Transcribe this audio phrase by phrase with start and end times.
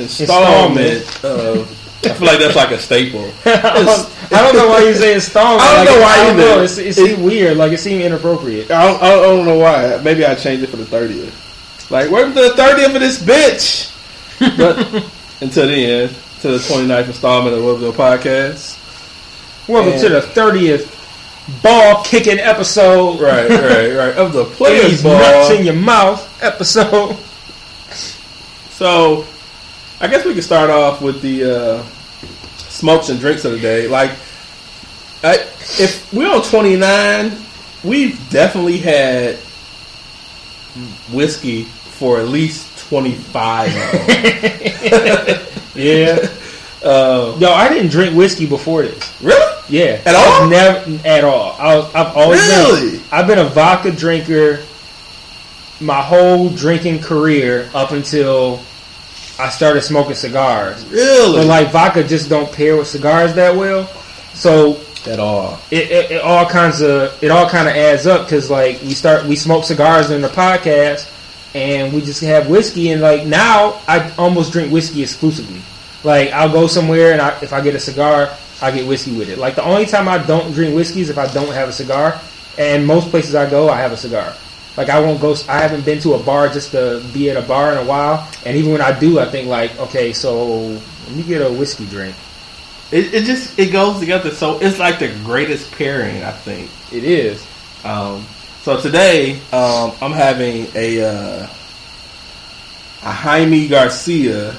[0.00, 1.76] installment of.
[2.02, 3.30] I feel like that's like a staple.
[3.44, 5.60] I don't, I don't know why you say installment.
[5.62, 6.56] I don't like, know why I don't either.
[6.56, 6.62] know.
[6.62, 7.56] It's, it seemed weird.
[7.58, 8.70] Like it seemed inappropriate.
[8.70, 10.00] I don't, I don't know why.
[10.02, 11.90] Maybe I changed it for the 30th.
[11.90, 13.90] Like, to the 30th of this bitch.
[14.56, 14.78] But
[15.42, 18.78] until the end, to the 29th installment of Webville Podcast.
[19.68, 20.96] Welcome And- to the thirtieth
[21.62, 23.20] ball kicking episode.
[23.20, 24.14] Right, right, right.
[24.16, 27.16] Of the Players These nuts in your mouth episode.
[28.70, 29.26] So,
[30.00, 31.82] I guess we can start off with the uh,
[32.56, 33.86] smokes and drinks of the day.
[33.88, 34.10] Like,
[35.22, 35.34] I,
[35.78, 37.32] if we're on 29,
[37.84, 39.36] we've definitely had
[41.12, 45.46] whiskey for at least 25 of.
[45.72, 46.28] Yeah.
[46.82, 49.22] uh, Yo, I didn't drink whiskey before this.
[49.22, 49.62] Really?
[49.68, 50.00] Yeah.
[50.04, 50.48] At all?
[50.48, 51.52] Never at all.
[51.58, 52.90] I was, I've always Really?
[52.98, 53.00] been.
[53.12, 54.58] I've been a vodka drinker
[55.80, 58.60] my whole drinking career up until
[59.40, 60.84] I started smoking cigars.
[60.86, 61.38] Really?
[61.38, 63.86] But like vodka just don't pair with cigars that well.
[64.34, 65.58] So At all.
[65.70, 68.92] it, it, it all kinds of it all kind of adds up because like we
[68.92, 71.16] start we smoke cigars in the podcast
[71.54, 75.60] and we just have whiskey and like now I almost drink whiskey exclusively.
[76.04, 78.30] Like I'll go somewhere and I, if I get a cigar,
[78.62, 79.38] I get whiskey with it.
[79.38, 82.20] Like the only time I don't drink whiskey is if I don't have a cigar.
[82.58, 84.34] And most places I go, I have a cigar.
[84.76, 85.34] Like I won't go.
[85.48, 88.28] I haven't been to a bar just to be at a bar in a while.
[88.46, 91.86] And even when I do, I think like, okay, so let me get a whiskey
[91.86, 92.14] drink.
[92.92, 94.30] It, it just it goes together.
[94.30, 96.70] So it's like the greatest pairing, I think.
[96.92, 97.44] It is.
[97.84, 98.24] Um,
[98.62, 101.46] so today, um, I'm having a uh,
[103.02, 104.56] a Jaime Garcia,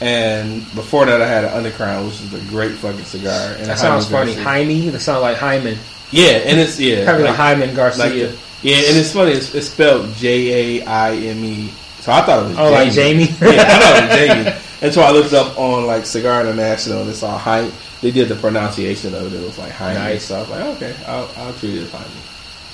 [0.00, 3.54] and before that, I had an Undercrown, which is a great fucking cigar.
[3.58, 4.34] And That sounds Jaime funny.
[4.34, 4.44] Garcia.
[4.44, 4.88] Jaime.
[4.90, 5.78] That sounds like Hyman.
[6.10, 8.04] Yeah, and it's yeah, Probably like like, Hyman Garcia.
[8.04, 9.32] like the- yeah, and it's funny.
[9.32, 11.68] It's, it's spelled J A I M E.
[12.00, 13.24] So I thought it was Oh, like Jamie?
[13.24, 14.58] yeah, I thought it was Jamie.
[14.82, 17.70] And so I looked up on like Cigar International, and it's all Jaime.
[18.00, 19.38] They did the pronunciation of it.
[19.40, 19.94] It was like Jaime.
[19.94, 20.24] Nice.
[20.24, 22.10] So I was like, okay, I'll, I'll treat it as Jaime.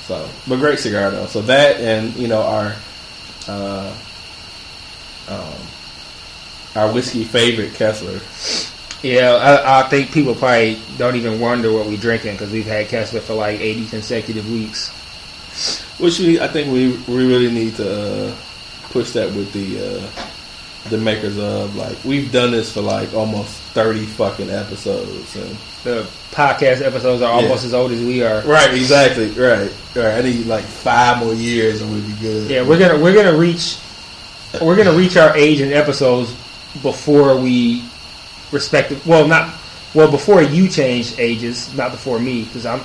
[0.07, 1.27] So, but great cigar though.
[1.27, 2.75] So that and you know our
[3.47, 3.95] uh,
[5.27, 5.53] um,
[6.75, 8.19] our whiskey favorite Kessler.
[9.07, 12.87] yeah, I, I think people probably don't even wonder what we're drinking because we've had
[12.87, 14.91] Kessler for like 80 consecutive weeks.
[15.99, 18.35] Which we, I think we we really need to uh,
[18.89, 23.59] push that with the uh, the makers of like we've done this for like almost
[23.73, 25.35] thirty fucking episodes.
[25.35, 28.41] And, The podcast episodes are almost as old as we are.
[28.43, 30.15] right, exactly, right, right.
[30.17, 32.49] I need like five more years and we'd be good.
[32.49, 33.77] Yeah, we're gonna we're gonna reach
[34.61, 36.31] we're gonna reach our age in episodes
[36.81, 37.83] before we
[38.51, 39.05] respective.
[39.05, 39.53] Well, not
[39.93, 42.81] well before you change ages, not before me because I'm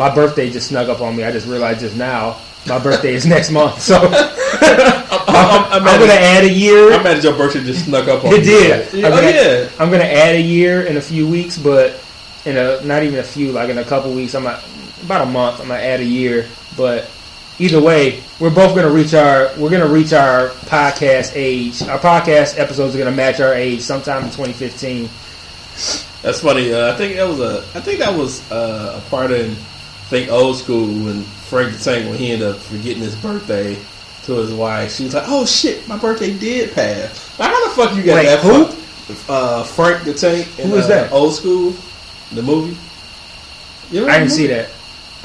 [0.00, 1.24] my birthday just snuck up on me.
[1.24, 6.12] I just realized just now my birthday is next month, so I'm, I'm, I'm gonna
[6.12, 6.92] add a year.
[6.92, 8.44] I'm mad your birthday just snuck up on It me.
[8.44, 8.94] did.
[9.04, 9.68] I'm oh gonna, yeah.
[9.78, 12.02] I'm gonna add a year in a few weeks, but
[12.46, 15.60] in a not even a few, like in a couple weeks, I'm about a month.
[15.60, 17.10] I'm gonna add a year, but
[17.58, 21.82] either way, we're both gonna reach our we're gonna reach our podcast age.
[21.82, 25.10] Our podcast episodes are gonna match our age sometime in 2015.
[26.22, 26.72] That's funny.
[26.72, 27.58] Uh, I think that was a.
[27.74, 29.56] I think that was uh, a part in.
[30.10, 33.78] Think old school when Frank the Tank when he ended up forgetting his birthday
[34.24, 34.92] to his wife.
[34.96, 38.16] She was like, "Oh shit, my birthday did pass." Like, how the fuck you got
[38.16, 38.40] Wait, that?
[38.40, 38.66] who?
[39.32, 40.58] Uh, Frank the Tank.
[40.58, 41.12] in, Who is uh, that?
[41.12, 41.74] Old school,
[42.32, 42.76] the movie.
[43.90, 44.70] You I didn't see that.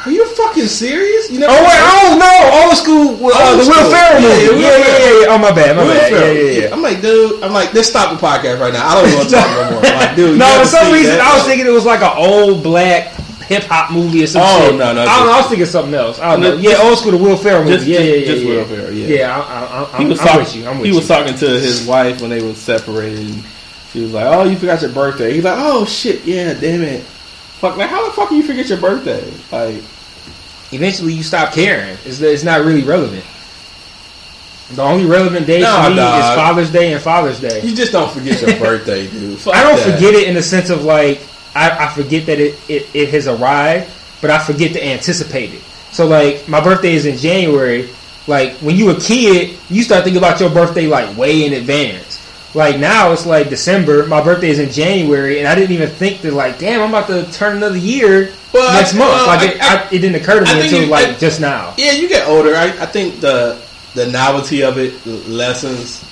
[0.06, 1.32] Are you fucking serious?
[1.32, 1.54] You never?
[1.54, 3.90] Oh wait, oh no, old school, uh, Old the Will school.
[3.90, 4.48] Ferrell Yeah, movie.
[4.50, 5.34] Will Yeah, yeah, yeah, yeah.
[5.34, 6.12] Oh my bad, my Will bad.
[6.12, 6.36] Yeah, Ferrell.
[6.36, 6.74] yeah, yeah.
[6.76, 7.42] I'm like, dude.
[7.44, 8.86] I'm like, let's stop the podcast right now.
[8.86, 9.82] I don't want to talk no more.
[9.82, 10.38] Like, dude.
[10.46, 11.22] No, for some reason that?
[11.26, 13.15] I was thinking it was like an old black
[13.48, 14.76] hip hop movie or some Oh, shit.
[14.78, 15.34] no, no, I don't know.
[15.34, 16.20] I was thinking something else.
[16.20, 16.58] I don't No, know.
[16.62, 17.76] Yeah, old school, the Will Ferrell movie.
[17.78, 18.50] just- yeah, yeah, yeah, just yeah.
[18.56, 19.08] Will Ferrell, yeah.
[19.08, 20.40] Yeah, I, I, I, he I'm, was I'm talking.
[20.42, 20.68] with you.
[20.68, 20.98] I'm with he you.
[20.98, 23.44] was talking to his wife when they were separated.
[23.94, 27.02] She was like, "Oh, you forgot your birthday." He's like, "Oh shit, yeah, damn it,
[27.04, 29.24] fuck." Like, how the fuck do you forget your birthday?
[29.52, 29.82] Like,
[30.72, 31.96] Eventually, you stop caring.
[32.06, 33.24] It's, it's not really relevant.
[34.74, 36.20] The only relevant day Nah, for me dog.
[36.20, 37.62] is Father's Day and Father's Day.
[37.62, 39.38] you just don't forget your birthday, dude.
[39.38, 39.94] Fuck I don't that.
[39.96, 41.22] forget it in the sense of like
[41.56, 43.90] I, I forget that it, it, it has arrived,
[44.22, 45.62] but I forget to anticipate it.
[45.92, 47.90] So like my birthday is in January.
[48.28, 52.22] Like when you a kid, you start thinking about your birthday like way in advance.
[52.56, 54.06] Like now it's like December.
[54.08, 57.08] My birthday is in January, and I didn't even think that like, damn, I'm about
[57.08, 59.12] to turn another year Well, next month.
[59.12, 61.40] well, like I- it, I, it didn't occur to me until you- like I- just
[61.40, 61.74] now.
[61.78, 62.56] Yeah, you get older.
[62.56, 63.62] I, I think the
[63.94, 66.04] the novelty of it lessens.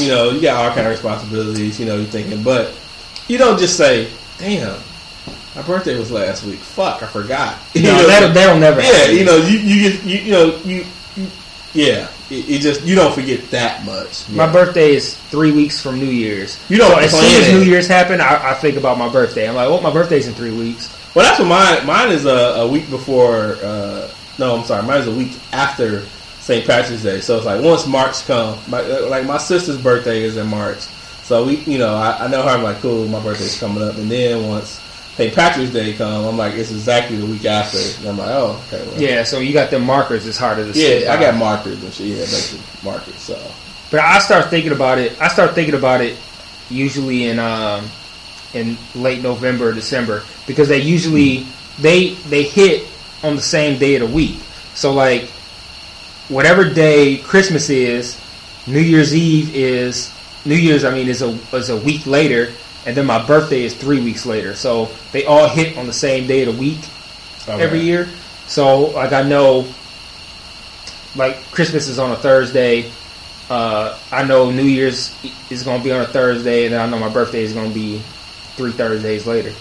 [0.00, 1.78] You know, you got all kind of responsibilities.
[1.78, 2.72] You know, you're thinking, but
[3.28, 4.08] you don't just say,
[4.38, 4.80] "Damn,
[5.58, 6.58] my birthday was last week.
[6.60, 8.80] Fuck, I forgot." You No, know, that that'll never.
[8.80, 9.16] yeah, happen.
[9.16, 10.84] you know, you you get you, you know you,
[11.16, 11.26] you
[11.74, 12.08] yeah.
[12.30, 14.28] It, it just you don't forget that much.
[14.28, 14.52] My Yeah.
[14.52, 16.58] birthday is three weeks from New Year's.
[16.70, 17.52] You don't so as soon as.
[17.52, 19.48] New Year's happen, I, I think about my birthday.
[19.48, 20.94] I'm like, oh, my birthday's in three weeks.
[21.14, 21.86] Well, that's what mine.
[21.86, 23.56] Mine is a, a week before.
[23.62, 24.08] Uh,
[24.38, 24.82] no, I'm sorry.
[24.86, 26.02] Mine is a week after
[26.40, 26.66] St.
[26.66, 27.20] Patrick's Day.
[27.20, 30.80] So it's like once March comes, my, like my sister's birthday is in March.
[31.24, 32.50] So we, you know, I, I know her.
[32.50, 33.06] I'm like, cool.
[33.08, 34.80] My birthday's coming up, and then once
[35.18, 35.34] St.
[35.34, 37.76] Patrick's Day come, I'm like, it's exactly the week after.
[37.98, 38.86] And I'm like, oh, okay.
[38.86, 40.24] Well, Yeah, so you got the markers.
[40.28, 41.02] It's harder to see.
[41.02, 41.12] yeah.
[41.12, 42.06] I got markers and shit.
[42.06, 43.16] Yeah, basic markers.
[43.16, 43.36] So
[43.90, 45.20] But I start thinking about it.
[45.20, 46.16] I start thinking about it
[46.70, 47.86] usually in um,
[48.54, 51.46] in late November or December because they usually
[51.80, 52.86] they they hit
[53.24, 54.38] on the same day of the week.
[54.74, 55.24] So like
[56.28, 58.16] whatever day Christmas is,
[58.68, 60.84] New Year's Eve is New Year's.
[60.84, 62.52] I mean is a is a week later,
[62.86, 64.54] and then my birthday is three weeks later.
[64.54, 66.80] So they all hit on the same day of the week
[67.42, 67.62] okay.
[67.62, 68.08] every year.
[68.46, 69.66] So like I know,
[71.14, 72.90] like Christmas is on a Thursday.
[73.50, 75.14] Uh, I know New Year's
[75.50, 77.68] is going to be on a Thursday, and then I know my birthday is going
[77.68, 77.98] to be
[78.56, 79.52] three Thursdays later.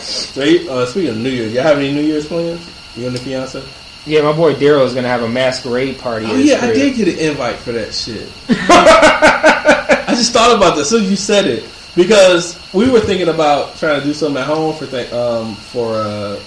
[0.00, 2.68] So you, uh, speaking of New Year's, y'all have any New Year's plans?
[2.96, 3.62] You and the fiance?
[4.06, 6.26] Yeah, my boy Daryl is going to have a masquerade party.
[6.28, 8.28] Oh yeah, I did get an invite for that shit.
[8.48, 10.88] I just thought about this.
[10.88, 11.64] So you said it
[12.02, 15.94] because we were thinking about trying to do something at home for th- um for
[15.96, 16.38] uh,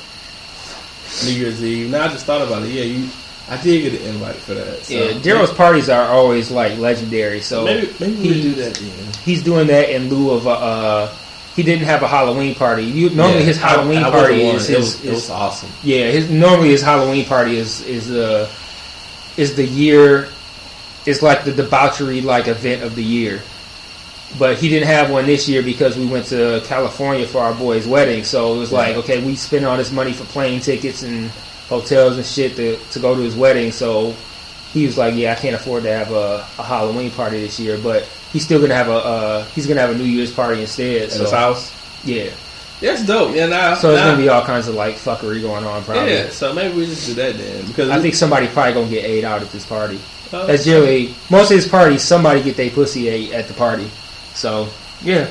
[1.26, 1.92] New Year's Eve.
[1.92, 2.70] Now I just thought about it.
[2.70, 3.10] Yeah, you.
[3.50, 4.84] I did get an invite for that.
[4.86, 7.42] So Yeah, Daryl's parties are always like legendary.
[7.42, 9.14] So maybe maybe we do that then.
[9.26, 10.50] he's doing that in lieu of a.
[10.50, 11.16] Uh,
[11.56, 12.84] he didn't have a Halloween party.
[12.84, 14.76] You, normally Yeah, his Halloween I- I party wasn't is one.
[14.76, 15.70] It his, was, it is was awesome.
[15.84, 18.50] Yeah, his normally his Halloween party is is uh
[19.38, 20.30] is the year
[21.06, 23.42] is like the debauchery like event of the year.
[24.40, 27.88] But he didn't have one this year because we went to California for our boy's
[27.88, 28.24] wedding.
[28.24, 31.30] So it was like, okay, we spent all this money for plane tickets and
[31.70, 33.72] hotels and shit to, to go to his wedding.
[33.72, 34.16] So
[34.72, 37.78] he was like, yeah, I can't afford to have a, a Halloween party this year,
[37.78, 41.04] but he's still gonna have a uh, he's gonna have a New Year's party instead.
[41.04, 41.72] At so his house.
[42.04, 42.32] yeah,
[42.82, 43.36] That's dope.
[43.36, 45.84] Yeah, now so it's now- gonna be all kinds of like fuckery going on.
[45.84, 46.12] Probably.
[46.12, 46.30] yeah.
[46.30, 49.24] So maybe we just do that then because I think somebody probably gonna get ate
[49.24, 50.00] out at this party.
[50.36, 52.02] Oh, That's generally most of his parties.
[52.02, 53.90] Somebody get their pussy ate at the party.
[54.34, 54.70] So
[55.02, 55.30] yeah,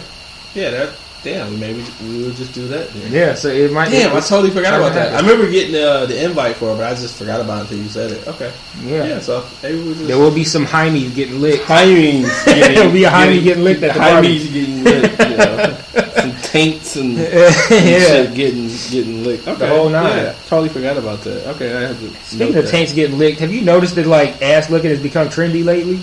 [0.54, 0.70] yeah.
[0.70, 1.58] That damn.
[1.58, 3.12] Maybe we would just do that then.
[3.12, 3.34] yeah.
[3.34, 3.90] So it might.
[3.90, 5.14] Damn, I totally forgot about that.
[5.14, 7.78] I remember getting uh, the invite for it, but I just forgot about it until
[7.78, 8.26] you said it.
[8.28, 8.52] Okay.
[8.82, 9.04] Yeah.
[9.04, 11.64] Yeah, so maybe we just There will be some Heimies getting licked.
[11.64, 12.44] Hymies
[12.74, 14.38] There'll be a Hymies getting licked at the party.
[14.38, 15.78] Hymies getting licked, you know.
[16.22, 17.98] Some taints and, and yeah.
[17.98, 19.48] shit getting getting licked.
[19.48, 19.68] Okay.
[19.68, 20.16] whole nine.
[20.16, 21.48] Yeah, totally forgot about that.
[21.56, 22.10] Okay, I have to.
[22.24, 22.70] Speaking of that.
[22.70, 26.00] taints getting licked, have you noticed that like ass licking has become trendy lately?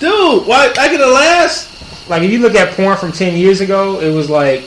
[0.00, 0.72] dude, why?
[0.78, 1.68] I get a last.
[2.10, 4.64] Like if you look at porn from ten years ago, it was like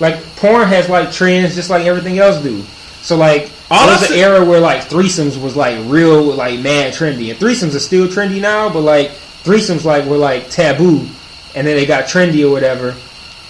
[0.00, 2.62] like porn has like trends just like everything else do.
[3.02, 6.94] So like All there was an era where like threesomes was like real like mad
[6.94, 9.10] trendy, and threesomes are still trendy now, but like
[9.42, 11.06] threesomes like were like taboo,
[11.56, 12.94] and then they got trendy or whatever.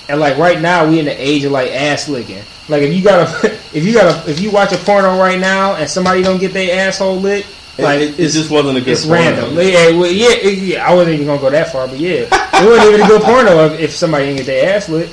[0.09, 2.43] And like right now, we in the age of like ass licking.
[2.69, 5.39] Like if you got a if you got a if you watch a porno right
[5.39, 8.91] now and somebody don't get their asshole licked, like it, it just wasn't a good.
[8.93, 9.21] it's porno.
[9.23, 9.55] random.
[9.57, 12.69] Yeah, well, yeah, it- yeah, I wasn't even gonna go that far, but yeah, it
[12.69, 15.09] wasn't even a good porno if, if somebody didn't get their ass lit.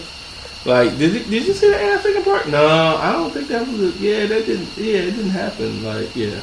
[0.63, 2.47] Like, did you, did you see the ass licking part?
[2.47, 2.63] No,
[2.97, 3.95] I don't think that was.
[3.95, 4.69] A, yeah, that didn't.
[4.77, 5.83] Yeah, it didn't happen.
[5.83, 6.39] Like, yeah.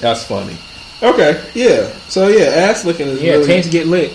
[0.00, 0.56] That's funny.
[1.02, 1.92] Okay, yeah.
[2.08, 4.12] So yeah, ass licking is Yeah, really get lit.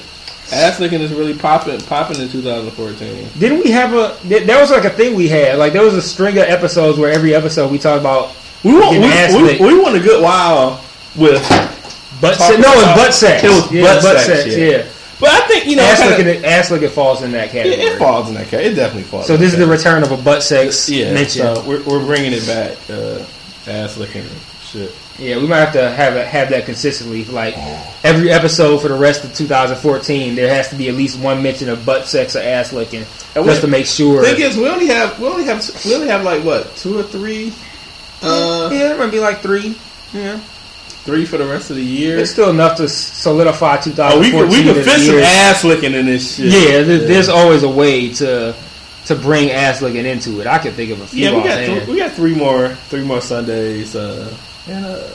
[0.52, 3.30] ass licking is really popping popping in 2014.
[3.40, 4.18] Didn't we have a?
[4.46, 5.58] That was like a thing we had.
[5.60, 8.92] Like there was a string of episodes where every episode we talked about We want
[8.92, 10.84] we, we, we went a good while
[11.16, 11.42] with,
[12.22, 12.52] butt sex.
[12.60, 13.44] No, it about- butt sex.
[13.44, 14.58] It was yeah, butt butt sex, sex.
[14.58, 14.66] yeah.
[14.66, 14.86] Yeah,
[15.20, 16.46] but I think you know ass kinda- licking.
[16.46, 17.82] Ass licking falls in that category.
[17.82, 18.72] it falls in that category.
[18.72, 19.28] It definitely falls.
[19.28, 21.14] So this is the return of a butt sex yeah.
[21.14, 21.42] mention.
[21.44, 22.78] So we're, we're bringing it back.
[22.90, 23.24] Uh,
[23.70, 24.26] ass licking
[24.62, 24.94] shit.
[25.20, 27.26] Yeah, we might have to have it, have that consistently.
[27.26, 27.56] Like
[28.04, 31.70] every episode for the rest of 2014, there has to be at least one mention
[31.70, 33.04] of butt sex or ass licking,
[33.36, 34.24] And just we- to make sure.
[34.24, 37.04] Thing is, we only have we only have we only have like what two or
[37.04, 37.52] three,
[38.22, 39.76] uh, yeah, it might be like three.
[40.14, 40.40] Yeah,
[41.04, 42.18] three for the rest of the year.
[42.18, 44.22] it's still enough to s- solidify Oh, 2014.
[44.22, 46.46] we could we could fit some ass licking in this shit.
[46.52, 48.56] Yeah, there, there's always a way to
[49.06, 50.48] to bring ass licking into it.
[50.48, 51.36] I can think of a few yeah.
[51.38, 53.96] We got th- we got three more three more Sundays.
[53.96, 54.34] Uh,
[54.68, 55.08] and uh,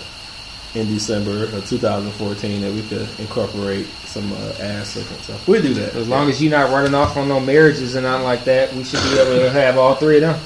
[0.75, 5.17] in December of 2014 that we could incorporate some uh, ass licking.
[5.19, 5.95] So we'll do that.
[5.95, 8.83] As long as you're not running off on no marriages and nothing like that, we
[8.85, 10.41] should be able to have all three of them.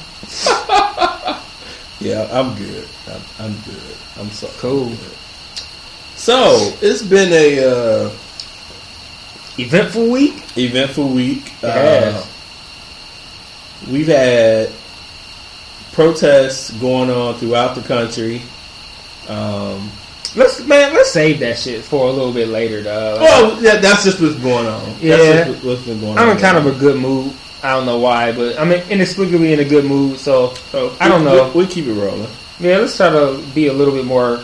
[2.00, 2.88] yeah, I'm good.
[3.09, 3.97] I'm, I'm good.
[4.19, 4.88] I'm so Cool.
[4.91, 4.99] good.
[6.17, 7.65] So it's been a
[8.07, 8.11] uh,
[9.59, 10.35] Eventful week.
[10.59, 11.49] eventful week.
[11.62, 12.26] Has.
[13.91, 14.71] we've had
[15.93, 18.43] protests going on throughout the country.
[19.29, 19.91] Um,
[20.35, 23.21] Let's man, let's save that shit for a little bit later, dog.
[23.23, 24.95] well, yeah, that's just what's going on.
[25.00, 25.17] Yeah.
[25.17, 26.29] that's just what's been going on.
[26.29, 27.33] I'm in kind of a good mood.
[27.62, 30.18] I don't know why, but I'm inexplicably in a good mood.
[30.18, 31.50] So So I don't know.
[31.54, 32.28] We, we keep it rolling.
[32.60, 34.40] yeah, let's try to be a little bit more.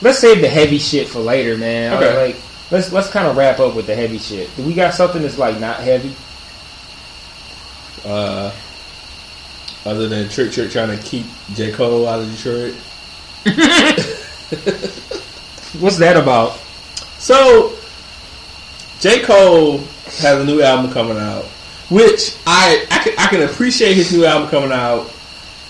[0.00, 1.94] Let's save the heavy shit for later, man.
[1.94, 2.26] Okay.
[2.26, 2.36] Like
[2.70, 4.54] let's let's kind of wrap up with the heavy shit.
[4.56, 6.14] Do we got something that's like not heavy?
[8.04, 8.52] Uh,
[9.84, 12.74] other than Trick Trick trying to keep J Cole out of Detroit.
[15.80, 16.52] What's that about?
[17.18, 17.72] So,
[19.00, 19.20] J.
[19.22, 21.44] Cole has a new album coming out,
[21.88, 25.10] which I I can, I can appreciate his new album coming out.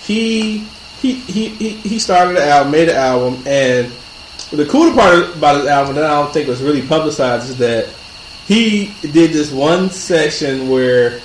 [0.03, 0.59] He
[1.01, 3.93] he he he, he started the album, made the album, and
[4.51, 7.89] the cool part about his album that I don't think was really publicized is that
[8.47, 11.21] he did this one section where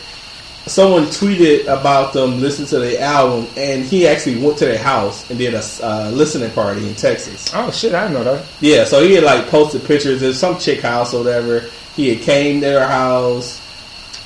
[0.66, 5.30] someone tweeted about them listening to the album, and he actually went to their house
[5.30, 7.52] and did a uh, listening party in Texas.
[7.54, 8.46] Oh shit, I didn't know that.
[8.62, 11.62] Yeah, so he had like posted pictures of some chick house or whatever.
[11.96, 13.62] He had came to their house.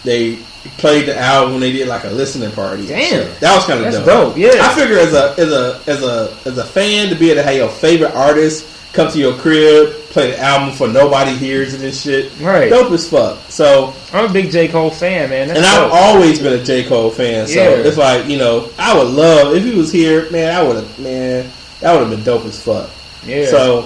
[0.04, 0.40] They
[0.78, 1.54] played the album.
[1.54, 2.88] when They did like a listening party.
[2.88, 3.28] Damn.
[3.40, 4.06] that was kind of dope.
[4.06, 4.52] dope, yeah.
[4.62, 7.48] I figure as a as a as a as a fan to be able to
[7.48, 11.82] have your favorite artist come to your crib, play the album for nobody hears it
[11.84, 12.32] and shit.
[12.40, 12.68] Right.
[12.70, 13.38] dope as fuck.
[13.48, 15.50] So, I'm a big J Cole fan, man.
[15.50, 17.46] That's and I've always been a J Cole fan.
[17.46, 17.86] So Yeah.
[17.88, 20.56] it's like you know, I would love if he was here, man.
[20.56, 21.48] I would have, man.
[21.82, 22.90] That would have been dope as fuck.
[23.24, 23.46] yeah.
[23.46, 23.84] So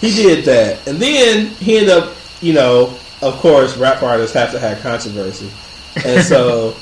[0.00, 2.92] he did that, and then he ended up, you know,
[3.22, 5.48] of course, rap artists have to have controversy,
[6.04, 6.74] and so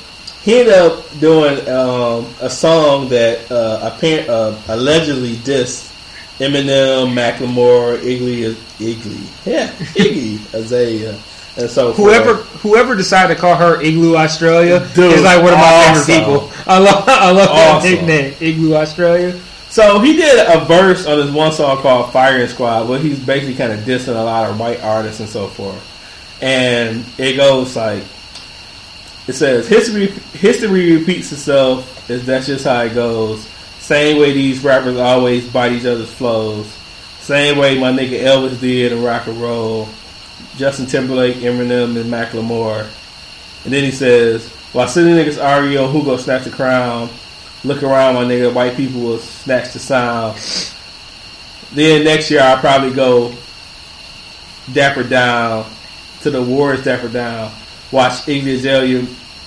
[0.43, 5.91] he ended up doing um, a song that uh, apparent, uh, allegedly dissed
[6.39, 11.11] Eminem, Macklemore, Iggy, Iggy, yeah, Iggy Azalea,
[11.55, 12.61] and so Whoever forth.
[12.61, 16.03] whoever decided to call her Igloo Australia Dude, is like one of my awesome.
[16.05, 16.51] favorite people.
[16.65, 19.39] I love I love that nickname, Igloo Australia.
[19.69, 23.55] So he did a verse on this one song called Firing Squad, where he's basically
[23.55, 25.81] kind of dissing a lot of white artists and so forth.
[26.43, 28.03] And it goes like,
[29.27, 32.09] it says, history history repeats itself.
[32.09, 33.47] Is that's just how it goes.
[33.79, 36.67] Same way these rappers always bite each other's flows.
[37.19, 39.87] Same way my nigga Elvis did in rock and roll.
[40.57, 42.87] Justin Timberlake, Eminem, and Macklemore.
[43.63, 47.09] And then he says, while city niggas argue who go snatch the crown,
[47.63, 50.37] look around, my nigga, white people will snatch the sound.
[51.73, 53.33] Then next year I'll probably go
[54.73, 55.65] Dapper Down
[56.21, 57.51] to the Wars Dapper Down.
[57.93, 59.01] Watch Iggy Azalea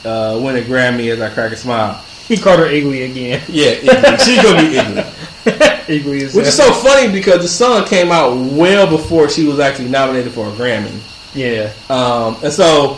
[0.04, 1.94] uh, win a Grammy as I crack a smile.
[2.28, 3.42] He called her Iggy again.
[3.48, 4.24] Yeah, Iggy.
[4.24, 5.88] she's gonna be Iggy.
[5.88, 9.58] Igley is Which is so funny because the song came out well before she was
[9.60, 10.96] actually nominated for a Grammy.
[11.34, 11.72] yeah.
[11.90, 12.94] Um, and so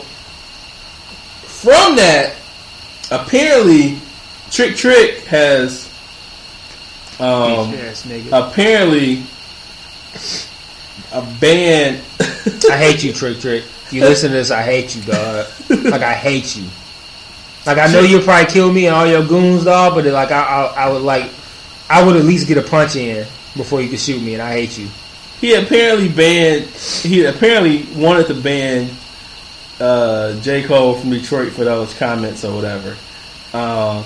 [1.46, 2.34] from that,
[3.10, 3.98] apparently,
[4.50, 5.86] Trick Trick has
[7.20, 8.50] um, Bitch ass nigga.
[8.50, 9.22] apparently
[11.12, 12.02] a band.
[12.70, 13.64] I hate you, Trick Trick.
[13.90, 15.46] You listen to this, I hate you, dog.
[15.70, 16.68] Like I hate you.
[17.66, 19.94] Like I know you'll probably kill me and all your goons, dog.
[19.94, 21.30] But like I, I, I would like,
[21.88, 23.26] I would at least get a punch in
[23.56, 24.88] before you could shoot me, and I hate you.
[25.40, 26.64] he apparently banned.
[26.66, 28.90] He apparently wanted to ban
[29.80, 32.96] uh, J Cole from Detroit for those comments or whatever.
[33.52, 34.04] Um,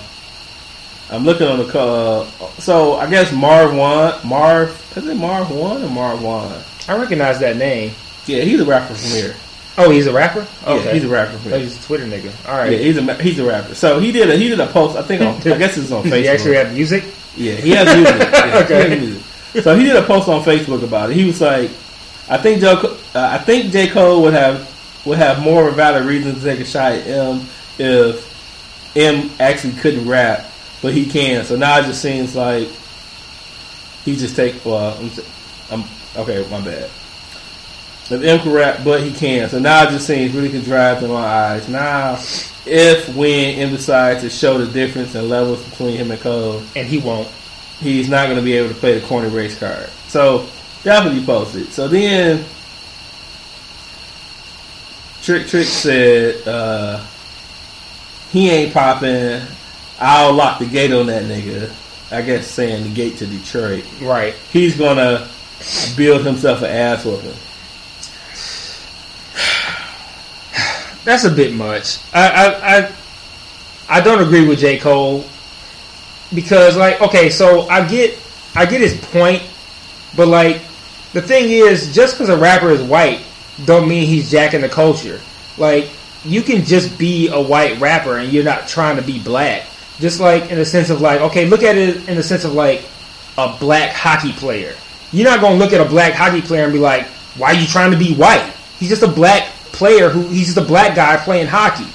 [1.11, 5.51] I'm looking on the co- uh, so I guess Marv Won Marv is it Marv
[5.51, 6.63] One or Marv One?
[6.87, 7.93] I recognize that name.
[8.25, 9.35] Yeah, he's a rapper from here.
[9.77, 10.47] Oh, he's a rapper.
[10.67, 12.31] Okay, Yeah, he's a rapper Oh, he's a Twitter nigga.
[12.47, 12.71] All right.
[12.71, 13.73] Yeah, he's a he's a rapper.
[13.75, 14.95] So he did a he did a post.
[14.97, 16.17] I think on I guess it's on Facebook.
[16.19, 17.03] He actually have music.
[17.35, 18.15] Yeah, he has music.
[18.33, 18.83] Yeah, Okay.
[18.83, 19.63] he has music.
[19.63, 21.15] So he did a post on Facebook about it.
[21.15, 21.69] He was like,
[22.29, 24.69] "I think Joe, uh, I think J Cole would have
[25.05, 27.45] would have more valid reasons to take a shot at M
[27.79, 30.45] if M actually couldn't rap,
[30.83, 31.45] but he can.
[31.45, 32.67] So now it just seems like
[34.05, 34.63] he just take.
[34.65, 35.11] Well, I'm,
[35.71, 35.83] I'm
[36.21, 36.45] okay.
[36.51, 36.89] My bad.
[38.07, 39.49] Can rap, but he can.
[39.49, 41.69] So now it just seems really contrived in my eyes.
[41.69, 42.13] Now,
[42.65, 46.87] if when M decides to show the difference in levels between him and Cole, and
[46.87, 47.27] he won't.
[47.79, 49.89] he's not going to be able to play the corny race card.
[50.07, 50.47] So
[50.83, 51.71] definitely he posted.
[51.71, 52.43] So then
[55.21, 57.03] Trick Trick said uh,
[58.31, 59.41] he ain't popping.
[59.99, 61.73] I'll lock the gate on that nigga.
[62.11, 63.85] I guess saying the gate to Detroit.
[64.01, 64.35] Right.
[64.51, 65.29] He's gonna
[65.95, 67.33] build himself an ass whooping.
[71.03, 71.99] That's a bit much.
[72.13, 72.91] I, I I
[73.89, 75.25] I don't agree with J Cole
[76.33, 78.17] because like okay, so I get
[78.55, 79.43] I get his point,
[80.15, 80.61] but like
[81.13, 83.23] the thing is, just because a rapper is white,
[83.65, 85.19] don't mean he's jacking the culture.
[85.57, 85.89] Like
[86.25, 89.63] you can just be a white rapper and you're not trying to be black.
[89.99, 92.53] Just like in the sense of like okay, look at it in the sense of
[92.53, 92.85] like
[93.37, 94.75] a black hockey player.
[95.11, 97.05] You're not gonna look at a black hockey player and be like,
[97.37, 98.51] why are you trying to be white?
[98.79, 101.87] He's just a black player who he's just a black guy playing hockey.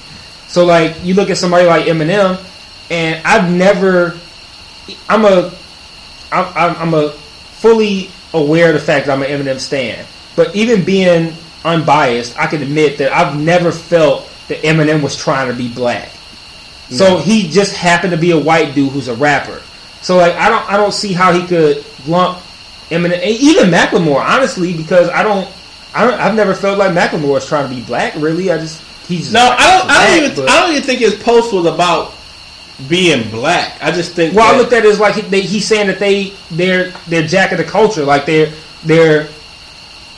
[0.47, 2.39] So like you look at somebody like Eminem,
[2.91, 4.17] and I've never,
[5.07, 5.53] I'm a,
[6.31, 10.05] I'm, I'm I'm a fully aware of the fact that I'm an Eminem stan.
[10.35, 11.33] But even being
[11.65, 16.09] unbiased, I can admit that I've never felt that Eminem was trying to be black.
[16.89, 19.61] So he just happened to be a white dude who's a rapper.
[20.01, 22.39] So like I don't I don't see how he could lump
[22.89, 25.47] Eminem, even Macklemore, honestly, because I don't.
[25.93, 28.15] I don't, I've never felt like Macklemore is trying to be black.
[28.15, 29.89] Really, I just he's just No, I don't.
[29.89, 30.35] I don't even.
[30.35, 32.13] but- I don't even think his post was about
[32.87, 33.77] being black.
[33.81, 34.35] I just think.
[34.35, 37.27] Well, I looked at it as like he, they, he's saying that they they're they're
[37.27, 38.53] jacking the culture, like they're
[38.85, 39.27] they're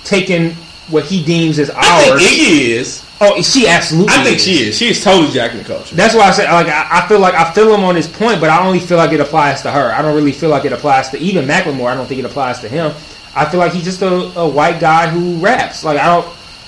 [0.04, 0.52] taking
[0.90, 1.80] what he deems as ours.
[1.84, 3.06] I think Iggy is.
[3.22, 4.14] oh, she absolutely.
[4.14, 4.78] I think she is.
[4.78, 5.96] She is totally jacking the culture.
[5.96, 8.42] That's why I said like I, I feel like I feel him on his point,
[8.42, 9.92] but I only feel like it applies to her.
[9.92, 11.90] I don't really feel like it applies to even Macklemore.
[11.92, 12.92] I don't think it applies to him.
[13.36, 15.84] I feel like he's just a, a white guy who raps.
[15.84, 16.28] Like I don't.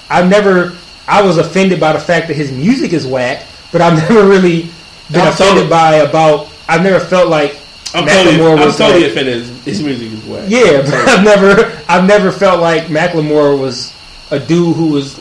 [0.10, 0.74] I've never.
[1.08, 4.70] I was offended by the fact that his music is whack, but I've never really
[5.12, 6.50] been I'm offended totally- by about.
[6.70, 7.58] I've never felt like
[7.94, 8.38] I'm totally.
[8.38, 9.38] Macklemore I'm totally like- offended.
[9.40, 10.46] His, his music is whack.
[10.48, 13.94] yeah, but I've never, I've never felt like Macklemore was
[14.32, 15.20] a dude who was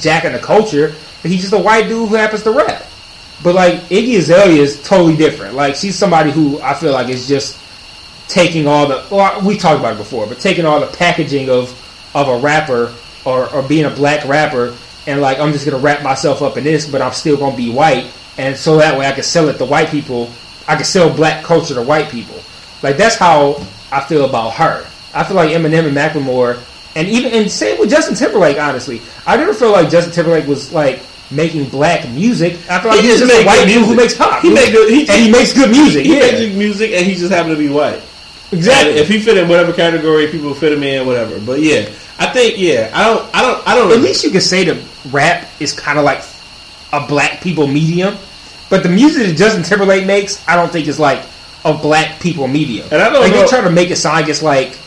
[0.00, 0.94] jacking the culture.
[1.22, 2.84] But he's just a white dude who happens to rap.
[3.44, 5.54] But like Iggy Azalea is totally different.
[5.54, 7.56] Like she's somebody who I feel like is just
[8.28, 9.04] taking all the.
[9.10, 11.70] Well, we talked about it before, but taking all the packaging of
[12.14, 14.76] of a rapper or, or being a black rapper,
[15.06, 17.70] and like I'm just gonna wrap myself up in this, but I'm still gonna be
[17.72, 20.30] white, and so that way I can sell it to white people.
[20.68, 22.36] I can sell black culture to white people.
[22.82, 24.86] Like that's how I feel about her.
[25.14, 26.58] I feel like Eminem and Macklemore,
[26.96, 28.58] and even and same with Justin Timberlake.
[28.58, 32.54] Honestly, I never felt like Justin Timberlake was like making black music.
[32.70, 34.42] I feel like He he's just a white dude who makes pop.
[34.42, 36.04] He make good- he- and he makes good music.
[36.04, 38.02] He yeah, makes good music, and he just happened to be white.
[38.52, 38.90] Exactly.
[38.92, 41.38] And if he fit in whatever category people fit him in, whatever.
[41.40, 41.88] But yeah,
[42.18, 43.92] I think yeah, I don't, I don't, I don't.
[43.92, 46.22] At least you could say that rap is kind of like
[46.92, 48.16] a black people medium,
[48.70, 51.22] but the music that Justin Timberlake makes, I don't think is like
[51.64, 52.86] a black people medium.
[52.92, 54.78] And I don't like know- they're trying to make it sound like it's like,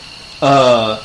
[0.42, 1.02] uh,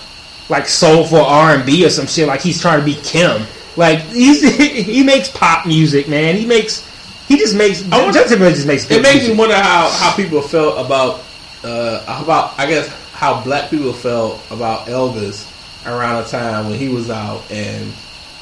[0.50, 2.28] like soulful R and B or some shit.
[2.28, 3.46] Like he's trying to be Kim.
[3.78, 4.42] Like he's
[4.86, 6.36] he makes pop music, man.
[6.36, 6.88] He makes
[7.28, 8.92] he just makes I wonder- Justin Timberlake just makes.
[8.92, 11.24] It makes me wonder how, how people felt about
[11.64, 15.48] uh, about I guess how black people felt about Elvis
[15.86, 17.92] around the time when he was out and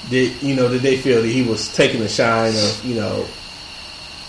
[0.10, 3.25] did you know did they feel that he was taking the shine of you know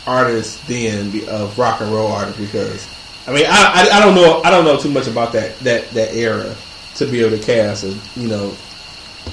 [0.07, 2.89] artists then of rock and roll artists because
[3.27, 5.91] I mean I, I, I don't know I don't know too much about that that
[5.91, 6.55] that era
[6.97, 8.55] to be able to cast a you know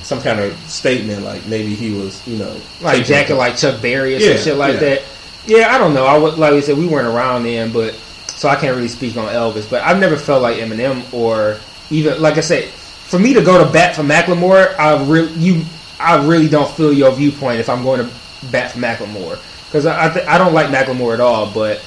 [0.02, 4.16] some kind of statement like maybe he was you know like jacking like Chuck Berry
[4.16, 4.80] or Yeah, some shit like yeah.
[4.82, 5.02] that.
[5.48, 6.06] Yeah, I don't know.
[6.06, 7.98] I would, like we said, we weren't around then, but
[8.38, 9.70] so I can't really speak on Elvis.
[9.70, 13.64] But I've never felt like Eminem or even like I said, for me to go
[13.64, 15.66] to bat for Macklemore, I really you
[16.00, 18.14] I really don't feel your viewpoint if I'm going to
[18.52, 21.52] bat for Macklemore because I I, th- I don't like Macklemore at all.
[21.52, 21.84] But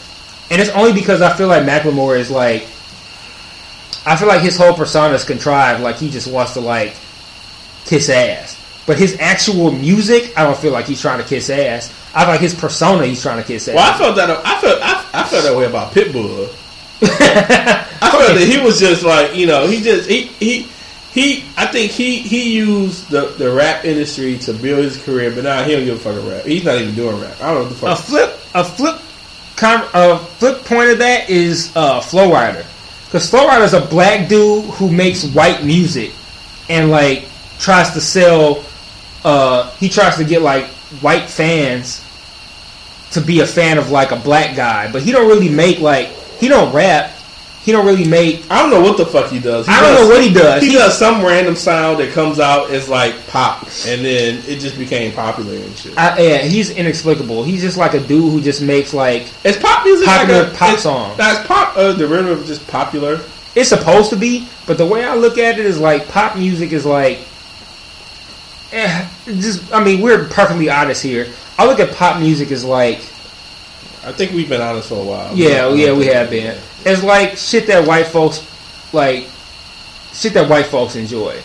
[0.50, 2.62] and it's only because I feel like Macklemore is like
[4.04, 5.82] I feel like his whole persona is contrived.
[5.82, 6.96] Like he just wants to like
[7.84, 8.56] kiss ass.
[8.86, 11.94] But his actual music, I don't feel like he's trying to kiss ass.
[12.14, 13.74] I feel like his persona, he's trying to kiss ass.
[13.76, 14.30] Well, I felt that.
[14.30, 14.80] I felt.
[14.82, 16.48] I, I felt that way about Pitbull.
[17.02, 19.66] I felt that he was just like you know.
[19.66, 20.62] He just he he
[21.12, 21.44] he.
[21.56, 25.62] I think he he used the the rap industry to build his career, but now
[25.62, 26.44] he don't give a fuck about rap.
[26.44, 27.40] He's not even doing rap.
[27.40, 29.00] I don't know what the a flip, a flip,
[29.56, 32.66] con- a flip point of that is uh, Flo Rida,
[33.06, 36.12] because Flo Rida is a black dude who makes white music
[36.68, 37.28] and like
[37.60, 38.64] tries to sell.
[39.22, 40.66] Uh, he tries to get like
[41.00, 42.04] white fans
[43.12, 46.08] to be a fan of like a black guy, but he don't really make like
[46.38, 47.12] he don't rap.
[47.62, 48.50] He don't really make.
[48.50, 49.66] I don't know what the fuck he does.
[49.66, 50.62] He I don't does- know what he does.
[50.62, 54.60] He, He- does some random sound that comes out as like pop, and then it
[54.60, 55.96] just became popular and shit.
[55.98, 57.44] I, yeah, he's inexplicable.
[57.44, 60.56] He's just like a dude who just makes like It's pop music, Popular like a,
[60.56, 61.14] pop it's- song.
[61.18, 61.76] That's pop.
[61.76, 63.20] Uh, the rhythm of just popular.
[63.54, 66.72] it's supposed to be, but the way I look at it is like pop music
[66.72, 67.18] is like,
[68.72, 71.26] eh, just I mean we're perfectly honest here.
[71.58, 72.98] I look at pop music as like,
[74.02, 75.36] I think we've been honest for a while.
[75.36, 76.58] yeah, yeah, we have been.
[76.86, 78.46] It's like shit that white folks
[78.92, 79.26] like
[80.12, 81.40] shit that white folks enjoy,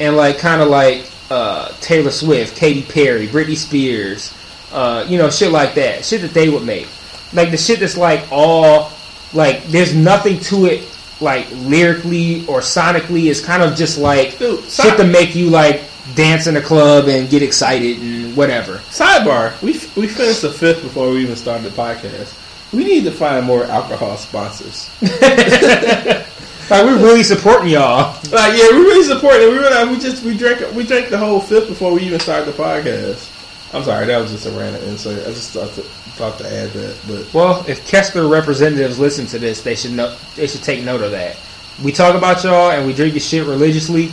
[0.00, 4.34] and like kind of like uh, Taylor Swift, Katy Perry, Britney Spears,
[4.72, 6.88] uh, you know, shit like that, shit that they would make,
[7.32, 8.92] like the shit that's like all
[9.34, 10.88] like there's nothing to it
[11.20, 13.30] like lyrically or sonically.
[13.30, 15.82] It's kind of just like Dude, shit to make you like
[16.14, 18.76] dance in a club and get excited and whatever.
[18.90, 22.34] Sidebar: We we finished the fifth before we even started the podcast.
[22.72, 24.90] We need to find more alcohol sponsors.
[26.70, 28.12] Like we're really supporting y'all.
[28.30, 29.50] Like, yeah, we really support it.
[29.50, 32.52] We realized we just we drank we drank the whole fifth before we even started
[32.52, 33.34] the podcast.
[33.74, 35.26] I'm sorry, that was just a random insert.
[35.26, 39.38] I just thought to, thought to add that, but Well, if Kessler representatives listen to
[39.38, 40.14] this, they should know.
[40.36, 41.38] They should take note of that.
[41.82, 44.10] We talk about y'all and we drink your shit religiously,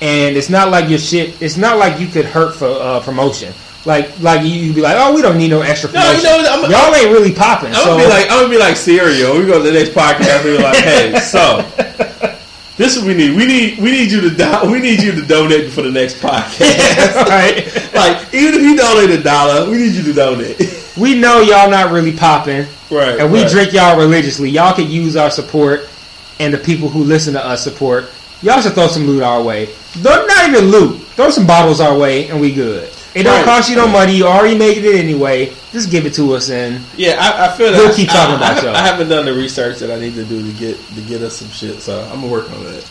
[0.00, 1.40] and it's not like your shit.
[1.42, 3.52] It's not like you could hurt for uh, promotion.
[3.84, 6.24] Like like you, would be like, oh, we don't need no extra No, promotion.
[6.24, 7.70] know, I'm- y'all ain't really popping.
[7.70, 9.38] I'm So gonna be like I'm gonna be like cereal.
[9.38, 10.44] We go to the next podcast.
[10.44, 11.62] and We're like, hey, so
[12.76, 13.36] this is what we need.
[13.36, 16.16] We need we need you to do, we need you to donate for the next
[16.16, 17.14] podcast.
[17.28, 17.66] right?
[17.94, 20.58] like even if you donate a dollar, we need you to donate.
[20.96, 23.20] We know y'all not really popping, right.
[23.20, 23.50] and we right.
[23.50, 24.50] drink y'all religiously.
[24.50, 25.88] Y'all could use our support,
[26.40, 28.10] and the people who listen to us support.
[28.42, 29.68] Y'all should throw some loot our way.
[30.02, 31.00] Don't not even loot.
[31.16, 32.88] Throw some bottles our way, and we good.
[33.14, 33.44] It don't Right.
[33.44, 34.14] cost you no money.
[34.16, 35.52] You already made it anyway.
[35.72, 38.36] Just give it to us, and Yeah, I, I feel that We'll keep talking I,
[38.36, 38.76] about y'all.
[38.76, 41.36] I haven't done the research that I need to do to get to get us
[41.38, 42.84] some shit, so I'm gonna work on that.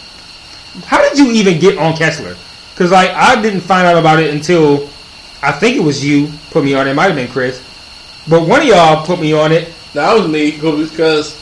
[0.86, 2.36] how did you even get on Kessler?
[2.74, 4.90] Because like I didn't find out about it until
[5.42, 6.92] I think it was you put me on it.
[6.92, 7.62] It might have been Chris,
[8.28, 9.74] but one of y'all put me on it.
[9.94, 11.34] That was me because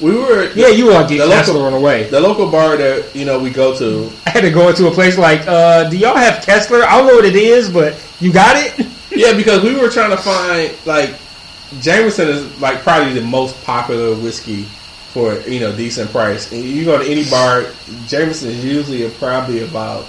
[0.00, 2.04] we were Yeah, you were The Kessler local- on the way.
[2.04, 4.10] the local bar that you know we go to.
[4.26, 6.82] I had to go into a place like, uh, do y'all have Kessler?
[6.84, 8.86] I don't know what it is, but you got it.
[9.16, 11.14] Yeah, because we were trying to find like
[11.80, 14.64] Jameson is like probably the most popular whiskey
[15.12, 16.50] for you know decent price.
[16.50, 17.64] And you go to any bar,
[18.08, 20.06] Jameson is usually probably about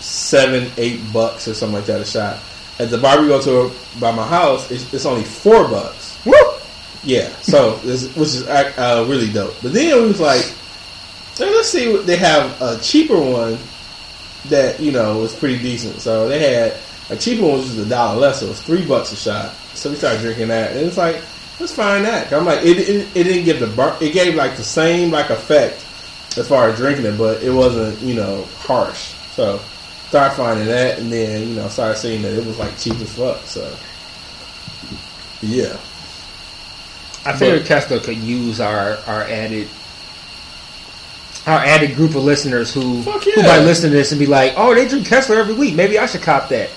[0.00, 2.38] seven, eight bucks or something like that a shot.
[2.78, 6.18] At the bar we go to by my house, it's, it's only four bucks.
[6.24, 6.32] Woo!
[7.08, 9.54] Yeah, so this, which is uh, really dope.
[9.62, 10.44] But then we was like,
[11.38, 13.56] hey, let's see what they have a cheaper one
[14.50, 16.02] that you know was pretty decent.
[16.02, 16.76] So they had
[17.08, 18.40] a cheaper one, was a dollar less.
[18.40, 19.54] So it was three bucks a shot.
[19.72, 21.14] So we started drinking that, and it's like,
[21.58, 22.30] let's find that.
[22.30, 25.30] I'm like, it, it, it didn't give the bar, it gave like the same like
[25.30, 25.76] effect
[26.36, 29.14] as far as drinking it, but it wasn't you know harsh.
[29.32, 29.56] So
[30.08, 33.16] started finding that, and then you know started seeing that it was like cheap as
[33.16, 33.38] fuck.
[33.46, 33.74] So
[35.40, 35.74] yeah.
[37.28, 39.68] I figured Kessler could use our our added
[41.46, 43.42] our added group of listeners who Fuck who yeah.
[43.42, 45.74] might listen to this and be like, oh, they drink Kessler every week.
[45.74, 46.70] Maybe I should cop that.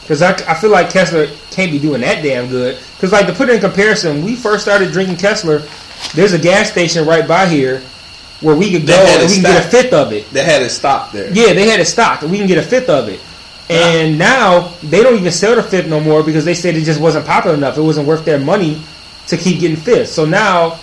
[0.00, 2.78] Because I, I feel like Kessler can't be doing that damn good.
[2.96, 5.62] Because like to put it in comparison, we first started drinking Kessler.
[6.14, 7.80] There's a gas station right by here
[8.40, 10.30] where we could go and we can get a fifth of it.
[10.30, 11.30] They had it stocked there.
[11.30, 13.20] Yeah, they had it stocked, and we can get a fifth of it.
[13.68, 17.00] And now they don't even sell the fifth no more because they said it just
[17.00, 17.76] wasn't popular enough.
[17.76, 18.82] It wasn't worth their money
[19.28, 20.12] to keep getting fifths.
[20.12, 20.78] So now,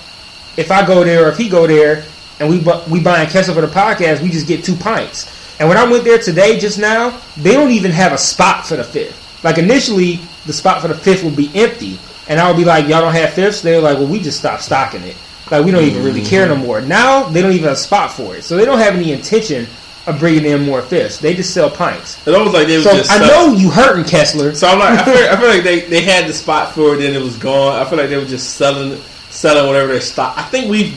[0.58, 2.06] if I go there or if he go there,
[2.40, 5.34] and we bu- we buying Kessler for the podcast, we just get two pints.
[5.60, 8.76] And when I went there today, just now, they don't even have a spot for
[8.76, 9.44] the fifth.
[9.44, 12.88] Like initially, the spot for the fifth would be empty, and I would be like,
[12.88, 15.16] "Y'all don't have fifths." They're like, "Well, we just stopped stocking it.
[15.50, 16.64] Like we don't even really care no mm-hmm.
[16.64, 19.12] more." Now they don't even have a spot for it, so they don't have any
[19.12, 19.68] intention
[20.08, 21.20] of bringing in more fifths.
[21.20, 22.18] They just sell pints.
[22.26, 24.56] It's almost like they was So just I know you hurting Kessler.
[24.56, 26.98] So I'm like, I feel, I feel like they, they had the spot for it,
[27.00, 27.76] then it was gone.
[27.76, 28.98] I feel like they were just selling
[29.30, 30.38] selling whatever they stock.
[30.38, 30.96] I think we,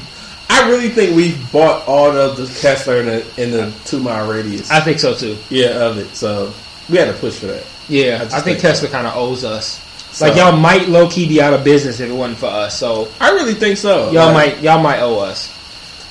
[0.48, 4.30] I really think we bought all of the Kessler in the in the two mile
[4.30, 4.70] radius.
[4.70, 5.36] I think so too.
[5.50, 6.14] yeah, of it.
[6.14, 6.52] So
[6.88, 7.66] we had to push for that.
[7.88, 9.86] Yeah, I I, think, think Kessler kind of owes us.
[10.12, 12.78] So- like y'all might low key be out of business if it wasn't for us.
[12.78, 14.10] So I really think so.
[14.12, 15.56] y'all Like, might y'ght might owe us.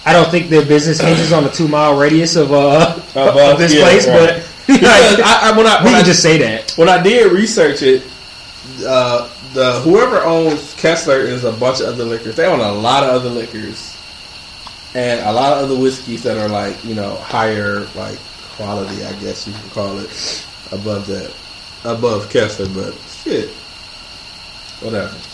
[0.06, 3.58] I don't think their business hinges on a two mile radius of uh Of of
[3.60, 4.18] this yeah, place, right.
[4.18, 6.72] but because I, I, when I we when I can just say that.
[6.78, 8.04] when I did research it,
[8.86, 12.36] uh, the whoever owns Kessler is a bunch of other liquors.
[12.36, 13.98] They own a lot of other liquors
[14.96, 18.18] and a lot of other whiskeys that are like you know higher like
[18.56, 21.34] quality, I guess you can call it, above that,
[21.84, 22.68] above Kessler.
[22.70, 23.50] But shit,
[24.82, 25.16] whatever.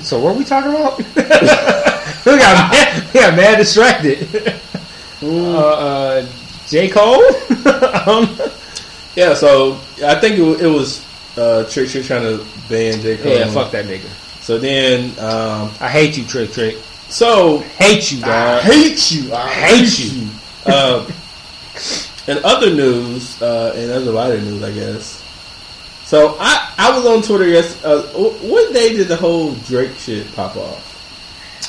[0.00, 1.00] So what are we talking about?
[2.26, 4.28] we got mad, we got mad distracted.
[5.22, 6.26] uh, uh,
[6.68, 7.22] J Cole.
[8.06, 8.36] um,
[9.14, 11.04] Yeah, so I think it, it was
[11.36, 13.32] uh, Trick Trick trying to ban J Cole.
[13.32, 14.08] yeah, fuck that nigga.
[14.40, 16.76] So then, um, I hate you, Trick Trick.
[17.08, 19.32] so Hate you, I hate you.
[19.34, 20.28] I Hate you.
[20.72, 21.06] um,
[22.26, 25.18] in other news, uh, in other lighter news, I guess.
[26.04, 27.82] So I, I was on Twitter yes.
[27.84, 28.02] Uh,
[28.42, 30.91] what day did the whole Drake shit pop off?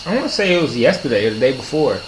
[0.05, 1.99] I want to say it was yesterday or the day before.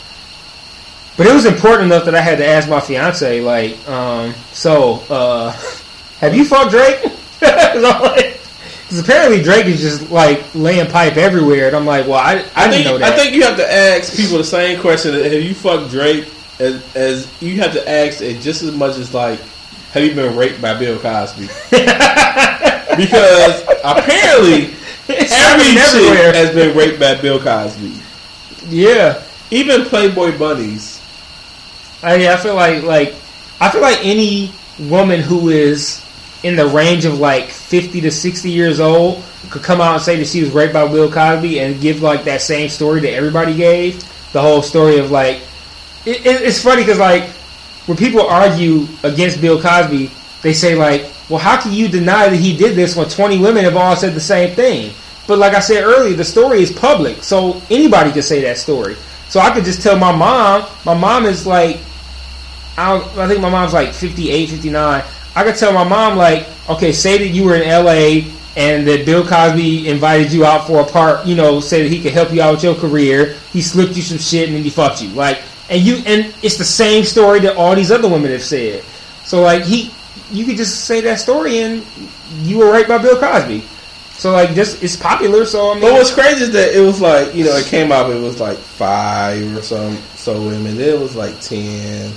[1.17, 5.03] But it was important enough that I had to ask my fiance, like, um, so,
[5.09, 5.51] uh,
[6.19, 7.05] have you fucked Drake?
[8.85, 12.65] Because apparently Drake is just like laying pipe everywhere, and I'm like, well, I, I,
[12.65, 13.13] I didn't think know that.
[13.13, 15.15] I think you have to ask people the same question.
[15.15, 16.31] Have you fucked Drake?
[16.59, 19.39] As, as you have to ask it just as much as like,
[19.91, 21.47] have you been raped by Bill Cosby?
[21.71, 24.73] because apparently
[25.09, 26.33] every everywhere.
[26.33, 27.93] has been raped by Bill Cosby.
[28.69, 31.01] Yeah, Even Playboy bunnies.
[32.03, 33.15] I, yeah, I feel like like
[33.59, 36.03] I feel like any woman who is
[36.43, 40.17] in the range of like fifty to sixty years old could come out and say
[40.17, 43.55] that she was raped by Bill Cosby and give like that same story that everybody
[43.55, 44.03] gave.
[44.33, 45.37] The whole story of like
[46.05, 47.29] it, it, it's funny because like
[47.85, 52.35] when people argue against Bill Cosby, they say like, well, how can you deny that
[52.35, 54.93] he did this when twenty women have all said the same thing?
[55.27, 58.95] But like I said earlier, the story is public, so anybody can say that story.
[59.29, 60.67] So I could just tell my mom.
[60.85, 61.77] My mom is like,
[62.77, 65.03] I, I think my mom's like 58, 59.
[65.35, 68.25] I could tell my mom like, okay, say that you were in L.A.
[68.55, 72.01] and that Bill Cosby invited you out for a part, you know, say that he
[72.01, 73.35] could help you out with your career.
[73.51, 76.57] He slipped you some shit and then he fucked you, like, and you, and it's
[76.57, 78.83] the same story that all these other women have said.
[79.23, 79.91] So like he,
[80.31, 81.85] you could just say that story and
[82.43, 83.61] you were raped by Bill Cosby.
[84.17, 85.45] So like, just it's popular.
[85.45, 87.91] So I mean, But what's crazy is that it was like you know it came
[87.91, 90.77] out it was like five or some so women.
[90.77, 92.11] Then it was like ten.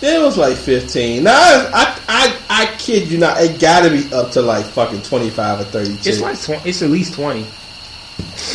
[0.00, 1.24] Then it was like fifteen.
[1.24, 3.40] Now I I I, I kid you not.
[3.40, 5.92] It got to be up to like fucking twenty five or thirty.
[6.08, 7.46] it's like tw- it's at least twenty.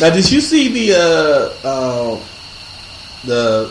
[0.00, 2.20] now did you see the uh um
[3.24, 3.70] the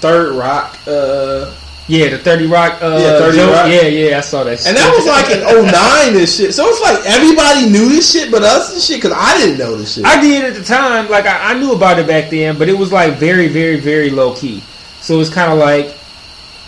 [0.00, 1.52] third rock uh
[1.90, 2.78] Yeah, the Thirty Rock.
[2.80, 3.38] Uh, Yeah, 30.
[3.40, 3.66] Rock.
[3.68, 4.58] Yeah, yeah, I saw that.
[4.58, 4.68] Shit.
[4.68, 6.54] and that was like in 09 and shit.
[6.54, 9.74] So it's like everybody knew this shit but us and shit because I didn't know
[9.76, 10.04] this shit.
[10.04, 11.08] I did at the time.
[11.10, 14.10] Like I, I knew about it back then, but it was like very, very, very
[14.10, 14.62] low key.
[15.00, 15.96] So it was kind of like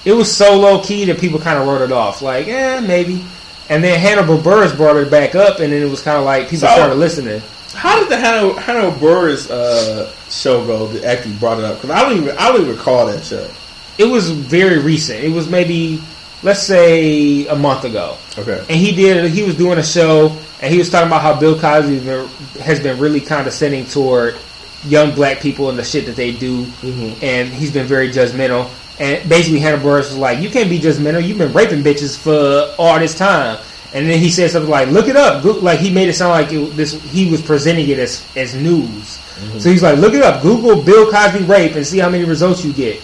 [0.04, 2.20] it was so low key that people kind of wrote it off.
[2.20, 3.24] Like, eh, maybe.
[3.68, 6.48] And then Hannibal Buress brought it back up, and then it was kind of like
[6.50, 7.40] people So- started listening.
[7.74, 11.76] How did the Hannibal, Hannah Buress uh, show go that actually brought it up?
[11.80, 13.48] Because I don't even I don't even recall that show.
[13.98, 15.22] It was very recent.
[15.22, 16.00] It was maybe
[16.42, 18.16] let's say a month ago.
[18.38, 18.58] Okay.
[18.58, 21.58] and he did he was doing a show and he was talking about how Bill
[21.58, 21.98] Cosby
[22.60, 24.36] has been, really condescending toward
[24.84, 26.64] young black people and the shit that they do.
[26.82, 27.22] Mhm.
[27.22, 28.68] and he's been very judgmental.
[28.98, 31.24] And basically Hannah Buress was like you can't be judgmental.
[31.26, 33.58] You've been raping bitches for all this time.
[33.94, 35.44] And then he said something like look it up.
[35.62, 39.18] Like he made it sound like it, this he was presenting it as as news.
[39.58, 40.40] So he's like look it up.
[40.42, 43.00] Google Bill Cosby rape and see how many results you get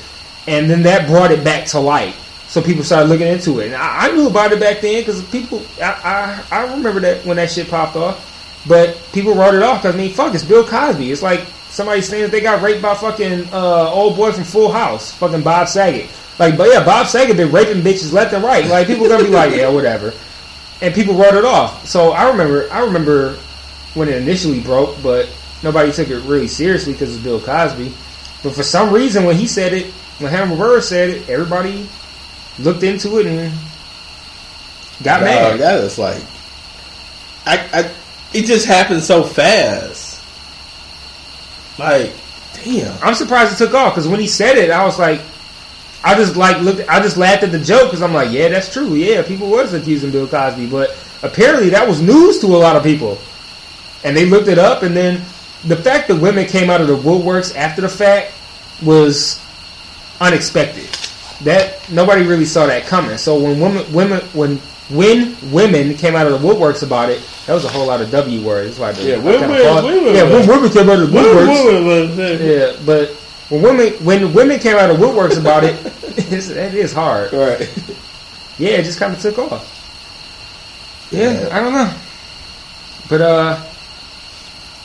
[0.48, 2.14] and then that brought it back to light.
[2.48, 3.66] So people started looking into it.
[3.66, 7.24] And I, I knew about it back then because people, I, I, I remember that
[7.26, 8.24] when that shit popped off.
[8.66, 11.12] But people wrote it off I mean, fuck, it's Bill Cosby.
[11.12, 14.72] It's like somebody saying that they got raped by fucking uh, old boy from Full
[14.72, 16.10] House, fucking Bob Saget.
[16.38, 18.66] Like, but yeah, Bob Saget been raping bitches left and right.
[18.66, 20.12] Like people gonna be like, yeah, whatever.
[20.80, 21.86] And people wrote it off.
[21.86, 23.34] So I remember, I remember
[23.94, 25.30] when it initially broke, but
[25.62, 27.92] nobody took it really seriously because it's Bill Cosby.
[28.42, 31.88] But for some reason, when he said it, when Hannibal Buress said it, everybody
[32.58, 33.52] looked into it and
[35.02, 35.60] got Dog, mad.
[35.60, 36.22] that is like,
[37.46, 37.90] I, I,
[38.34, 40.20] it just happened so fast.
[41.78, 42.12] Like,
[42.64, 42.96] damn.
[43.02, 45.20] I'm surprised it took off because when he said it, I was like,
[46.02, 48.72] I just like looked, I just laughed at the joke because I'm like, yeah, that's
[48.72, 48.94] true.
[48.94, 52.82] Yeah, people was accusing Bill Cosby, but apparently that was news to a lot of
[52.82, 53.18] people,
[54.04, 55.22] and they looked it up, and then
[55.64, 58.32] the fact that women came out of the woodworks after the fact
[58.82, 59.40] was
[60.20, 60.88] unexpected.
[61.44, 63.16] That nobody really saw that coming.
[63.18, 64.56] So when women, women, when
[64.90, 68.10] when women came out of the woodworks about it, that was a whole lot of
[68.10, 68.78] W words.
[68.78, 69.50] That's why I did- Yeah, I women-
[69.84, 71.46] women- yeah, when women came out of the woodworks.
[72.40, 73.10] Yeah, but
[73.50, 75.76] when women when women came out of woodworks about it,
[76.32, 77.32] it's, that is hard.
[77.32, 77.68] Right.
[78.58, 79.74] Yeah, it just kind of took off.
[81.12, 81.56] Yeah, Yeah.
[81.56, 81.92] I don't know,
[83.08, 83.60] but uh,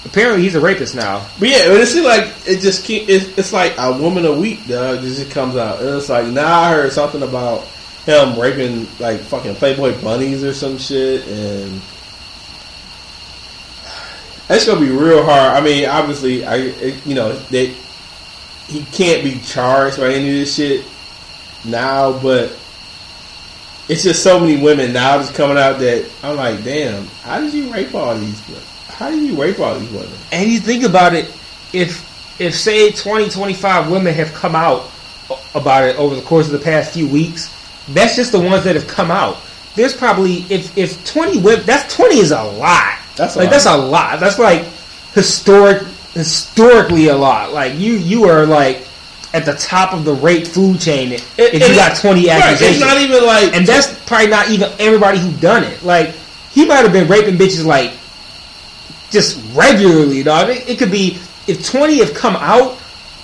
[0.05, 1.27] apparently he's a rapist now.
[1.39, 4.33] But yeah, but it seems like it just keep, it's, it's like a woman a
[4.33, 4.99] week, dog.
[4.99, 5.79] It just comes out.
[5.81, 7.65] And it's like now I heard something about
[8.05, 11.81] him raping like fucking Playboy bunnies or some shit, and
[14.47, 15.57] that's gonna be real hard.
[15.57, 17.67] I mean, obviously, I it, you know that
[18.67, 20.85] he can't be charged by any of this shit
[21.65, 22.51] now, but
[23.87, 27.53] it's just so many women now just coming out that I'm like, damn, how did
[27.53, 28.41] you rape all these?
[28.93, 30.11] How do you rape all these women?
[30.31, 31.25] And you think about it,
[31.73, 34.89] if if say 20, 25 women have come out
[35.55, 37.53] about it over the course of the past few weeks,
[37.89, 39.37] that's just the ones that have come out.
[39.75, 42.97] There's probably if if 20 women, that's 20 is a lot.
[43.15, 43.51] That's a like lot.
[43.51, 44.19] that's a lot.
[44.19, 44.63] That's like
[45.13, 45.81] historic
[46.13, 47.51] historically a lot.
[47.53, 48.85] Like you you are like
[49.33, 52.41] at the top of the rape food chain It- if and you got 20 right,
[52.43, 52.77] accusations.
[52.77, 55.83] It's not even like and that's probably not even everybody who done it.
[55.83, 56.09] Like
[56.51, 57.93] he might have been raping bitches like
[59.13, 60.49] just regularly, dog.
[60.49, 62.77] It, it could be if 20 have come out,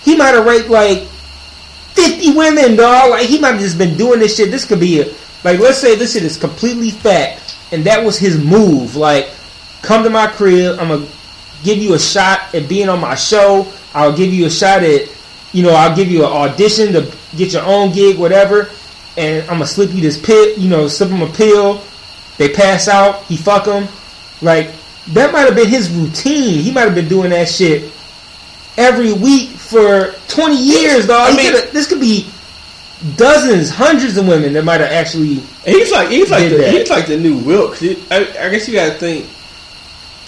[0.04, 3.12] he might have raped like 50 women, dog.
[3.12, 4.52] Like he might have just been doing this shit.
[4.52, 5.06] This could be a
[5.44, 8.96] like let's say this shit is completely fact and that was his move.
[8.96, 9.30] Like
[9.82, 11.08] come to my crib, I'm gonna
[11.64, 13.72] give you a shot at being on my show.
[13.94, 15.10] I'll give you a shot at
[15.52, 18.70] you know, I'll give you an audition to get your own gig, whatever,
[19.18, 21.82] and I'm gonna slip you this pill, you know, slip them a pill.
[22.38, 23.88] They pass out, he fuck them.
[24.42, 24.72] Like
[25.14, 26.62] that might have been his routine.
[26.62, 27.92] He might have been doing that shit
[28.78, 31.34] every week for 20 years, dog.
[31.34, 32.28] I mean- this could be
[33.16, 35.36] dozens, hundreds of women that might have actually.
[35.66, 36.74] He's like he's like the, that.
[36.74, 37.84] he's like the new Wilkes.
[38.12, 39.26] I, I guess you got to think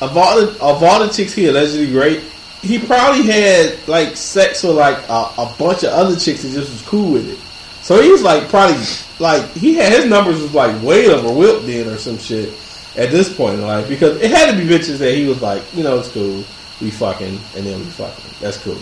[0.02, 2.24] of all the of all the chicks he allegedly raped,
[2.62, 6.72] he probably had like sex with like a, a bunch of other chicks and just
[6.72, 7.38] was cool with it.
[7.84, 8.78] So he was like probably
[9.20, 12.54] like he had his numbers was like way over Wilt then or some shit
[12.98, 15.64] at this point in life because it had to be bitches that he was like
[15.74, 16.44] you know it's cool
[16.82, 18.78] we fucking and then we fucking that's cool.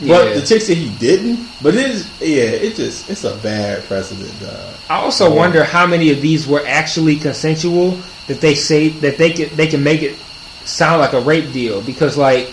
[0.00, 0.34] But Yeah.
[0.34, 4.34] the chicks that he didn't, but it is yeah, it just it's a bad precedent.
[4.42, 9.16] Uh, I also wonder how many of these were actually consensual that they say that
[9.16, 10.16] they can they can make it
[10.64, 12.52] sound like a rape deal because like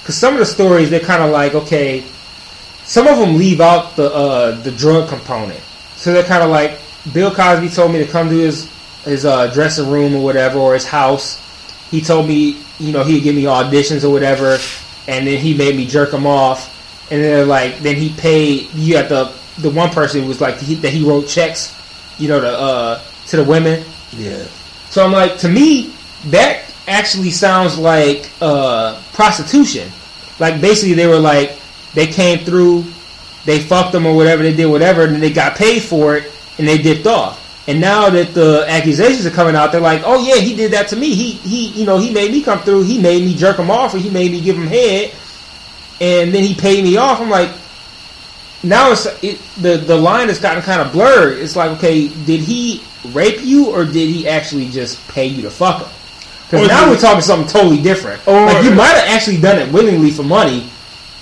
[0.00, 2.02] because some of the stories they're kind of like okay
[2.84, 5.60] some of them leave out the uh, the drug component
[5.96, 6.78] so they're kind of like
[7.12, 8.68] Bill Cosby told me to come to his
[9.04, 11.40] his uh, dressing room or whatever or his house
[11.90, 14.58] he told me you know he'd give me auditions or whatever
[15.06, 16.70] and then he made me jerk him off
[17.10, 20.74] and then like then he paid you got the the one person was like he,
[20.74, 21.74] that he wrote checks
[22.18, 23.84] you know to uh to the women
[24.18, 24.46] yeah.
[24.90, 25.94] so I'm like, to me,
[26.26, 29.90] that actually sounds like uh, prostitution.
[30.38, 31.58] Like basically, they were like,
[31.94, 32.84] they came through,
[33.44, 36.32] they fucked them or whatever, they did whatever, and then they got paid for it,
[36.58, 37.40] and they dipped off.
[37.66, 40.88] And now that the accusations are coming out, they're like, oh yeah, he did that
[40.88, 41.14] to me.
[41.14, 42.82] He he, you know, he made me come through.
[42.84, 45.14] He made me jerk him off, or he made me give him head,
[46.00, 47.20] and then he paid me off.
[47.20, 47.50] I'm like,
[48.62, 51.38] now it's it, the the line has gotten kind of blurred.
[51.38, 55.50] It's like, okay, did he rape you or did he actually just pay you to
[55.50, 55.88] fuck him?
[56.50, 58.26] Because now we're talking something totally different.
[58.28, 60.68] Or- like you might have actually done it willingly for money,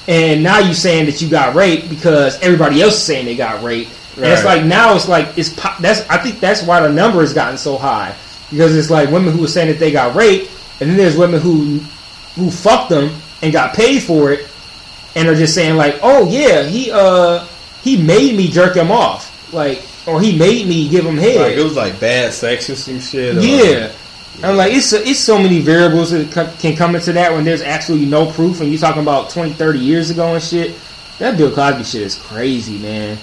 [0.08, 3.62] and now you're saying that you got raped because everybody else is saying they got
[3.62, 3.90] raped.
[4.16, 7.20] And it's like now it's like it's po- that's I think that's why the number
[7.20, 8.14] has gotten so high
[8.50, 11.40] because it's like women who are saying that they got raped, and then there's women
[11.40, 11.78] who
[12.34, 14.46] who fucked them and got paid for it,
[15.16, 17.46] and are just saying like, oh yeah, he uh
[17.82, 21.40] he made me jerk him off, like or he made me give him head.
[21.40, 23.36] Like it was like bad sex or some shit.
[23.36, 23.92] or- Yeah.
[24.42, 28.06] I'm like, it's it's so many variables that can come into that when there's absolutely
[28.08, 30.74] no proof, and you're talking about 20, 30 years ago and shit.
[31.18, 33.18] That Bill Cosby shit is crazy, man.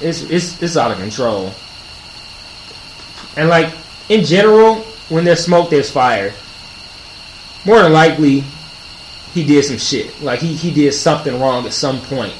[0.00, 1.52] It's it's it's out of control.
[3.36, 3.72] And like
[4.08, 4.76] in general,
[5.08, 6.32] when there's smoke, there's fire.
[7.64, 8.44] More than likely,
[9.32, 10.20] he did some shit.
[10.22, 12.34] Like he he did something wrong at some point.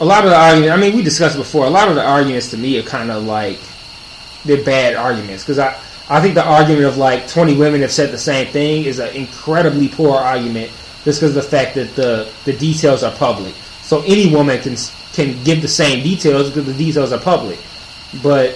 [0.00, 1.66] A lot of the arguments, I mean, we discussed before.
[1.66, 3.58] A lot of the arguments to me are kind of like
[4.44, 8.10] they're bad arguments because I I think the argument of like 20 women have said
[8.10, 10.70] the same thing is an incredibly poor argument
[11.04, 13.54] just because of the fact that the the details are public.
[13.92, 14.74] So any woman can
[15.12, 17.58] can give the same details because the details are public.
[18.22, 18.54] But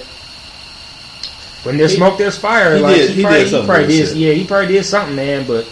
[1.63, 2.75] when there's He- smoke, there's fire.
[2.77, 5.15] he like did- he, he probably, did he probably did, yeah, he probably did something,
[5.15, 5.47] man.
[5.47, 5.67] But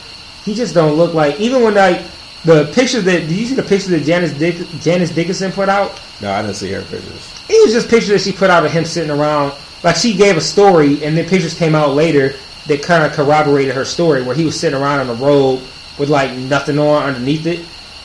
[0.45, 2.03] he just don't look like even when like
[2.45, 5.99] the picture that did you see the picture that Janice Dick, Janice Dickinson put out?
[6.21, 7.33] No, I didn't see her pictures.
[7.49, 9.55] It was just pictures that she put out of him sitting around.
[9.83, 12.35] Like she gave a story, and then pictures came out later
[12.67, 15.63] that kind of corroborated her story, where he was sitting around in a robe
[15.99, 17.65] with like nothing on underneath it,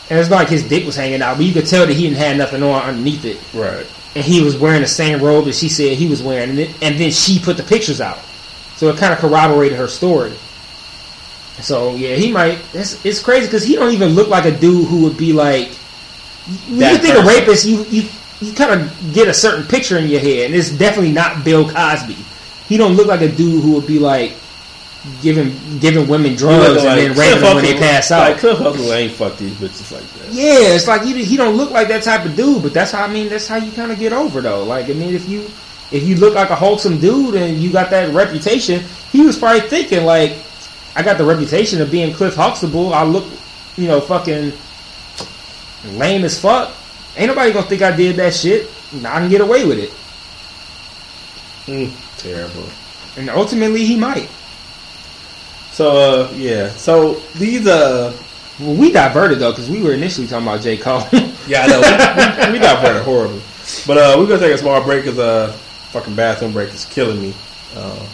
[0.10, 2.04] and it's not like his dick was hanging out, but you could tell that he
[2.04, 3.86] didn't have nothing on underneath it, Right.
[4.16, 6.70] and he was wearing the same robe that she said he was wearing, and, it,
[6.82, 8.20] and then she put the pictures out,
[8.76, 10.34] so it kind of corroborated her story.
[11.62, 12.60] So yeah, he might.
[12.74, 15.68] It's, it's crazy because he don't even look like a dude who would be like.
[16.70, 17.40] When That you think of person.
[17.42, 18.10] rapist, you you
[18.40, 21.70] you kind of get a certain picture in your head, and it's definitely not Bill
[21.70, 22.16] Cosby.
[22.70, 24.32] He don't look like a dude who would be like
[25.22, 28.30] giving giving women drugs and then raping them when they pass out.
[28.32, 30.34] Like Cliff Huxtable ain't fuck these bitches like that.
[30.34, 33.04] Yeah, it's like you, he don't look like that type of dude, but that's how
[33.04, 33.30] I mean.
[33.30, 34.64] That's how you kind of get over though.
[34.64, 35.42] Like I mean, if you
[35.92, 39.62] if you look like a wholesome dude and you got that reputation, he was probably
[39.62, 40.36] thinking like,
[40.96, 42.94] I got the reputation of being Cliff Huxtable.
[42.94, 43.26] I look,
[43.78, 44.52] you know, fucking
[45.98, 46.74] lame as fuck.
[47.16, 48.70] Ain't nobody gonna think I did that shit.
[48.98, 49.92] I can get away with it,
[51.68, 52.66] Mm, terrible.
[53.18, 54.30] and ultimately he might.
[55.80, 56.72] So uh, yeah.
[56.72, 58.12] So these uh
[58.60, 61.04] Well, we diverted though because we were initially talking about J Cole.
[61.48, 61.80] Yeah, I know.
[61.80, 63.40] we, we, we got very horrible.
[63.88, 65.54] But uh, we're gonna take a small break because uh,
[65.94, 67.34] fucking bathroom break is killing me.
[67.76, 68.06] Uh,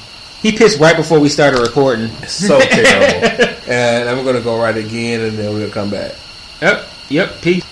[0.41, 2.07] he pissed right before we started recording.
[2.27, 3.57] so terrible.
[3.67, 6.13] and I'm gonna go right again, and then we're gonna come back.
[6.61, 6.87] Yep.
[7.09, 7.41] Yep.
[7.41, 7.65] Peace.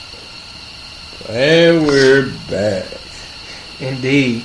[1.30, 2.86] And we're back.
[3.80, 4.42] Indeed.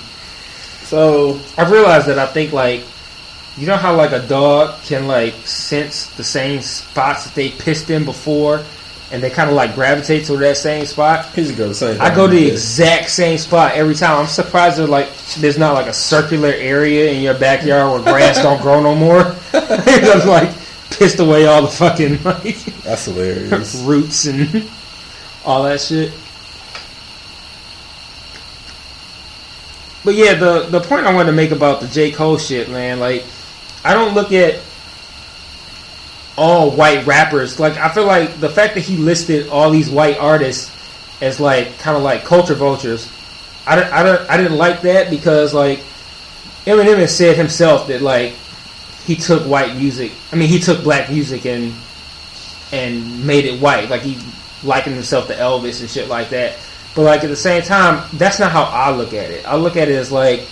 [0.85, 2.85] So I've realized that I think like
[3.59, 7.91] you know how like a dog can like sense the same spots that they pissed
[7.91, 8.65] in before
[9.11, 11.27] and they kind of like gravitate to that same spot.
[11.35, 12.01] he's go the same.
[12.01, 14.21] I go to the exact same spot every time.
[14.21, 18.43] I'm surprised that like there's not like a circular area in your backyard where grass
[18.43, 19.35] don't grow no more.
[19.55, 20.51] It's like
[20.91, 23.75] pissed away all the fucking like That's hilarious.
[23.85, 24.69] roots and
[25.45, 26.13] all that shit.
[30.05, 33.01] But yeah, the the point I wanted to make about the J Cole shit, man,
[33.01, 33.25] like
[33.89, 34.61] I don't look at
[36.37, 37.59] all white rappers.
[37.59, 40.71] Like I feel like the fact that he listed all these white artists
[41.23, 43.11] as like kind of like culture vultures,
[43.67, 45.79] I don't, I don't, I didn't like that because like
[46.67, 48.35] Eminem has said himself that like
[49.07, 50.13] he took white music.
[50.33, 51.73] I mean, he took black music and
[52.71, 53.89] and made it white.
[53.89, 54.19] Like he
[54.63, 56.59] likened himself to Elvis and shit like that.
[56.95, 59.47] But like at the same time, that's not how I look at it.
[59.47, 60.47] I look at it as like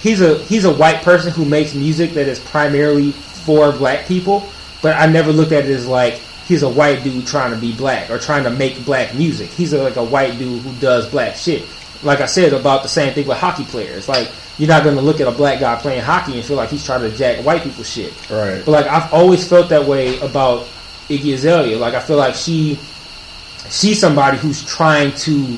[0.00, 4.48] he's a he's a white person who makes music that is primarily for black people.
[4.82, 6.14] But I never looked at it as like
[6.46, 9.50] he's a white dude trying to be black or trying to make black music.
[9.50, 11.66] He's a, like a white dude who does black shit.
[12.02, 14.08] Like I said about the same thing with hockey players.
[14.08, 16.70] Like you're not going to look at a black guy playing hockey and feel like
[16.70, 18.12] he's trying to jack white people shit.
[18.30, 18.62] Right.
[18.64, 20.66] But like I've always felt that way about
[21.08, 21.78] Iggy Azalea.
[21.78, 22.78] Like I feel like she
[23.70, 25.56] she's somebody who's trying to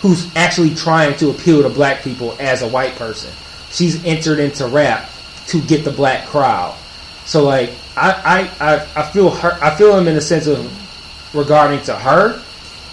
[0.00, 3.30] who's actually trying to appeal to black people as a white person.
[3.70, 5.08] She's entered into rap
[5.48, 6.76] to get the black crowd.
[7.24, 11.34] So like I I, I, I feel her I feel him in the sense of
[11.34, 12.42] regarding to her,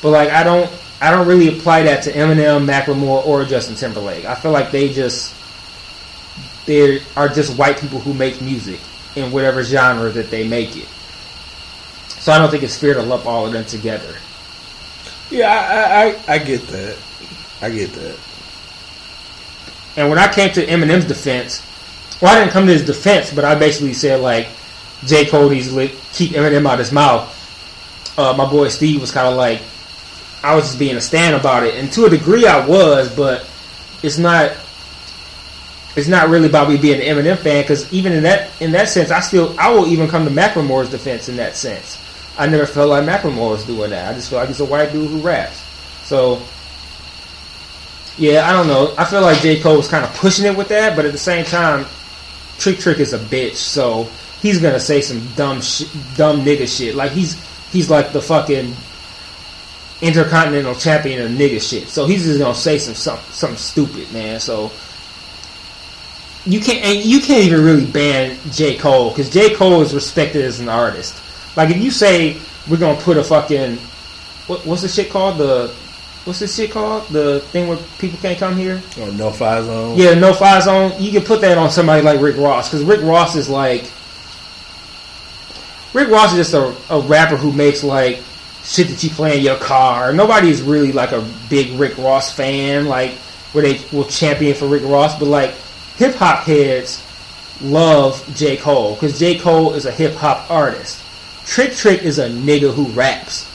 [0.02, 0.72] but like I don't
[1.02, 4.26] I don't really apply that to Eminem, Macklemore, or Justin Timberlake.
[4.26, 5.36] I feel like they just
[6.66, 8.80] they are just white people who make music
[9.16, 10.88] in whatever genre that they make it.
[12.08, 14.16] So I don't think it's fair to lump all of them together.
[15.30, 16.98] Yeah, I, I, I get that.
[17.62, 18.18] I get that.
[19.98, 21.64] And when I came to Eminem's defense,
[22.22, 24.48] well, I didn't come to his defense, but I basically said like
[25.06, 25.26] J.
[25.26, 27.34] Cole needs to keep Eminem out his mouth.
[28.18, 29.62] Uh, my boy Steve was kind of like,
[30.44, 33.50] I was just being a stand about it, and to a degree I was, but
[34.04, 34.56] it's not.
[35.96, 38.88] It's not really about me being an Eminem fan because even in that in that
[38.88, 41.98] sense, I still I will even come to Macklemore's defense in that sense.
[42.38, 44.12] I never felt like Macklemore was doing that.
[44.12, 45.64] I just feel like he's a white dude who raps.
[46.04, 46.40] So
[48.18, 48.94] yeah, I don't know.
[48.98, 49.60] I feel like J.
[49.60, 51.86] Cole was kind of pushing it with that, but at the same time,
[52.58, 54.10] Trick Trick is a bitch, so
[54.42, 56.96] he's gonna say some dumb, sh- dumb nigga shit.
[56.96, 57.36] Like he's
[57.72, 58.74] he's like the fucking
[60.02, 61.88] intercontinental champion of nigga shit.
[61.88, 64.40] So he's just gonna say some some something stupid, man.
[64.40, 64.72] So
[66.46, 68.78] you can't and you can't even really ban J.
[68.78, 69.54] Cole because J.
[69.54, 71.22] Cole is respected as an artist.
[71.56, 72.38] Like if you say
[72.70, 73.78] we're gonna put a fucking
[74.48, 75.74] what, what's the shit called the
[76.28, 79.98] what's this shit called the thing where people can't come here Or no fly zone.
[79.98, 80.92] yeah, no fly zone.
[81.02, 83.90] You can put that on somebody like Rick Ross because Rick Ross is like
[85.94, 88.20] Rick Ross is just a, a rapper who makes like
[88.64, 90.14] shit that you play in your car.
[90.14, 93.12] Nobody is really like a big Rick Ross fan, like
[93.54, 95.18] where they will champion for Rick Ross.
[95.18, 95.52] But like
[95.96, 97.04] hip hop heads
[97.62, 101.02] love J Cole because J Cole is a hip hop artist.
[101.46, 103.50] Trick Trick is a nigga who raps.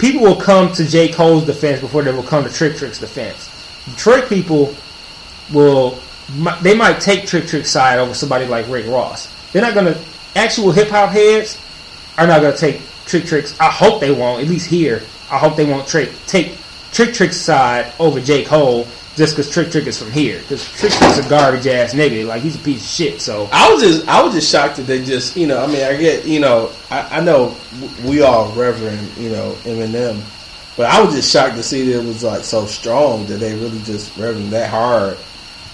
[0.00, 3.50] People will come to J Cole's defense before they will come to Trick Trick's defense.
[3.84, 4.74] Detroit people
[5.52, 5.98] will
[6.62, 9.28] they might take Trick Trick's side over somebody like Rick Ross.
[9.52, 10.00] They're not gonna
[10.34, 11.60] actual hip hop heads
[12.16, 13.58] are not gonna take Trick Trick's.
[13.60, 14.42] I hope they won't.
[14.42, 16.56] At least here, I hope they won't trick take
[16.92, 18.86] Trick Trick's side over J Cole
[19.16, 20.38] just because Trick Trick is from here.
[20.40, 22.26] Because Trick Trick's a garbage ass nigga.
[22.26, 23.20] Like he's a piece of shit.
[23.20, 25.82] So I was just I was just shocked that they just you know I mean
[25.82, 27.56] I get you know I, I know
[28.04, 30.22] we all reverend you know Eminem,
[30.76, 33.54] but I was just shocked to see that it was like so strong that they
[33.54, 35.18] really just reverend that hard.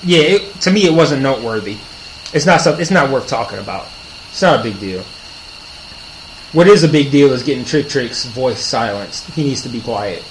[0.02, 1.76] yeah, it, to me it wasn't noteworthy.
[2.32, 2.80] It's not something.
[2.80, 3.86] It's not worth talking about.
[4.30, 5.02] It's not a big deal.
[6.52, 9.30] What is a big deal is getting Trick Trick's voice silenced.
[9.30, 10.24] He needs to be quiet.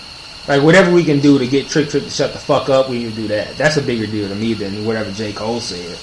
[0.47, 2.99] Like whatever we can do to get Trick Trick to shut the fuck up, we
[2.99, 3.57] need to do that.
[3.57, 5.97] That's a bigger deal to me than whatever J Cole said.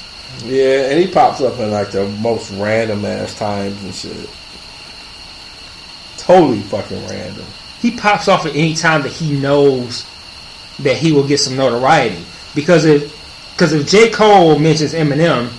[0.45, 4.28] Yeah, and he pops up in like the most random ass times and shit.
[6.16, 7.45] Totally fucking random.
[7.80, 10.07] He pops off at any time that he knows
[10.80, 12.24] that he will get some notoriety.
[12.55, 13.18] Because if
[13.53, 15.51] because if J Cole mentions Eminem,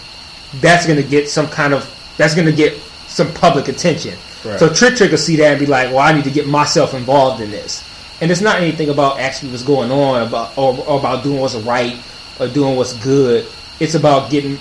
[0.59, 2.77] that's gonna get some kind of that's gonna get
[3.07, 4.17] some public attention.
[4.43, 4.59] Right.
[4.59, 6.93] So Trick Trick will see that and be like, "Well, I need to get myself
[6.93, 7.83] involved in this."
[8.21, 11.55] And it's not anything about actually what's going on about or, or about doing what's
[11.55, 11.97] right
[12.39, 13.47] or doing what's good.
[13.79, 14.59] It's about getting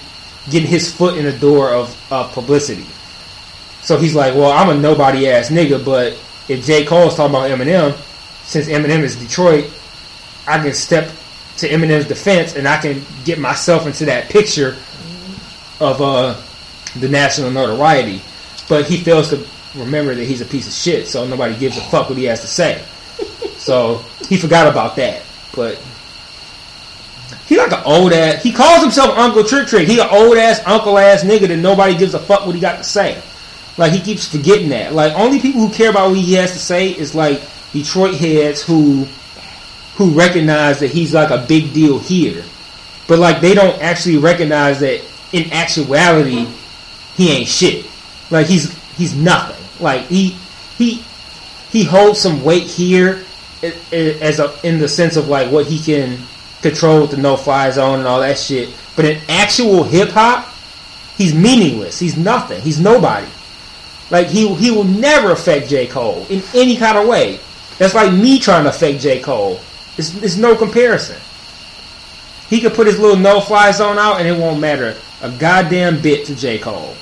[0.51, 2.87] getting his foot in the door of uh, publicity.
[3.83, 7.51] So he's like, "Well, I'm a nobody ass nigga, but if J Cole's talking about
[7.51, 7.97] Eminem,
[8.45, 9.71] since Eminem is Detroit,
[10.47, 11.11] I can step
[11.59, 14.77] to Eminem's defense and I can get myself into that picture
[15.79, 16.41] of uh,
[16.97, 18.23] the national notoriety."
[18.69, 19.45] But he fails to
[19.75, 22.41] remember that he's a piece of shit, so nobody gives a fuck what he has
[22.43, 22.83] to say.
[23.63, 23.99] So
[24.29, 25.23] he forgot about that.
[25.55, 25.81] But
[27.47, 28.43] he like an old ass.
[28.43, 29.87] He calls himself Uncle Trick Trick.
[29.87, 32.79] He an old ass uncle ass nigga that nobody gives a fuck what he got
[32.79, 33.23] to say.
[33.79, 34.93] Like he keeps forgetting that.
[34.95, 37.41] Like only people who care about what he has to say is like
[37.73, 39.07] Detroit heads who
[39.95, 42.43] who recognize that he's like a big deal here,
[43.07, 46.47] but like they don't actually recognize that in actuality
[47.15, 47.87] he ain't shit.
[48.29, 49.65] Like he's he's nothing.
[49.83, 50.31] Like he
[50.79, 51.05] he
[51.71, 53.25] he holds some weight here
[53.63, 56.19] as a in the sense of like what he can
[56.63, 58.75] control with the no fly zone and all that shit.
[58.97, 60.53] But in actual hip hop,
[61.17, 61.99] he's meaningless.
[61.99, 62.61] He's nothing.
[62.61, 63.27] He's nobody.
[64.11, 67.41] Like he he will never affect J Cole in any kind of way.
[67.79, 69.61] That's like me trying to affect J Cole.
[69.97, 71.21] It's, it's no comparison.
[72.49, 76.03] He could put his little no fly zone out and it won't matter a goddamn
[76.03, 76.95] bit to J Cole.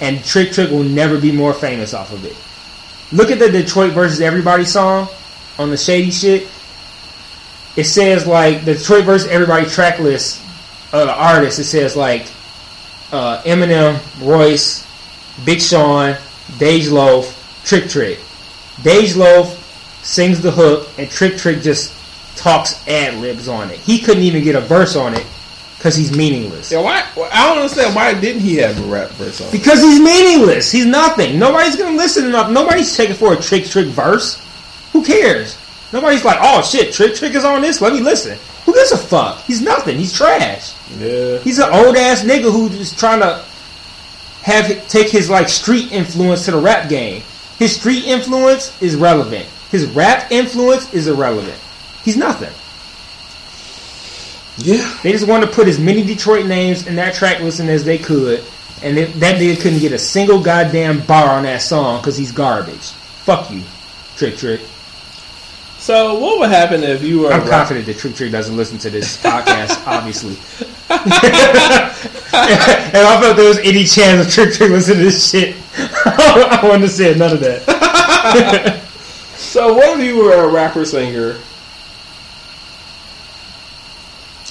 [0.00, 2.36] And Trick Trick will never be more famous off of it.
[3.14, 5.08] Look at the Detroit versus Everybody song
[5.58, 6.48] on the shady shit.
[7.76, 10.40] It says like the Detroit versus Everybody track list
[10.92, 11.58] of the artists.
[11.58, 12.26] It says like
[13.12, 14.86] uh, Eminem, Royce,
[15.44, 16.14] Big Sean,
[16.58, 18.18] Dej Loaf, Trick Trick.
[18.82, 19.60] Dej Loaf
[20.04, 21.92] sings the hook, and Trick Trick just
[22.36, 23.78] talks ad libs on it.
[23.78, 25.26] He couldn't even get a verse on it
[25.76, 26.72] because he's meaningless.
[26.72, 27.06] Yeah, why?
[27.32, 29.48] I don't understand why didn't he have a rap verse on?
[29.48, 29.52] it?
[29.52, 30.70] Because he's meaningless.
[30.70, 31.38] He's nothing.
[31.38, 32.50] Nobody's gonna listen enough.
[32.50, 34.43] Nobody's taking for a Trick Trick verse.
[34.94, 35.58] Who cares?
[35.92, 37.82] Nobody's like, oh shit, Trick Trick is on this.
[37.82, 38.38] Let me listen.
[38.64, 39.42] Who gives a fuck?
[39.42, 39.98] He's nothing.
[39.98, 40.72] He's trash.
[40.98, 43.44] Yeah, He's an old ass nigga who is trying to
[44.42, 47.22] have take his like street influence to the rap game.
[47.58, 49.46] His street influence is relevant.
[49.70, 51.58] His rap influence is irrelevant.
[52.04, 52.52] He's nothing.
[54.58, 54.98] yeah.
[55.02, 57.98] They just wanted to put as many Detroit names in that track listing as they
[57.98, 58.44] could,
[58.82, 62.32] and it, that nigga couldn't get a single goddamn bar on that song because he's
[62.32, 62.90] garbage.
[63.24, 63.62] Fuck you,
[64.16, 64.60] Trick Trick.
[65.84, 67.30] So what would happen if you were?
[67.30, 70.32] I'm confident that Trick Trick doesn't listen to this podcast, obviously.
[70.88, 71.02] and
[73.06, 75.54] I felt there was any chance of Trick Trick listening to this shit.
[75.76, 78.80] I wanted to say none of that.
[79.36, 81.36] So what if you were a rapper singer?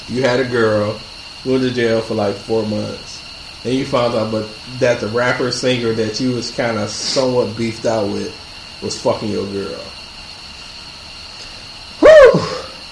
[0.09, 0.99] You had a girl,
[1.45, 3.23] went to jail for like four months,
[3.65, 7.57] and you found out, but that the rapper singer that you was kind of somewhat
[7.57, 8.39] beefed out with
[8.83, 9.83] was fucking your girl.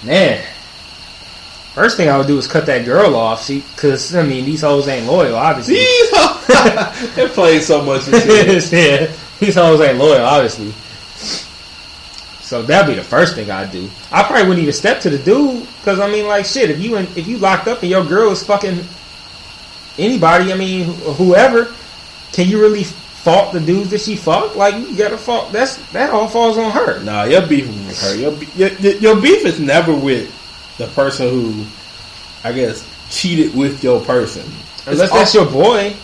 [0.04, 0.44] Man.
[1.74, 4.62] First thing I would do is cut that girl off, see, because I mean these
[4.62, 5.76] hoes ain't loyal, obviously.
[5.76, 6.10] These
[7.18, 8.04] it played so much.
[8.04, 8.72] Shit.
[8.72, 10.72] yeah, these hoes ain't loyal, obviously.
[12.42, 13.90] So that'd be the first thing I'd do.
[14.12, 16.70] I probably wouldn't even step to the dude because I mean, like, shit.
[16.70, 18.84] If you in, if you locked up and your girl is fucking
[19.98, 21.74] anybody, I mean, wh- whoever,
[22.34, 22.84] can you really
[23.24, 24.56] fault the dudes that she fucked?
[24.56, 25.52] Like, you gotta fault.
[25.52, 27.02] That's that all falls on her.
[27.04, 28.16] Nah, your beef is with her.
[28.16, 30.30] Your, your, your beef is never with
[30.78, 31.66] the person who,
[32.44, 34.44] I guess, cheated with your person.
[34.88, 35.96] Unless It's that's all- your boy.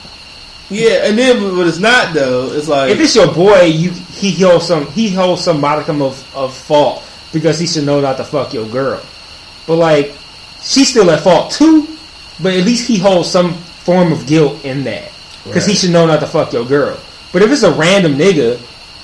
[0.69, 2.51] yeah, and then but it's not though.
[2.51, 6.13] It's like If it's your boy, you he holds some he holds some modicum of,
[6.35, 7.03] of fault
[7.33, 9.01] because he should know not to fuck your girl.
[9.65, 10.13] But like
[10.61, 11.87] she's still at fault too.
[12.43, 15.11] But at least he holds some form of guilt in that
[15.43, 16.99] because he should know not to fuck your girl.
[17.33, 18.59] But if it's a random nigga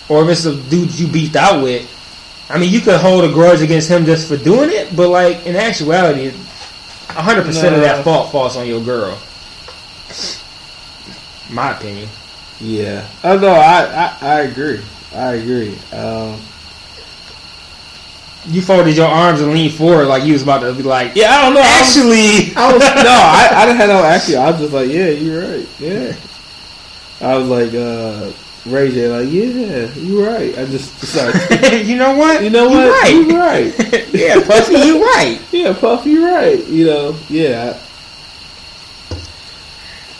[0.09, 1.89] or if it's a dude you beefed out with,
[2.49, 4.95] I mean you could hold a grudge against him just for doing it.
[4.95, 6.31] But like in actuality,
[7.09, 9.17] hundred percent of that fault falls on your girl.
[11.51, 12.09] My opinion.
[12.59, 13.49] Yeah, know.
[13.49, 14.81] I, I I agree.
[15.15, 15.77] I agree.
[15.91, 16.39] Um,
[18.45, 21.31] You folded your arms and leaned forward like you was about to be like, yeah,
[21.31, 21.61] I don't know.
[21.61, 24.37] I was- Actually, I was, no, I, I didn't have no actually.
[24.37, 25.67] I was just like, yeah, you're right.
[25.79, 26.15] Yeah,
[27.23, 28.31] I was like, uh,
[28.65, 30.57] Ray J, like, yeah, you're right.
[30.57, 32.43] I just decided, you know what?
[32.43, 33.13] you know what, right.
[33.13, 34.13] you're right.
[34.13, 35.39] yeah, Puffy, you're right.
[35.51, 36.65] Yeah, Puff, you're right.
[36.67, 37.79] You know, yeah.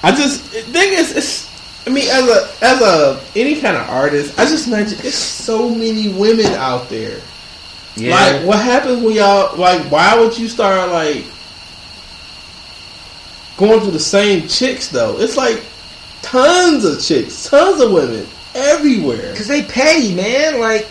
[0.01, 1.54] I just the thing is, it's.
[1.86, 5.70] I mean, as a as a any kind of artist, I just imagine it's so
[5.70, 7.20] many women out there.
[7.95, 8.16] Yeah.
[8.16, 9.82] Like, what happens when y'all like?
[9.91, 11.26] Why would you start like
[13.58, 15.20] going for the same chicks though?
[15.20, 15.64] It's like
[16.24, 18.26] tons of chicks, tons of women.
[18.55, 19.36] everywhere.
[19.36, 20.59] Cause they petty, man.
[20.59, 20.88] Like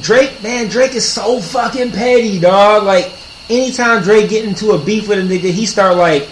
[0.00, 2.84] Drake, man, Drake is so fucking petty, dog.
[2.84, 3.12] Like
[3.48, 6.28] anytime Drake get into a beef with a nigga, he start like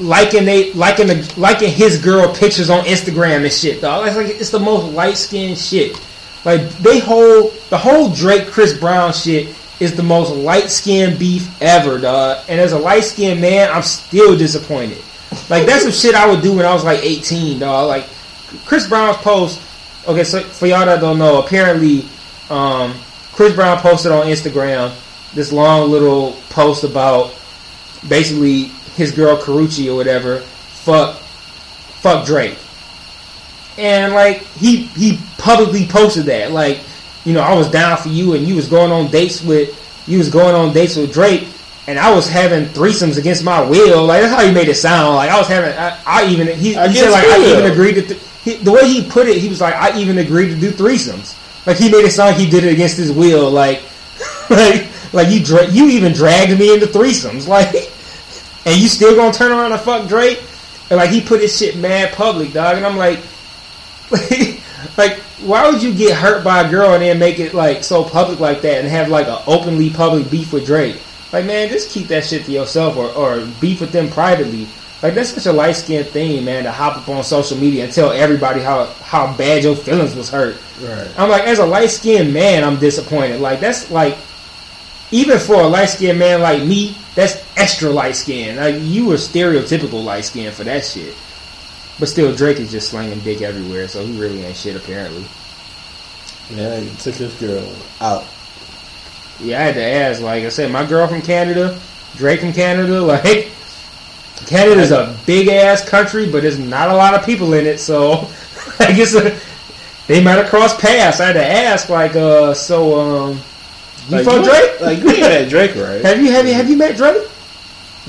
[0.00, 4.06] liking they liking the liking his girl pictures on Instagram and shit, dog.
[4.06, 5.98] It's like it's the most light skinned shit.
[6.44, 11.60] Like they whole the whole Drake Chris Brown shit is the most light skinned beef
[11.62, 12.44] ever, dog.
[12.48, 14.98] And as a light skinned man, I'm still disappointed.
[15.50, 17.88] Like that's some shit I would do when I was like 18, dog.
[17.88, 18.06] Like
[18.64, 19.60] Chris Brown's post.
[20.06, 22.04] Okay, so for y'all that don't know, apparently
[22.50, 22.94] um,
[23.32, 24.94] Chris Brown posted on Instagram
[25.32, 27.34] this long little post about
[28.08, 28.64] basically
[28.94, 30.40] his girl Karrueche or whatever
[30.84, 32.58] fuck fuck Drake.
[33.78, 36.80] And like he he publicly posted that like
[37.24, 40.18] you know I was down for you and you was going on dates with you
[40.18, 41.48] was going on dates with Drake
[41.86, 45.16] and I was having threesomes against my will like that's how he made it sound
[45.16, 47.58] like I was having I, I even he, he said like I will.
[47.58, 50.18] even agreed to th- he, the way he put it he was like I even
[50.18, 53.12] agreed to do threesomes like he made it sound like he did it against his
[53.12, 53.82] will like
[54.50, 57.90] like like you dra- you even dragged me into threesomes like
[58.66, 60.42] and you still gonna turn around and fuck Drake?
[60.90, 62.76] And like he put his shit mad public, dog.
[62.76, 63.18] And I'm like,
[64.96, 68.04] like, why would you get hurt by a girl and then make it like so
[68.04, 71.00] public like that and have like an openly public beef with Drake?
[71.34, 74.68] Like, man, just keep that shit to yourself or, or beef with them privately.
[75.02, 77.92] Like that's such a light skinned thing, man, to hop up on social media and
[77.92, 80.56] tell everybody how how bad your feelings was hurt.
[80.80, 81.10] Right.
[81.18, 83.40] I'm like, as a light skinned man, I'm disappointed.
[83.40, 84.16] Like that's like,
[85.10, 88.58] even for a light skinned man like me, that's extra light skinned.
[88.58, 91.16] Like you were stereotypical light skinned for that shit.
[91.98, 95.24] But still, Drake is just slanging dick everywhere, so he really ain't shit apparently.
[96.50, 97.68] Yeah, he took his girl
[98.00, 98.24] out.
[99.40, 100.20] Yeah, I had to ask.
[100.22, 101.78] Like I said, my girl from Canada,
[102.16, 103.02] Drake from Canada.
[103.04, 103.50] Like
[104.46, 108.28] Canada's a big ass country, but there's not a lot of people in it, so
[108.78, 109.12] I guess
[110.06, 111.20] they might have crossed paths.
[111.20, 111.88] I had to ask.
[111.88, 113.40] Like, uh, so um,
[114.08, 114.80] you Like, you- Drake?
[114.80, 116.04] Like you ain't met Drake, right?
[116.04, 117.26] Have you have you have you met Drake?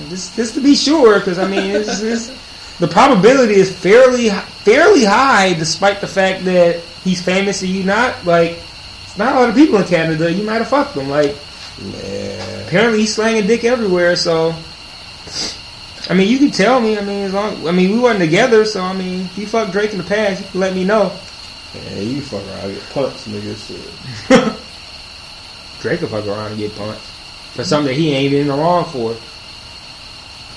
[0.09, 5.05] Just just to be sure, because I mean, it's, it's, the probability is fairly fairly
[5.05, 8.25] high, despite the fact that he's famous and you not.
[8.25, 8.59] Like,
[9.17, 10.31] not a lot of people in Canada.
[10.31, 11.09] You might have fucked them.
[11.09, 11.35] Like,
[11.81, 12.67] Man.
[12.67, 14.15] apparently he's slanging dick everywhere.
[14.15, 14.55] So,
[16.09, 16.97] I mean, you can tell me.
[16.97, 19.71] I mean, as long I mean, we wasn't together, so I mean, if you fucked
[19.71, 21.11] Drake in the past, you can let me know.
[21.73, 24.61] Man, you fuck around, get punched, nigga.
[25.81, 28.53] Drake will fuck around and get punched for something that he ain't even in the
[28.53, 29.15] wrong for.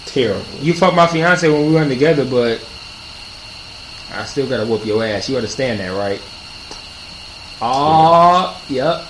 [0.07, 0.45] Terrible.
[0.61, 2.67] You fucked my fiance when we weren't together, but
[4.13, 5.29] I still gotta whoop your ass.
[5.29, 6.21] You understand that, right?
[7.61, 9.05] Oh, yep.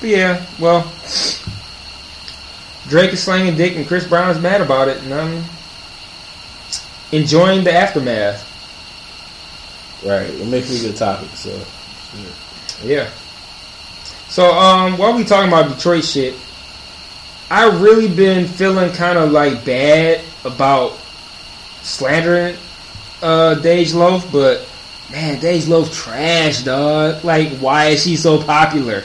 [0.00, 0.92] but yeah, well,
[2.88, 5.44] Drake is slanging dick and Chris Brown is mad about it, and I'm
[7.12, 8.46] enjoying the aftermath.
[10.04, 10.28] Right.
[10.28, 11.28] It makes me a good topic.
[11.30, 11.50] So
[12.84, 13.08] Yeah.
[14.28, 16.34] So, um, while we talking about Detroit shit,
[17.50, 20.96] I really been feeling kind of like bad about
[21.82, 22.56] slandering
[23.22, 24.66] uh Dej Loaf, but
[25.10, 27.24] man, Dej Loaf trash, dog.
[27.24, 29.04] Like, why is she so popular?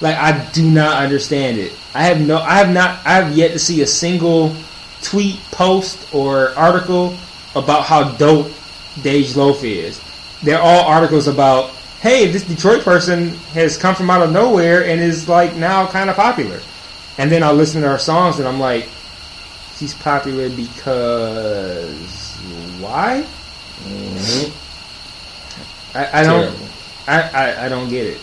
[0.00, 1.72] Like, I do not understand it.
[1.94, 4.54] I have no, I have not, I have yet to see a single
[5.02, 7.16] tweet, post, or article
[7.54, 8.46] about how dope
[8.96, 10.00] Dej Loaf is.
[10.42, 11.70] They're all articles about,
[12.00, 16.10] hey, this Detroit person has come from out of nowhere and is like now kind
[16.10, 16.60] of popular.
[17.16, 18.88] And then I listen to her songs and I'm like,
[19.74, 22.36] she's popular because
[22.78, 23.26] why?
[25.94, 26.54] I, I don't,
[27.06, 28.20] I, I, I don't get it.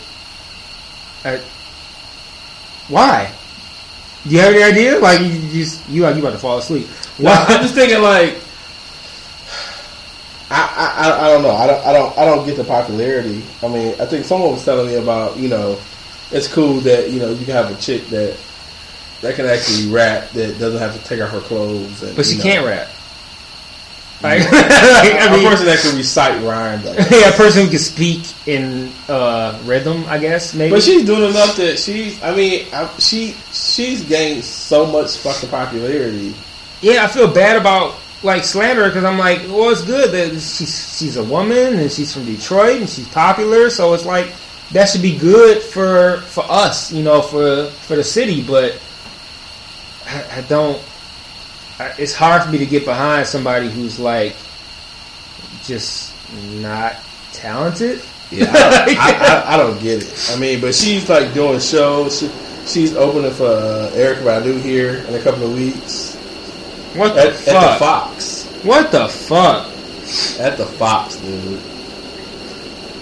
[1.24, 1.38] I,
[2.88, 3.32] why?
[4.24, 4.98] Do you have any idea?
[4.98, 6.86] Like you, you, just- you like you about to fall asleep?
[7.18, 8.38] Well, I'm just thinking like
[10.50, 11.50] I, I, I- I don't know.
[11.50, 13.42] I don't I don't I don't get the popularity.
[13.62, 15.78] I mean, I think someone was telling me about, you know,
[16.30, 18.36] it's cool that, you know, you can have a chick that
[19.22, 22.32] that can actually rap that doesn't have to take off her clothes and, But she
[22.32, 22.88] you know, can't rap.
[24.22, 26.84] Like, like, a I mean, person that can recite rhymes.
[27.10, 30.70] Yeah, a person who can speak in uh, rhythm, I guess maybe.
[30.70, 32.20] But she's doing enough that she's.
[32.22, 36.34] I mean, I, she she's gained so much fucking popularity.
[36.80, 40.98] yeah, I feel bad about like slander because I'm like, well, it's good that she's
[40.98, 44.32] she's a woman and she's from Detroit and she's popular, so it's like
[44.72, 48.42] that should be good for for us, you know, for for the city.
[48.42, 48.80] But
[50.06, 50.82] I, I don't.
[51.78, 54.34] It's hard for me to get behind somebody who's like
[55.64, 56.14] just
[56.60, 56.96] not
[57.32, 58.02] talented.
[58.30, 60.30] Yeah, I, I, I, I don't get it.
[60.32, 62.18] I mean, but she's like doing shows.
[62.18, 62.28] She,
[62.66, 66.16] she's opening for uh, Erykah Badu here in a couple of weeks
[66.96, 67.78] What at, the at the?
[67.78, 68.46] Fox.
[68.64, 69.66] What the fuck?
[70.40, 71.60] At the Fox, dude.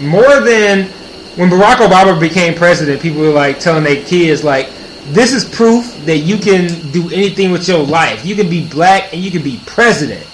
[0.00, 0.88] More than
[1.36, 4.68] when Barack Obama became president, people were like telling their kids like,
[5.12, 8.24] "This is proof that you can do anything with your life.
[8.24, 10.26] You can be black and you can be president."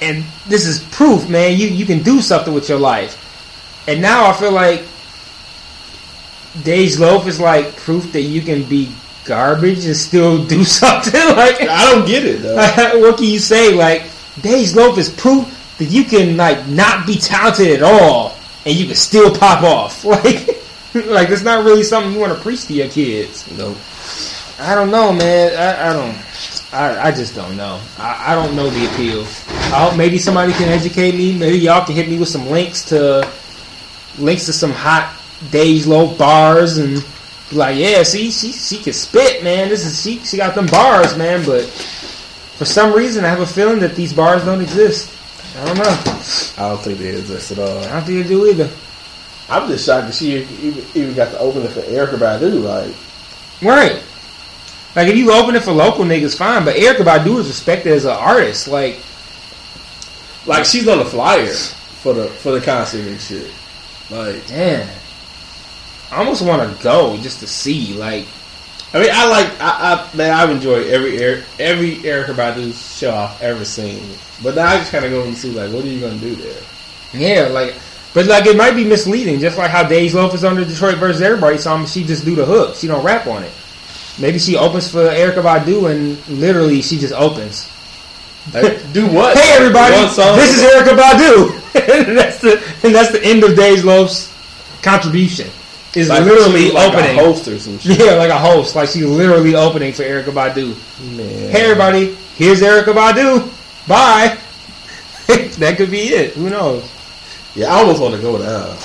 [0.00, 1.56] And this is proof, man.
[1.56, 3.20] You you can do something with your life.
[3.86, 4.80] And now I feel like
[6.58, 8.92] Dej Loaf is like proof that you can be
[9.24, 11.20] garbage and still do something.
[11.36, 12.56] like I don't get it though.
[13.00, 13.74] what can you say?
[13.74, 14.02] Like
[14.40, 18.86] Dej Loaf is proof that you can like not be talented at all and you
[18.86, 20.04] can still pop off.
[20.24, 20.63] Like
[21.06, 23.50] like it's not really something you want to preach to your kids.
[23.58, 23.76] no.
[24.60, 25.52] I don't know, man.
[25.56, 26.72] I, I don't.
[26.72, 27.80] I, I just don't know.
[27.98, 29.22] I, I don't know the appeal.
[29.74, 31.36] I hope maybe somebody can educate me.
[31.36, 33.28] Maybe y'all can hit me with some links to
[34.18, 35.12] links to some hot
[35.50, 37.04] Dej Loaf bars and
[37.50, 39.68] be like, yeah, see, she she can spit, man.
[39.68, 41.44] This is she she got them bars, man.
[41.44, 45.10] But for some reason, I have a feeling that these bars don't exist.
[45.56, 45.84] I don't know.
[46.58, 47.78] I don't think they exist at all.
[47.78, 48.70] I don't think they do either.
[49.48, 52.62] I'm just shocked that she even, even got to open it for Erykah Badu.
[52.62, 52.94] Like,
[53.62, 54.02] Right.
[54.96, 56.64] Like if you open it for local niggas, fine.
[56.64, 58.68] But Erykah Badu is respected as an artist.
[58.68, 58.98] Like
[60.46, 63.50] like she's on the flyer for the for the concert and shit.
[64.10, 64.88] Like, Damn.
[66.10, 67.94] I almost want to go just to see.
[67.94, 68.26] Like,
[68.92, 73.12] I mean, I like, I, I man, I've enjoyed every Eric, every Erykah Badu show
[73.12, 74.16] I've ever seen.
[74.42, 76.34] But now I just kind of go and see like, what are you gonna do
[76.36, 76.62] there?
[77.14, 77.74] yeah, like,
[78.14, 79.40] but like it might be misleading.
[79.40, 82.44] Just like how Dej Loaf is under Detroit versus Everybody song, she just do the
[82.46, 82.76] hook.
[82.76, 83.52] She don't rap on it.
[84.18, 87.68] Maybe she opens for Erykah Badu and literally she just opens.
[88.52, 89.36] Like, do what?
[89.36, 92.06] Hey everybody, this is Erykah Badu.
[92.06, 92.52] and that's the
[92.84, 94.32] and that's the end of Dej Loaf's
[94.82, 95.48] contribution.
[95.96, 97.18] Is Like, literally like opening.
[97.18, 97.98] a host or some shit.
[98.00, 98.74] Yeah, like a host.
[98.74, 100.74] Like she's literally opening for Erykah Badu.
[101.16, 101.50] Man.
[101.50, 103.88] Hey everybody, here's Erykah Badu.
[103.88, 104.36] Bye.
[105.58, 106.34] that could be it.
[106.34, 106.82] Who knows?
[107.54, 108.76] Yeah, I almost want to go now.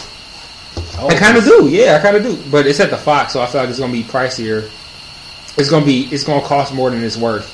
[1.05, 1.69] I kind of do.
[1.69, 2.51] Yeah, I kind of do.
[2.51, 4.69] But it's at the Fox, so I feel like it's gonna be pricier.
[5.57, 6.03] It's gonna be.
[6.11, 7.47] It's gonna cost more than it's worth.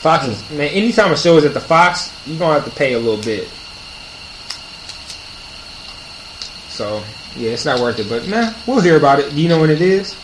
[0.00, 0.68] Fox is man.
[0.68, 3.48] Anytime a show is at the Fox, you're gonna have to pay a little bit.
[6.68, 7.02] So
[7.36, 8.08] yeah, it's not worth it.
[8.08, 9.34] But nah, we'll hear about it.
[9.34, 10.16] Do you know when it is?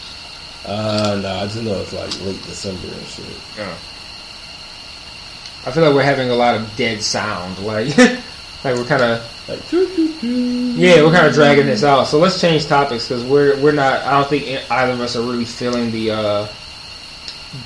[0.65, 3.25] Uh, no, I just know it's like late December and shit.
[5.67, 7.59] I feel like we're having a lot of dead sound.
[7.59, 7.89] Like,
[8.65, 9.61] like we're kind of Like.
[9.73, 12.05] Yeah, we're kind of dragging this out.
[12.05, 14.03] So let's change topics because we're we're not.
[14.03, 16.47] I don't think either of us are really feeling the uh,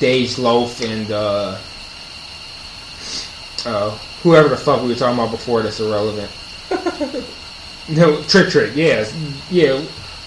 [0.01, 1.59] Dej Loaf and uh,
[3.65, 3.91] uh,
[4.23, 5.63] whoever the fuck we were talking about before.
[5.63, 6.31] That's irrelevant.
[7.89, 8.73] no, trick trick.
[8.75, 9.15] Yes,
[9.51, 9.81] yeah.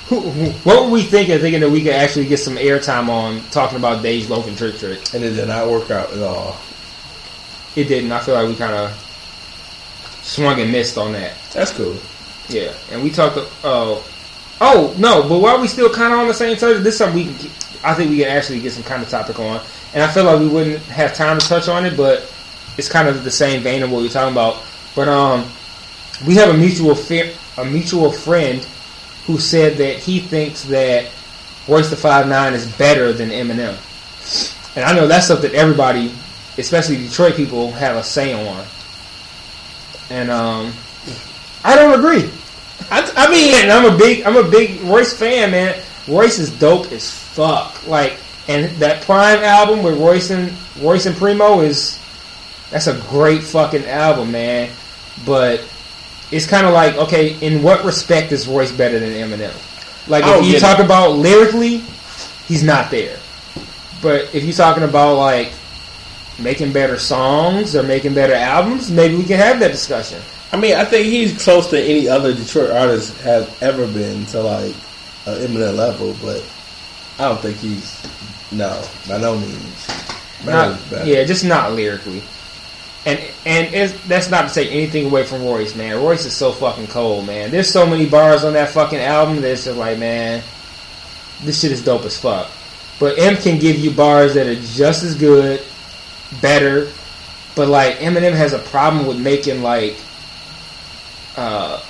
[0.07, 1.37] Who, who, what were we thinking?
[1.39, 4.77] Thinking that we could actually get some airtime on talking about Dej Loaf and trick
[4.77, 5.13] trick.
[5.13, 6.57] And it did not work out at all.
[7.75, 8.11] It didn't.
[8.11, 9.10] I feel like we kind of
[10.21, 11.33] swung and missed on that.
[11.53, 11.97] That's cool.
[12.49, 13.37] Yeah, and we talked.
[13.63, 14.01] Uh,
[14.61, 17.27] oh no, but while we still kind of on the same subject, this is something
[17.27, 17.49] we can.
[17.83, 19.61] I think we can actually get some kind of topic on,
[19.93, 22.31] and I feel like we wouldn't have time to touch on it, but
[22.77, 24.61] it's kind of the same vein of what we're talking about.
[24.95, 25.49] But um,
[26.27, 28.61] we have a mutual fe- a mutual friend
[29.25, 31.09] who said that he thinks that
[31.67, 33.77] Royce da Five Nine is better than Eminem,
[34.75, 36.11] and I know that's something everybody,
[36.57, 38.65] especially Detroit people, have a say on.
[40.11, 40.73] And um,
[41.63, 42.29] I don't agree.
[42.91, 45.81] I, I mean, I'm a big, I'm a big Royce fan, man.
[46.05, 47.87] Royce is dope as fuck.
[47.87, 48.17] Like,
[48.49, 50.51] and that PRhyme album with Royce and
[50.81, 51.97] Royce and Primo is,
[52.71, 54.69] that's a great fucking album, man.
[55.25, 55.65] But
[56.29, 59.55] it's kind of like, okay, in what respect is Royce better than Eminem?
[60.09, 60.85] Like, if you talk it.
[60.85, 61.77] about lyrically,
[62.47, 63.17] he's not there.
[64.01, 65.53] But if you're talking about like
[66.41, 70.21] making better songs or making better albums, maybe we can have that discussion.
[70.51, 74.41] I mean, I think he's close to any other Detroit artist has ever been to
[74.41, 74.75] like
[75.25, 76.43] an Eminem level, but
[77.17, 78.01] I don't think he's
[78.51, 79.87] no by no means.
[80.45, 82.21] By Not, yeah, just not lyrically.
[83.05, 85.95] And and it's, that's not to take anything away from Royce, man.
[85.97, 87.49] Royce is so fucking cold, man.
[87.49, 90.43] There's so many bars on that fucking album that's just like, man,
[91.41, 92.49] this shit is dope as fuck.
[92.99, 95.63] But Em can give you bars that are just as good,
[96.39, 96.89] better.
[97.55, 99.97] But like Eminem has a problem with making like
[101.35, 101.83] uh,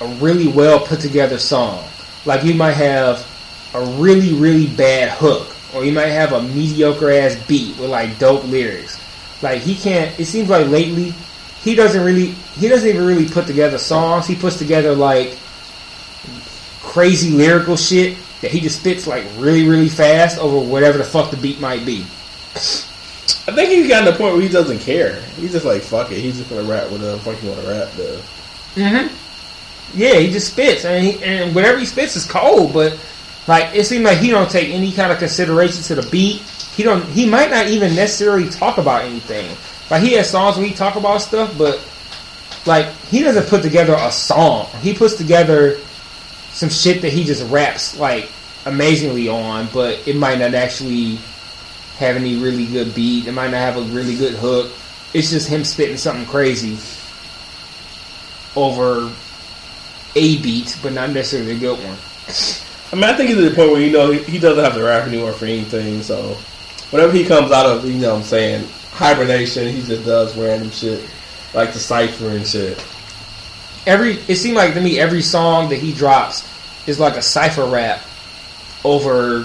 [0.00, 1.84] a really well put together song.
[2.24, 3.26] Like you might have
[3.74, 8.18] a really really bad hook, or you might have a mediocre ass beat with like
[8.18, 9.00] dope lyrics.
[9.42, 10.18] Like he can't.
[10.18, 11.14] It seems like lately
[11.62, 12.28] he doesn't really
[12.58, 14.26] he doesn't even really put together songs.
[14.26, 15.36] He puts together like
[16.80, 21.30] crazy lyrical shit that he just spits like really really fast over whatever the fuck
[21.30, 22.04] the beat might be.
[23.48, 25.20] I think he's gotten to the point where he doesn't care.
[25.36, 26.18] He's just like, fuck it.
[26.18, 28.20] He's just gonna rap whatever fuck he wanna rap though.
[28.74, 29.98] Mm-hmm.
[29.98, 32.72] Yeah, he just spits, and he, and whatever he spits is cold.
[32.72, 32.98] But
[33.46, 36.42] like, it seems like he don't take any kind of consideration to the beat.
[36.74, 37.04] He don't.
[37.06, 39.56] He might not even necessarily talk about anything.
[39.90, 41.80] Like he has songs where he talk about stuff, but
[42.66, 44.66] like he doesn't put together a song.
[44.80, 45.78] He puts together
[46.50, 48.28] some shit that he just raps like
[48.64, 51.18] amazingly on, but it might not actually
[51.98, 53.26] have any really good beat.
[53.26, 54.72] It might not have a really good hook.
[55.14, 56.78] It's just him spitting something crazy
[58.54, 59.12] over
[60.14, 61.96] a beat, but not necessarily a good one.
[62.92, 64.82] I mean, I think he's at the point where you know he, doesn't have to
[64.82, 66.02] rap anymore for anything.
[66.02, 66.34] So
[66.90, 70.70] whatever he comes out of, you know, what I'm saying hibernation, he just does random
[70.70, 71.08] shit
[71.52, 72.84] like the cipher and shit.
[73.86, 76.48] Every it seemed like to me every song that he drops
[76.88, 78.02] is like a cipher rap
[78.84, 79.44] over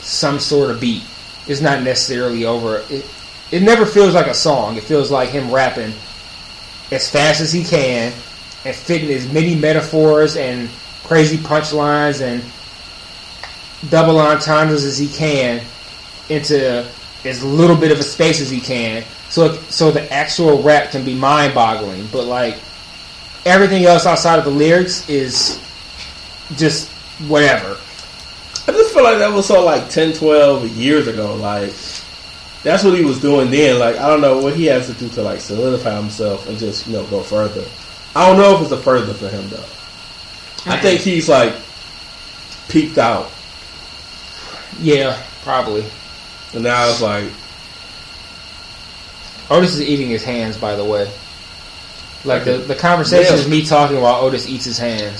[0.00, 1.04] some sort of beat.
[1.46, 2.84] It's not necessarily over.
[2.90, 3.06] It,
[3.50, 4.76] it never feels like a song.
[4.76, 5.92] It feels like him rapping
[6.90, 8.12] as fast as he can
[8.64, 10.68] and fitting as many metaphors and
[11.04, 12.42] crazy punchlines and
[13.90, 15.62] double entendres as he can
[16.28, 16.86] into
[17.24, 19.04] as little bit of a space as he can.
[19.28, 22.06] So so the actual rap can be mind boggling.
[22.12, 22.58] But like
[23.44, 25.60] everything else outside of the lyrics is
[26.56, 26.88] just
[27.26, 27.76] whatever.
[29.00, 31.34] Feel like that was so like 10, 12 years ago.
[31.34, 31.72] Like
[32.62, 33.78] that's what he was doing then.
[33.78, 36.86] Like I don't know what he has to do to like solidify himself and just
[36.86, 37.64] you know go further.
[38.14, 40.70] I don't know if it's a further for him though.
[40.70, 41.54] I think he's like
[42.68, 43.30] peaked out,
[44.78, 45.86] Yeah, probably.
[46.52, 47.24] and now it's like
[49.48, 51.10] Otis is eating his hands, by the way.
[52.24, 53.40] Like the, the conversation Yeah.
[53.40, 55.18] is me talking while Otis eats his hands.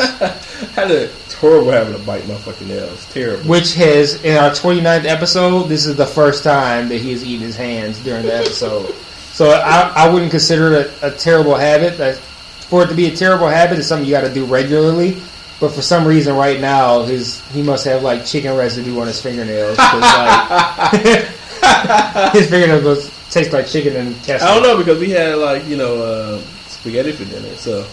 [0.74, 3.06] had a it's horrible having to bite my fucking nails.
[3.12, 3.42] Terrible.
[3.48, 7.46] Which has, in our 29th episode, this is the first time that he has eaten
[7.46, 8.94] his hands during the episode.
[9.32, 11.96] so I, I wouldn't consider it a, a terrible habit.
[11.96, 15.16] That, for it to be a terrible habit is something you got to do regularly.
[15.58, 19.20] But for some reason, right now, his he must have like chicken residue on his
[19.20, 19.76] fingernails.
[19.76, 21.24] like,
[22.32, 24.46] his fingernails taste like chicken and ketchup.
[24.48, 26.40] I don't know because we had like you know uh,
[26.80, 27.54] spaghetti for dinner.
[27.56, 27.86] So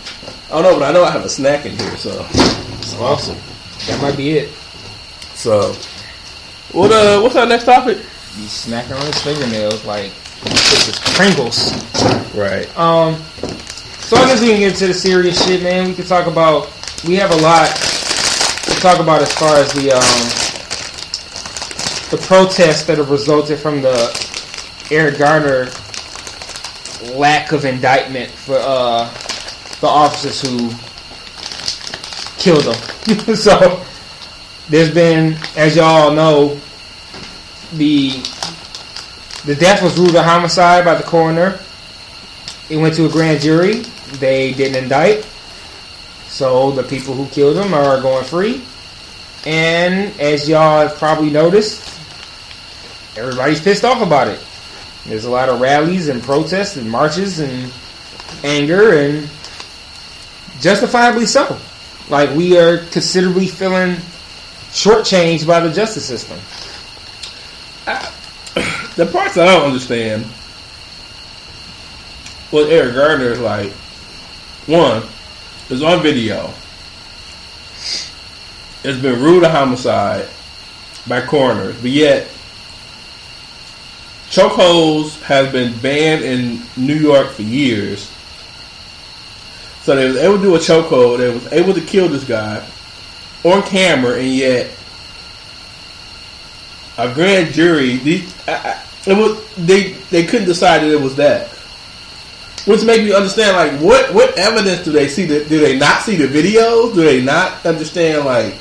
[0.48, 1.98] I don't know, but I know I have a snack in here.
[1.98, 2.26] So
[2.80, 3.38] it's awesome.
[3.88, 4.50] That might be it.
[5.36, 5.74] So
[6.72, 7.98] what uh what's our next topic?
[7.98, 10.12] He's snacking on his fingernails like
[10.44, 11.74] this is Pringles.
[12.34, 12.68] Right.
[12.78, 13.16] Um,
[14.00, 15.90] so I guess we can get into the serious shit, man.
[15.90, 16.72] We can talk about.
[17.06, 20.18] We have a lot to talk about as far as the um,
[22.12, 23.96] the protests that have resulted from the
[24.92, 25.70] Eric Garner
[27.14, 29.06] lack of indictment for uh,
[29.82, 30.70] the officers who
[32.38, 33.36] killed them.
[33.36, 33.84] so
[34.70, 36.60] there's been, as y'all know,
[37.74, 38.10] the
[39.46, 41.60] the death was ruled a homicide by the coroner.
[42.70, 43.84] It went to a grand jury.
[44.20, 45.24] They didn't indict.
[46.28, 48.62] So the people who killed him are going free.
[49.46, 51.82] And as y'all have probably noticed,
[53.18, 54.46] everybody's pissed off about it.
[55.08, 57.72] There's a lot of rallies and protests and marches and
[58.44, 59.30] anger and
[60.60, 61.58] justifiably so.
[62.10, 63.96] Like we are considerably feeling
[64.72, 66.38] shortchanged by the justice system.
[68.96, 70.26] The parts I don't understand
[72.52, 73.72] was Eric Gardner is like
[74.66, 75.04] one
[75.70, 76.52] is on video.
[78.84, 80.28] It's been ruled a homicide
[81.08, 82.28] by coroners, but yet
[84.30, 88.12] chokeholds has been banned in New York for years.
[89.84, 91.20] So they was able to do a chokehold.
[91.20, 92.66] They was able to kill this guy
[93.44, 94.72] on camera, and yet
[96.98, 97.98] a grand jury.
[97.98, 101.48] The, I, I, was they they couldn't decide that it was that,
[102.66, 105.26] which made me understand like what what evidence do they see?
[105.26, 106.94] Do they not see the videos?
[106.94, 108.56] Do they not understand like?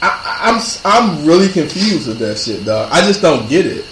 [0.00, 2.88] I, I- I'm I'm really confused with that shit, dog.
[2.92, 3.84] I just don't get it.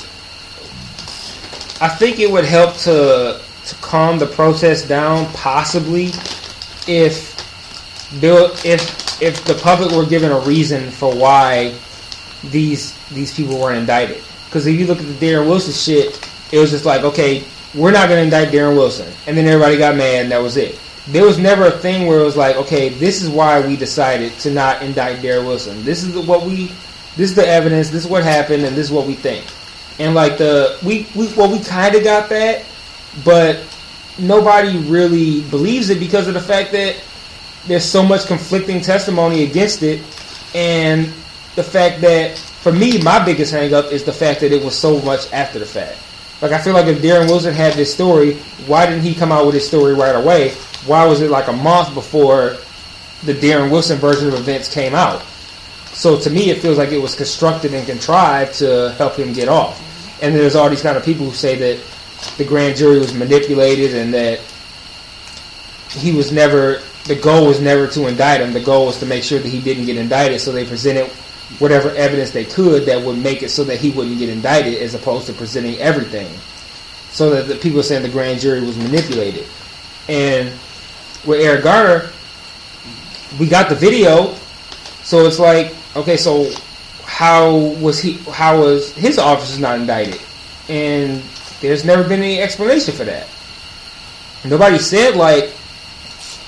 [1.83, 6.13] I think it would help to to calm the protest down, possibly,
[6.87, 7.35] if
[8.21, 11.75] there, if if the public were given a reason for why
[12.45, 14.23] these these people were indicted.
[14.47, 17.43] Because if you look at the Darren Wilson shit, it was just like, okay,
[17.75, 20.57] we're not going to indict Darren Wilson, and then everybody got mad, and that was
[20.57, 20.79] it.
[21.09, 24.33] There was never a thing where it was like, okay, this is why we decided
[24.41, 25.85] to not indict Darren Wilson.
[25.85, 26.69] This is what we,
[27.17, 27.91] this is the evidence.
[27.91, 29.45] This is what happened, and this is what we think.
[29.99, 32.65] And like the we we well we kind of got that,
[33.25, 33.61] but
[34.19, 36.97] nobody really believes it because of the fact that
[37.67, 40.01] there's so much conflicting testimony against it,
[40.55, 41.07] and
[41.55, 45.01] the fact that for me, my biggest hangup is the fact that it was so
[45.03, 45.99] much after the fact.
[46.43, 48.35] Like I feel like if Darren Wilson had this story,
[48.67, 50.55] why didn't he come out with his story right away?
[50.87, 52.57] Why was it like a month before
[53.25, 55.23] the Darren Wilson version of events came out?
[55.93, 59.49] So to me, it feels like it was constructed and contrived to help him get
[59.49, 59.81] off.
[60.23, 63.95] And there's all these kind of people who say that the grand jury was manipulated
[63.95, 64.41] and that
[65.91, 68.53] he was never the goal was never to indict him.
[68.53, 70.41] The goal was to make sure that he didn't get indicted.
[70.41, 71.11] So they presented
[71.59, 74.95] whatever evidence they could that would make it so that he wouldn't get indicted, as
[74.95, 76.33] opposed to presenting everything.
[77.11, 79.47] So that the people saying the grand jury was manipulated.
[80.09, 80.53] And
[81.27, 82.11] with Eric Garner,
[83.39, 84.35] we got the video,
[85.03, 86.51] so it's like, okay, so
[87.05, 88.15] how was he?
[88.31, 90.21] How was his officers not indicted?
[90.69, 91.23] And
[91.61, 93.29] there's never been any explanation for that.
[94.45, 95.53] Nobody said like,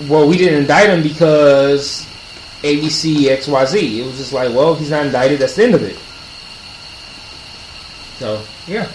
[0.09, 2.07] well, we didn't indict him because
[2.63, 3.99] ABC XYZ.
[3.99, 5.41] It was just like, well, he's not indicted.
[5.41, 5.97] That's the end of it.
[8.19, 8.91] So yeah,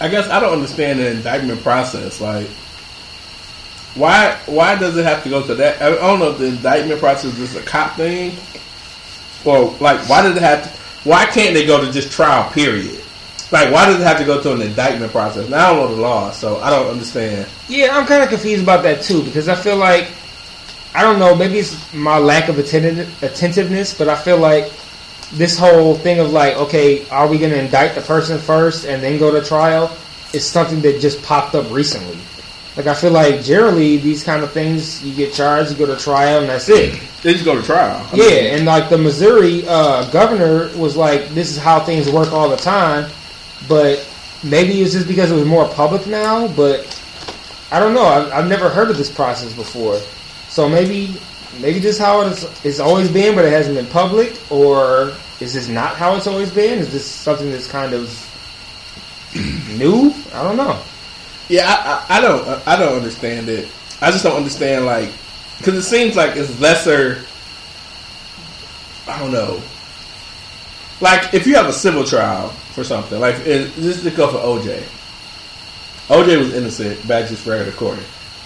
[0.00, 2.20] I guess I don't understand the indictment process.
[2.20, 2.48] Like,
[3.94, 5.82] why why does it have to go to that?
[5.82, 8.36] I don't know if the indictment process is a cop thing,
[9.44, 11.08] or like why does it have to?
[11.08, 12.50] Why can't they go to just trial?
[12.52, 13.00] Period.
[13.52, 15.48] Like, why does it have to go to an indictment process?
[15.48, 17.48] Now I don't know the law, so I don't understand.
[17.68, 20.08] yeah, I'm kind of confused about that too because I feel like
[20.94, 21.34] I don't know.
[21.34, 24.72] Maybe it's my lack of attentive, attentiveness, but I feel like
[25.32, 29.02] this whole thing of like, okay, are we going to indict the person first and
[29.02, 29.96] then go to trial?
[30.32, 32.18] Is something that just popped up recently.
[32.80, 36.02] Like I feel like generally these kind of things, you get charged, you go to
[36.02, 36.98] trial, and that's it.
[37.22, 38.02] They just go to trial.
[38.10, 42.08] I Yeah, mean, and like the Missouri uh, governor was like, "This is how things
[42.10, 43.10] work all the time,"
[43.68, 44.02] but
[44.42, 46.48] maybe it's just because it was more public now.
[46.48, 46.88] But
[47.70, 48.06] I don't know.
[48.06, 49.98] I've, I've never heard of this process before,
[50.48, 51.14] so maybe
[51.60, 55.52] maybe this is how it's, it's always been, but it hasn't been public, or is
[55.52, 56.78] this not how it's always been?
[56.78, 58.08] Is this something that's kind of
[59.76, 60.14] new?
[60.32, 60.80] I don't know.
[61.50, 63.68] Yeah, I, I, I don't I don't understand it.
[64.00, 65.10] I just don't understand like
[65.58, 67.24] because it seems like it's lesser.
[69.08, 69.60] I don't know.
[71.00, 74.80] Like if you have a civil trial for something, like just to go for OJ.
[76.06, 78.04] OJ was innocent, just for recording.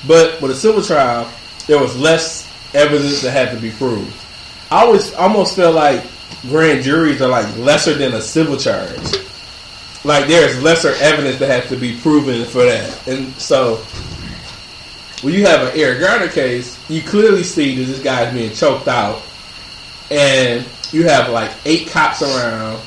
[0.08, 1.30] But with a civil trial,
[1.66, 4.14] there was less evidence that had to be proved.
[4.70, 6.02] I always almost feel like
[6.48, 8.98] grand juries are like lesser than a civil charge
[10.04, 13.08] like there's lesser evidence that has to be proven for that.
[13.08, 13.76] And so
[15.22, 18.88] when you have an Eric Garner case, you clearly see that this guy's being choked
[18.88, 19.22] out,
[20.10, 22.80] and you have like eight cops around,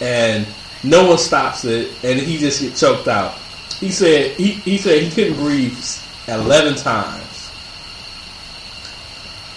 [0.00, 0.46] and
[0.82, 3.38] no one stops it, and he just gets choked out.
[3.78, 5.78] He said he, he said he couldn't breathe
[6.26, 7.22] eleven times.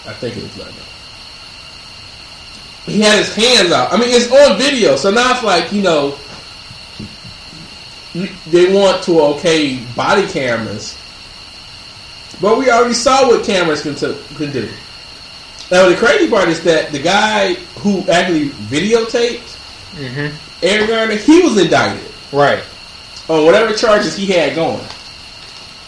[0.06, 0.84] I think it was eleven.
[2.86, 3.92] He had his hands out.
[3.92, 6.18] I mean, it's on video, so now it's like you know
[8.14, 10.98] you- they want to okay body cameras,
[12.42, 14.70] but we already saw what cameras can, to, can do.
[15.72, 19.56] Now the crazy part is that the guy who actually videotaped
[19.98, 20.36] Mm-hmm.
[20.64, 22.62] Eric Garner, he was indicted Right.
[23.30, 24.86] on whatever charges he had going.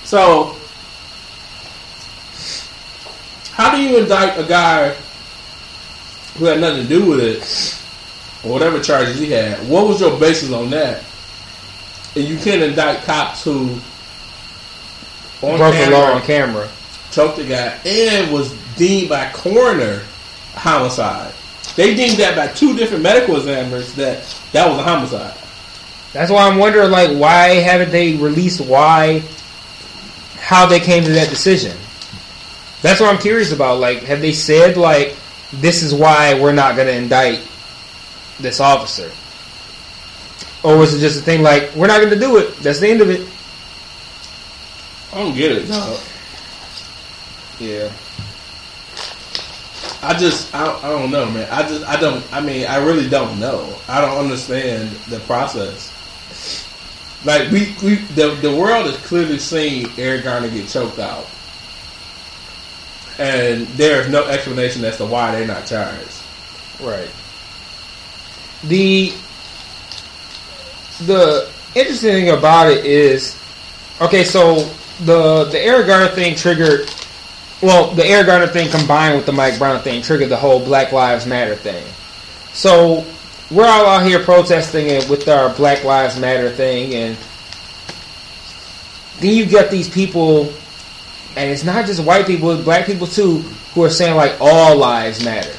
[0.04, 0.56] So,
[3.52, 4.90] how do you indict a guy
[6.38, 9.60] who had nothing to do with it, or whatever charges he had?
[9.68, 11.04] What was your basis on that?
[12.16, 13.80] And you can't indict cops who
[15.42, 16.70] on Broke the law camera on camera.
[17.12, 20.02] choked the guy and was deemed by coroner
[20.54, 21.34] homicide.
[21.76, 25.36] They deemed that by two different medical examiners that that was a homicide.
[26.12, 29.24] That's why I'm wondering, like, why haven't they released why,
[30.38, 31.78] how they came to that decision?
[32.82, 33.80] That's what I'm curious about.
[33.80, 35.16] Like, have they said like,
[35.54, 37.48] this is why we're not going to indict
[38.40, 39.12] this officer,
[40.64, 42.58] or was it just a thing like we're not going to do it?
[42.58, 43.28] That's the end of it.
[45.14, 45.68] I don't get it.
[45.68, 45.98] dog.
[45.98, 46.04] Uh,
[47.60, 47.92] yeah.
[50.02, 51.48] I just I, I don't know, man.
[51.52, 52.24] I just I don't.
[52.34, 53.76] I mean, I really don't know.
[53.88, 55.94] I don't understand the process.
[57.26, 61.28] Like we we the the world has clearly seen Eric Garner get choked out,
[63.18, 66.22] and there is no explanation as to why they're not charged.
[66.80, 67.10] Right.
[68.64, 69.14] The
[71.06, 73.38] the interesting thing about it is,
[74.02, 74.64] okay, so
[75.06, 76.90] the the Eric Garner thing triggered.
[77.62, 80.92] Well, the Eric Garner thing combined with the Mike Brown thing triggered the whole Black
[80.92, 81.86] Lives Matter thing.
[82.54, 83.06] So
[83.52, 87.18] we're all out here protesting it with our Black Lives Matter thing, and
[89.20, 90.54] then you get these people,
[91.36, 93.40] and it's not just white people, it's black people too,
[93.74, 95.52] who are saying like all lives matter.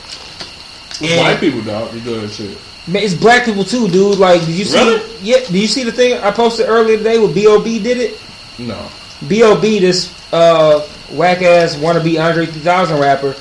[1.03, 1.91] And- White people don't.
[1.93, 2.59] They do that shit.
[2.87, 4.18] Man, it's black people too, dude.
[4.18, 4.78] Like, did you see?
[4.78, 5.16] Really?
[5.22, 5.39] Yeah.
[5.41, 8.20] Did you see the thing I posted earlier today with Bob did it?
[8.59, 8.89] No.
[9.22, 10.81] Bob, this uh,
[11.12, 13.35] whack ass wannabe Andre 3000 rapper,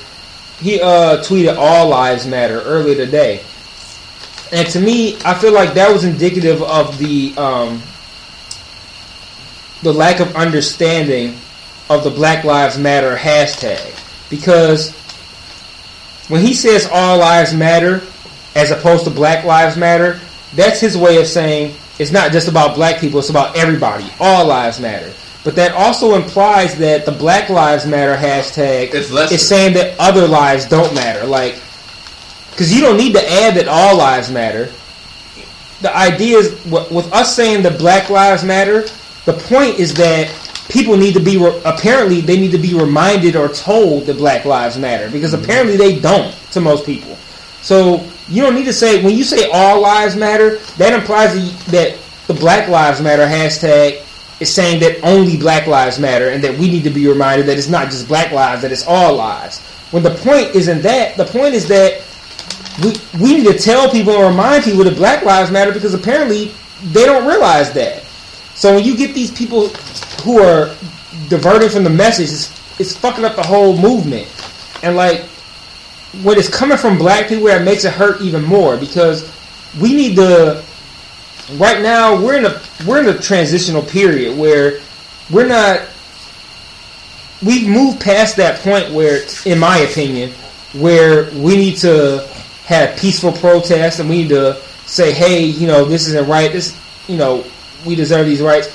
[0.60, 3.42] he uh, tweeted "All Lives Matter" earlier today,
[4.52, 7.82] and to me, I feel like that was indicative of the um,
[9.84, 11.38] the lack of understanding
[11.90, 13.96] of the Black Lives Matter hashtag
[14.30, 14.92] because
[16.28, 18.02] when he says "All Lives Matter"
[18.56, 20.20] as opposed to Black Lives Matter,
[20.56, 24.06] that's his way of saying it's not just about black people; it's about everybody.
[24.20, 25.12] All lives matter.
[25.44, 28.94] But that also implies that the Black Lives Matter hashtag
[29.32, 31.26] is saying that other lives don't matter.
[31.26, 31.62] Like,
[32.52, 34.72] because you don't need to add that all lives matter.
[35.82, 38.82] The idea is with us saying that Black Lives Matter.
[39.26, 40.30] The point is that
[40.70, 44.44] people need to be re- apparently they need to be reminded or told that Black
[44.44, 45.44] Lives Matter because mm-hmm.
[45.44, 47.16] apparently they don't to most people.
[47.62, 51.34] So you don't need to say when you say all lives matter, that implies
[51.68, 51.98] that,
[52.30, 54.06] the Black Lives Matter hashtag
[54.40, 57.58] is saying that only Black Lives Matter and that we need to be reminded that
[57.58, 59.60] it's not just Black lives, that it's all lives.
[59.90, 62.04] When the point isn't that, the point is that
[62.84, 66.52] we we need to tell people and remind people that Black Lives Matter because apparently
[66.92, 68.04] they don't realize that.
[68.54, 69.70] So when you get these people
[70.24, 70.68] who are
[71.30, 74.28] diverted from the message, it's, it's fucking up the whole movement.
[74.84, 75.26] And like
[76.24, 79.32] when it's coming from black people, that makes it hurt even more because
[79.80, 80.64] we need to.
[81.56, 84.80] Right now, we're in a we're in a transitional period where
[85.32, 85.82] we're not.
[87.42, 90.32] We've moved past that point where, in my opinion,
[90.74, 92.28] where we need to
[92.66, 96.52] have peaceful protests and we need to say, "Hey, you know, this isn't right.
[96.52, 97.44] This, you know,
[97.86, 98.68] we deserve these rights."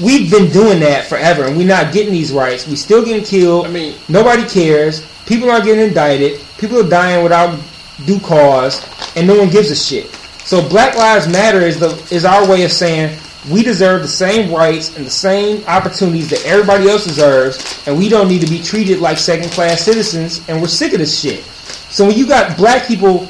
[0.00, 2.68] We've been doing that forever, and we're not getting these rights.
[2.68, 3.66] We're still getting killed.
[3.66, 5.02] I mean- nobody cares.
[5.26, 6.40] People aren't getting indicted.
[6.58, 7.58] People are dying without
[8.06, 8.80] due cause,
[9.16, 10.06] and no one gives a shit.
[10.44, 13.16] So Black Lives Matter is the is our way of saying
[13.50, 18.08] we deserve the same rights and the same opportunities that everybody else deserves, and we
[18.08, 20.40] don't need to be treated like second class citizens.
[20.48, 21.44] And we're sick of this shit.
[21.90, 23.26] So when you got black people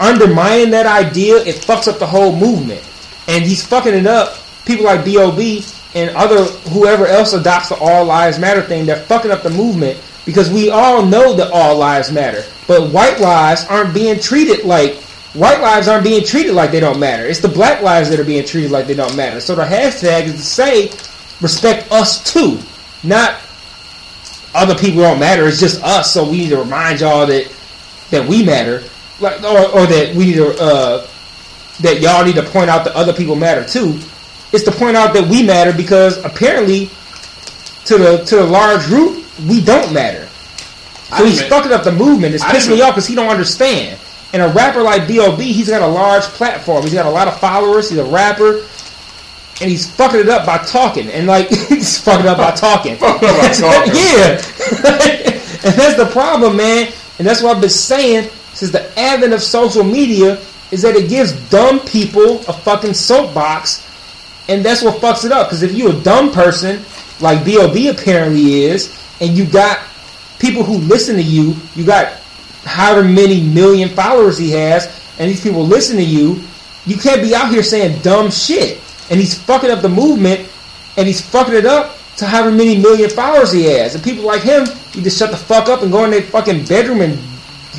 [0.00, 2.82] undermining that idea, it fucks up the whole movement.
[3.28, 4.36] And he's fucking it up.
[4.66, 5.64] People like B.O.B.
[5.94, 10.00] and other whoever else adopts the All Lives Matter thing, they're fucking up the movement
[10.24, 12.44] because we all know that all lives matter.
[12.66, 14.96] But white lives aren't being treated like
[15.34, 17.26] white lives aren't being treated like they don't matter.
[17.26, 19.40] It's the black lives that are being treated like they don't matter.
[19.40, 20.90] So the hashtag is to say
[21.40, 22.58] respect us too,
[23.02, 23.40] not
[24.54, 25.46] other people don't matter.
[25.46, 26.12] It's just us.
[26.12, 27.52] So we need to remind y'all that
[28.10, 28.82] that we matter,
[29.20, 31.06] like or, or that we need to uh,
[31.80, 33.98] that y'all need to point out that other people matter too.
[34.54, 36.86] It's to point out that we matter because apparently
[37.86, 40.28] to the to the large group we don't matter.
[41.16, 42.34] So he's fucking up the movement.
[42.34, 43.98] It's pissing me off because he don't understand.
[44.32, 46.82] And a rapper like B.O.B., he's got a large platform.
[46.82, 47.88] He's got a lot of followers.
[47.88, 48.66] He's a rapper.
[49.60, 51.08] And he's fucking it up by talking.
[51.08, 52.96] And like, he's fucking up by talking.
[52.96, 53.94] Fucking up by talking.
[53.94, 54.40] yeah.
[55.64, 56.92] and that's the problem, man.
[57.18, 60.40] And that's what I've been saying since the advent of social media
[60.72, 63.88] is that it gives dumb people a fucking soapbox.
[64.48, 65.48] And that's what fucks it up.
[65.48, 66.84] Because if you're a dumb person,
[67.20, 67.88] like B.O.B.
[67.88, 69.80] apparently is, and you got
[70.38, 72.12] people who listen to you, you got
[72.64, 74.86] however many million followers he has,
[75.18, 76.42] and these people listen to you,
[76.86, 78.80] you can't be out here saying dumb shit.
[79.10, 80.48] And he's fucking up the movement,
[80.96, 83.94] and he's fucking it up to however many million followers he has.
[83.94, 86.64] And people like him, you just shut the fuck up and go in their fucking
[86.66, 87.18] bedroom and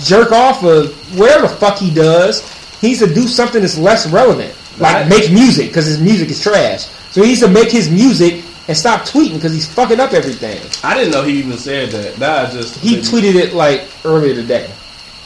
[0.03, 2.41] jerk off of whatever the fuck he does.
[2.79, 4.53] He needs to do something that's less relevant.
[4.77, 6.85] Like make music, because his music is trash.
[7.11, 10.59] So he needs to make his music and stop tweeting because he's fucking up everything.
[10.83, 12.19] I didn't know he even said that.
[12.19, 14.69] Now I just He tweeted it like earlier today.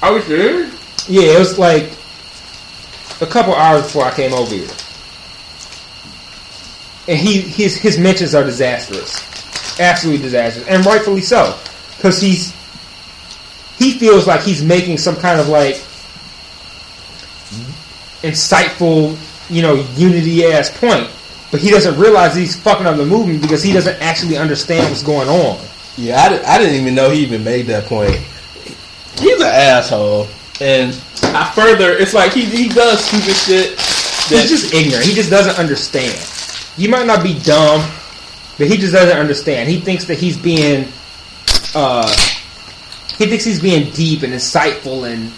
[0.02, 1.10] Are we serious?
[1.10, 1.92] Yeah, it was like
[3.22, 4.68] a couple hours before I came over here.
[7.08, 11.58] And he his his mentions are disastrous, absolutely disastrous, and rightfully so,
[11.98, 12.52] because he's
[13.80, 15.76] he feels like he's making some kind of like
[18.22, 19.18] insightful,
[19.50, 21.10] you know, unity ass point,
[21.52, 25.04] but he doesn't realize he's fucking up the movement because he doesn't actually understand what's
[25.04, 25.60] going on.
[25.98, 28.16] Yeah, I, di- I didn't even know he even made that point.
[29.20, 30.28] He's an asshole,
[30.62, 30.92] and
[31.24, 33.78] I further, it's like he he does stupid shit.
[34.30, 35.06] That, He's just ignorant.
[35.06, 36.14] He just doesn't understand.
[36.78, 37.82] You might not be dumb,
[38.60, 39.70] but he just doesn't understand.
[39.70, 40.88] He thinks that he's being,
[41.74, 42.08] uh,
[43.18, 45.32] he thinks he's being deep and insightful and,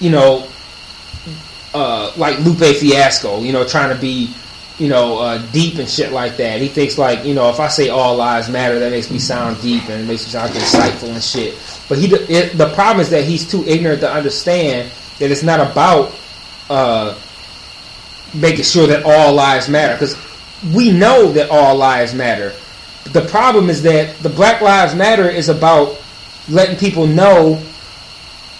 [0.00, 0.48] you know,
[1.74, 3.42] uh, like Lupe Fiasco.
[3.42, 4.32] You know, trying to be,
[4.78, 6.60] you know, uh, deep and shit like that.
[6.60, 9.60] He thinks like, you know, if I say all lives matter, that makes me sound
[9.60, 11.54] deep and it makes me sound insightful and shit.
[11.88, 15.60] But he, it, the problem is that he's too ignorant to understand that it's not
[15.60, 16.14] about
[16.70, 17.18] uh,
[18.34, 20.16] making sure that all lives matter because
[20.74, 22.52] we know that all lives matter.
[23.04, 25.98] The problem is that the Black Lives Matter is about
[26.50, 27.62] letting people know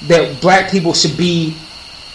[0.07, 1.55] that black people should be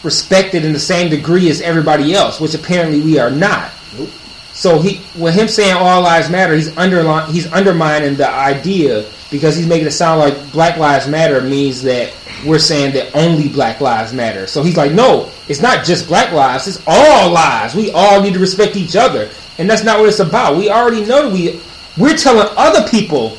[0.04, 3.72] respected in the same degree as everybody else, which apparently we are not.
[3.98, 4.10] Nope.
[4.54, 9.56] So he, with him saying all lives matter, he's underli- he's undermining the idea because
[9.56, 12.14] he's making it sound like Black Lives Matter means that
[12.46, 14.46] we're saying that only Black Lives matter.
[14.46, 17.76] So he's like, no, it's not just Black lives; it's all lives.
[17.76, 20.56] We all need to respect each other, and that's not what it's about.
[20.58, 21.60] We already know we
[21.98, 23.38] we're telling other people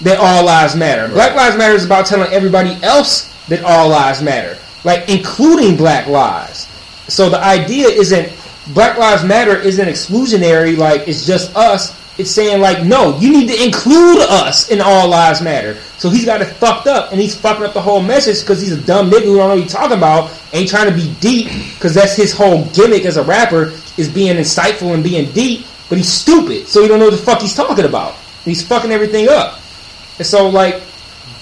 [0.00, 1.12] that all lives matter.
[1.12, 6.06] Black Lives Matter is about telling everybody else that all lives matter, like including Black
[6.06, 6.68] lives.
[7.08, 8.32] So the idea isn't
[8.72, 12.02] Black Lives Matter isn't exclusionary, like it's just us.
[12.16, 15.74] It's saying like, no, you need to include us in all lives matter.
[15.98, 18.70] So he's got it fucked up, and he's fucking up the whole message because he's
[18.70, 21.48] a dumb nigga who don't know what he's talking about, ain't trying to be deep
[21.74, 25.66] because that's his whole gimmick as a rapper is being insightful and being deep.
[25.88, 28.14] But he's stupid, so he don't know what the fuck he's talking about.
[28.44, 29.60] He's fucking everything up.
[30.18, 30.80] And so like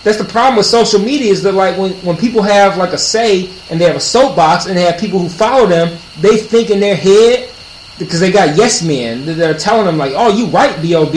[0.03, 2.99] that's the problem with social media is that like when, when people have like a
[2.99, 6.71] say and they have a soapbox and they have people who follow them, they think
[6.71, 7.49] in their head
[7.99, 11.15] because they got yes men that are telling them like, "Oh, you right, Bob.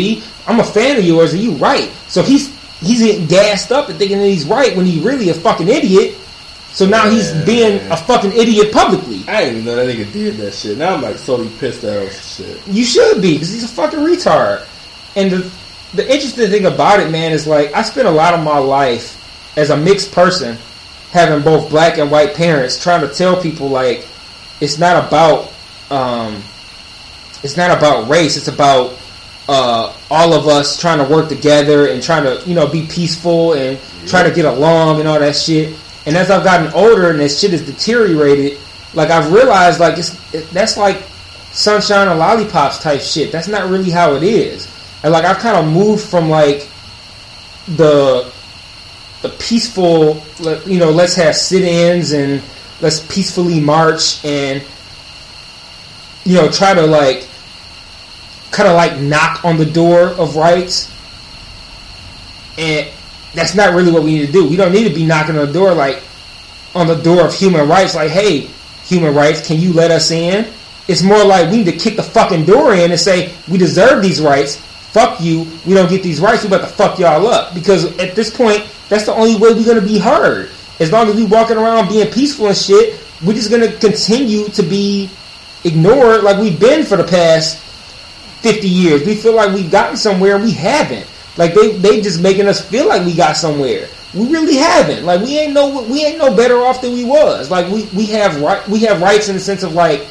[0.48, 3.98] I'm a fan of yours, and you right." So he's he's getting gassed up and
[3.98, 6.16] thinking that he's right when he's really a fucking idiot.
[6.72, 7.46] So now he's Yeah.
[7.46, 9.24] being a fucking idiot publicly.
[9.30, 10.78] I didn't even know that nigga did that shit.
[10.78, 12.60] Now I'm like totally pissed at him shit.
[12.68, 14.64] You should be because he's a fucking retard.
[15.16, 15.50] And the
[15.96, 19.22] the interesting thing about it, man, is like I spent a lot of my life
[19.58, 20.58] as a mixed person,
[21.12, 24.08] having both black and white parents, trying to tell people like
[24.62, 25.52] it's not about
[25.90, 26.36] um,
[27.44, 28.38] it's not about race.
[28.38, 28.98] It's about
[29.48, 33.54] uh, all of us trying to work together and trying to you know be peaceful
[33.54, 35.78] and trying to get along and all that shit.
[36.06, 38.60] And as I've gotten older and this shit has deteriorated,
[38.94, 40.98] like I've realized like it's it, that's like
[41.52, 43.32] sunshine and lollipops type shit.
[43.32, 44.75] That's not really how it is.
[45.06, 46.68] And like I've kind of moved from like
[47.68, 48.34] the
[49.22, 50.20] the peaceful,
[50.66, 52.42] you know, let's have sit-ins and
[52.82, 54.64] let's peacefully march and
[56.24, 57.28] you know try to like
[58.50, 60.92] kind of like knock on the door of rights.
[62.58, 62.90] And
[63.36, 64.50] that's not really what we need to do.
[64.50, 66.02] We don't need to be knocking on the door like
[66.74, 68.50] on the door of human rights, like, hey,
[68.86, 70.52] human rights, can you let us in?
[70.88, 74.02] It's more like we need to kick the fucking door in and say, we deserve
[74.02, 74.64] these rights.
[74.96, 75.46] Fuck you.
[75.66, 76.44] We don't get these rights.
[76.44, 77.54] We about to fuck y'all up.
[77.54, 80.50] Because at this point, that's the only way we're to be heard.
[80.80, 84.64] As long as we walking around being peaceful and shit, we're just to continue to
[84.64, 85.10] be
[85.66, 87.62] ignored like we've been for the past
[88.42, 89.06] 50 years.
[89.06, 91.06] We feel like we've gotten somewhere and we haven't.
[91.36, 93.90] Like they they just making us feel like we got somewhere.
[94.14, 95.04] We really haven't.
[95.04, 97.52] Like we ain't no we ain't no better off than we was.
[97.52, 100.08] Like we we have right we have rights in the sense of like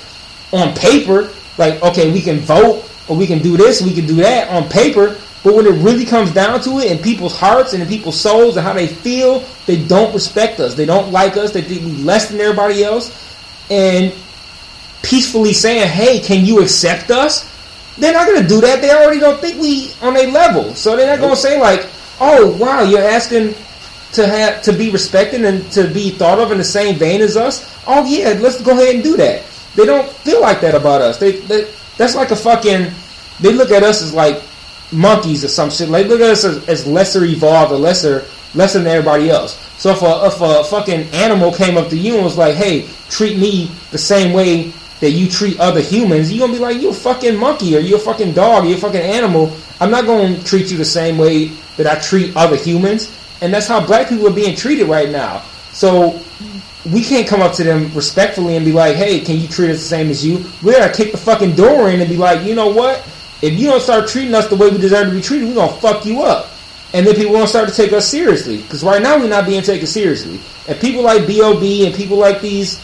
[0.53, 2.74] on paper, like okay, we can vote
[3.09, 5.17] or we can do this, we can do that on paper.
[5.43, 8.57] But when it really comes down to it, in people's hearts and in people's souls
[8.57, 10.75] and how they feel, they don't respect us.
[10.75, 11.53] They don't like us.
[11.53, 13.13] They think we less than everybody else.
[13.71, 14.15] And
[15.03, 17.51] peacefully saying, "Hey, can you accept us?"
[17.99, 18.81] They're not going to do that.
[18.81, 21.87] They already don't think we on a level, so they're not going to say like,
[22.21, 23.55] "Oh, wow, you're asking
[24.13, 27.37] to have to be respected and to be thought of in the same vein as
[27.37, 29.43] us." Oh yeah, let's go ahead and do that.
[29.77, 31.19] They don't feel like that about us.
[31.19, 32.91] They, they that's like a fucking.
[33.41, 34.43] They look at us as like
[34.93, 35.89] monkeys or some shit.
[35.89, 39.59] Like look at us as, as lesser evolved or lesser lesser than everybody else.
[39.79, 42.89] So if a, if a fucking animal came up to you and was like, "Hey,
[43.09, 46.91] treat me the same way that you treat other humans," you're gonna be like, "You
[46.91, 50.07] a fucking monkey or you a fucking dog or you a fucking animal." I'm not
[50.07, 51.47] gonna treat you the same way
[51.77, 53.11] that I treat other humans,
[53.41, 55.43] and that's how black people are being treated right now.
[55.73, 56.21] So
[56.91, 59.79] we can't come up to them respectfully and be like, "Hey, can you treat us
[59.79, 62.55] the same as you?" We gotta kick the fucking door in and be like, "You
[62.55, 63.03] know what?
[63.43, 65.73] If you don't start treating us the way we deserve to be treated, we're gonna
[65.81, 66.51] fuck you up."
[66.93, 69.63] And then people won't start to take us seriously because right now we're not being
[69.63, 70.39] taken seriously.
[70.69, 72.79] And people like Bob and people like these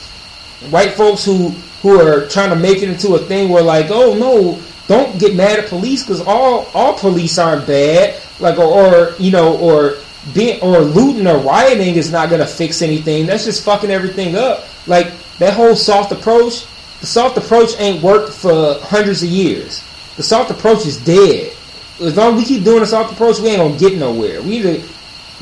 [0.70, 4.14] white folks who who are trying to make it into a thing where like, "Oh
[4.14, 4.58] no,
[4.88, 9.30] don't get mad at police because all all police aren't bad." Like or, or you
[9.30, 9.96] know or
[10.34, 13.26] being or looting or rioting is not going to fix anything.
[13.26, 14.64] That's just fucking everything up.
[14.86, 16.66] Like that whole soft approach,
[17.00, 19.82] the soft approach ain't worked for hundreds of years.
[20.16, 21.52] The soft approach is dead.
[22.00, 24.42] As long as we keep doing the soft approach, we ain't gonna get nowhere.
[24.42, 24.88] We need to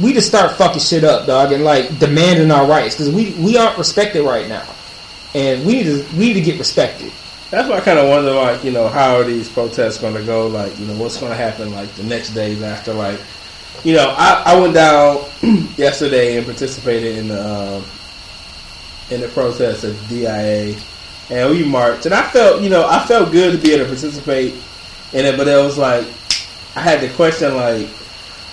[0.00, 3.56] we just start fucking shit up, dog, and like demanding our rights because we we
[3.56, 4.66] aren't respected right now,
[5.34, 7.12] and we need to we need to get respected.
[7.50, 10.22] That's why I kind of wonder, like, you know, how are these protests going to
[10.22, 10.48] go?
[10.48, 13.18] Like, you know, what's going to happen, like, the next days after, like,
[13.84, 15.24] you know, I, I went down
[15.76, 17.84] yesterday and participated in the um,
[19.10, 20.76] in the protest at DIA,
[21.30, 23.90] and we marched, and I felt, you know, I felt good to be able to
[23.90, 24.54] participate
[25.12, 26.06] in it, but it was like
[26.76, 27.88] I had the question, like,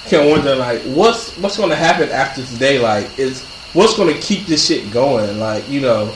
[0.06, 2.80] kept wondering, like, what's what's going to happen after today?
[2.80, 3.44] Like, is
[3.74, 5.40] what's going to keep this shit going?
[5.40, 6.14] Like, you know,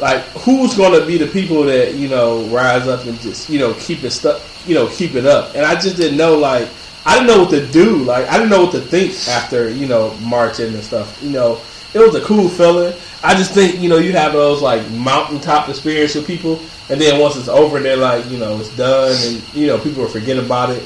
[0.00, 3.60] like who's going to be the people that you know rise up and just you
[3.60, 5.54] know keep it stuff, you know, keep it up?
[5.54, 6.68] And I just didn't know, like,
[7.04, 7.96] I didn't know what to do.
[7.98, 11.20] Like, I didn't know what to think after you know marching and stuff.
[11.22, 11.60] You know,
[11.94, 12.94] it was a cool feeling.
[13.22, 17.20] I just think you know you have those like mountaintop experience with people, and then
[17.20, 20.70] once it's over, they're like you know it's done, and you know people forget about
[20.70, 20.82] it.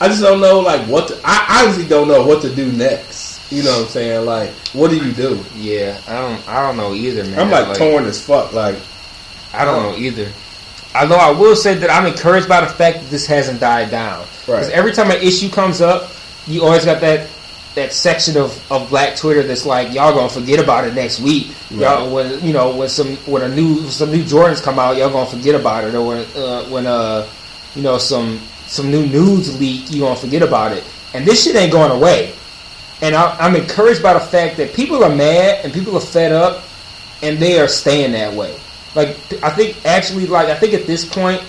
[0.00, 3.50] I just don't know like what to, I honestly don't know what to do next.
[3.50, 4.26] You know what I'm saying?
[4.26, 5.42] Like, what do you do?
[5.56, 6.48] Yeah, I don't.
[6.48, 7.38] I don't know either, man.
[7.38, 8.52] I'm like, torn as fuck.
[8.52, 8.76] Like,
[9.54, 10.30] I don't know either.
[11.00, 14.24] Although I will say that I'm encouraged by the fact that this hasn't died down.
[14.46, 14.74] Because Right.
[14.74, 16.10] every time an issue comes up,
[16.46, 17.28] you always got that
[17.74, 21.48] that section of, of Black Twitter that's like, y'all gonna forget about it next week.
[21.70, 25.10] Y'all when you know when some when a new some new Jordans come out, y'all
[25.10, 25.94] gonna forget about it.
[25.94, 27.26] Or when uh, when uh
[27.76, 30.82] you know some some new news leak, you gonna forget about it.
[31.14, 32.32] And this shit ain't going away.
[33.00, 36.32] And I, I'm encouraged by the fact that people are mad and people are fed
[36.32, 36.64] up,
[37.22, 38.56] and they are staying that way.
[38.94, 39.08] Like
[39.42, 41.42] I think actually, like I think at this point,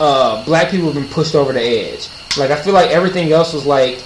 [0.00, 2.08] uh, black people have been pushed over the edge.
[2.36, 4.02] Like I feel like everything else was like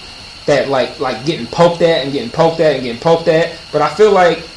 [0.47, 3.59] that, like like getting poked at and getting poked at and getting poked at.
[3.73, 4.49] But I feel like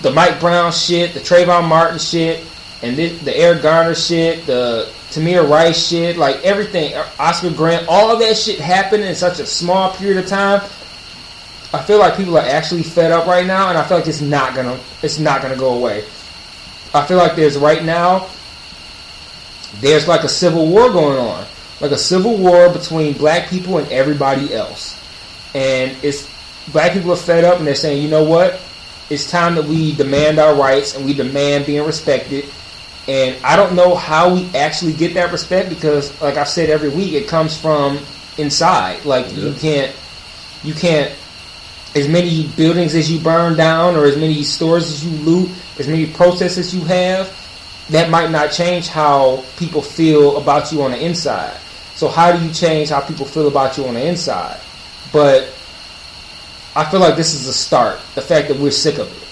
[0.00, 2.46] the Mike Brown shit, the Trayvon Martin shit,
[2.82, 8.10] and the, the Eric Garner shit, the Tamir Rice shit, like everything, Oscar Grant, all
[8.10, 10.62] of that shit happened in such a small period of time.
[11.72, 14.20] I feel like people are actually fed up right now, and I feel like it's
[14.20, 16.04] not gonna it's not gonna go away.
[16.92, 18.28] I feel like there's right now
[19.80, 21.46] there's like a civil war going on,
[21.80, 24.98] like a civil war between black people and everybody else,
[25.54, 26.28] and it's
[26.72, 28.60] black people are fed up and they're saying, you know what,
[29.08, 32.46] it's time that we demand our rights and we demand being respected.
[33.08, 36.90] And I don't know how we actually get that respect because, like I've said every
[36.90, 37.98] week, it comes from
[38.38, 39.04] inside.
[39.04, 39.94] Like you can't,
[40.62, 41.12] you can't
[41.94, 45.88] as many buildings as you burn down or as many stores as you loot, as
[45.88, 47.36] many protests as you have,
[47.90, 51.56] that might not change how people feel about you on the inside.
[51.94, 54.60] So how do you change how people feel about you on the inside?
[55.12, 55.52] But
[56.76, 57.98] I feel like this is a start.
[58.14, 59.28] The fact that we're sick of it.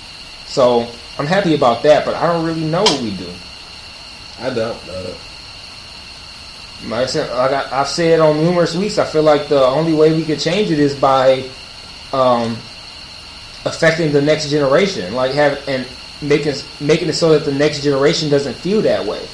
[0.47, 3.33] So I'm happy about that, but I don't really know what we do.
[4.41, 5.15] I don't know.
[6.87, 9.95] Like I said, like I, I've said on numerous weeks, I feel like the only
[9.95, 11.49] way we could change it is by
[12.13, 12.57] um,
[13.65, 15.87] affecting the next generation, like have and
[16.23, 19.25] making making it so that the next generation doesn't feel that way.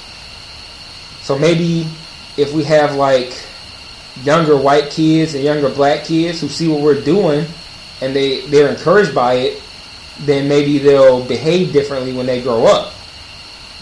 [1.23, 1.87] So maybe
[2.37, 3.35] if we have like
[4.23, 7.47] younger white kids and younger black kids who see what we're doing
[8.01, 9.63] and they they're encouraged by it,
[10.21, 12.95] then maybe they'll behave differently when they grow up.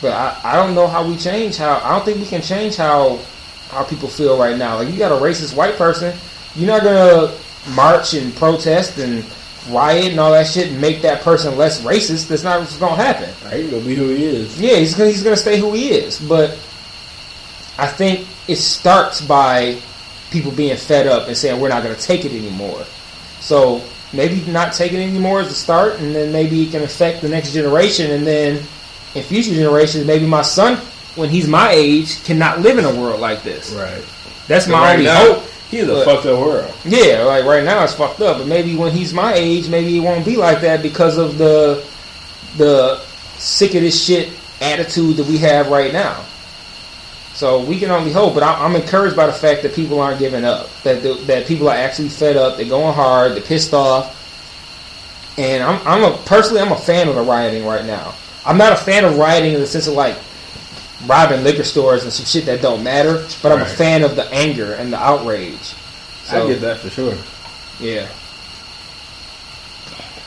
[0.01, 2.77] But I, I don't know how we change how I don't think we can change
[2.77, 3.19] how
[3.71, 4.77] how people feel right now.
[4.77, 6.17] Like you got a racist white person,
[6.55, 7.35] you're not gonna
[7.71, 9.25] march and protest and
[9.71, 12.29] riot and all that shit and make that person less racist.
[12.29, 13.29] That's not what's gonna happen.
[13.51, 14.61] He's gonna be who he is.
[14.61, 16.19] Yeah, he's gonna he's gonna stay who he is.
[16.19, 16.51] But
[17.79, 19.79] I think it starts by
[20.31, 22.85] people being fed up and saying we're not gonna take it anymore.
[23.41, 23.83] So
[24.13, 27.29] maybe not taking it anymore is the start, and then maybe it can affect the
[27.29, 28.63] next generation, and then
[29.15, 30.79] in future generations, maybe my son,
[31.17, 33.73] when he's my age, cannot live in a world like this.
[33.73, 34.03] Right.
[34.49, 35.45] That's my right only now, hope.
[35.73, 36.73] He's a But- fucked up world.
[36.85, 40.01] Yeah, like right now it's fucked up, but maybe when he's my age, maybe it
[40.01, 41.83] won't be like that because of the
[42.57, 43.01] the
[43.39, 44.29] sick of this shit
[44.61, 46.21] attitude that we have right now.
[47.35, 50.19] So we can only hope, but I- I'm encouraged by the fact that people aren't
[50.21, 50.69] giving up.
[50.85, 52.57] That the, that people are actually fed up.
[52.59, 53.33] They're going hard.
[53.33, 54.19] They're pissed off.
[55.39, 58.15] And I'm, I'm a personally, I'm a fan of the rioting right now.
[58.45, 60.17] I'm not a fan of rioting in the sense of like
[61.07, 63.27] robbing liquor stores and some shit that don't matter.
[63.43, 65.75] But I'm a fan of the anger and the outrage.
[66.31, 67.15] I get that for sure.
[67.81, 68.07] Yeah.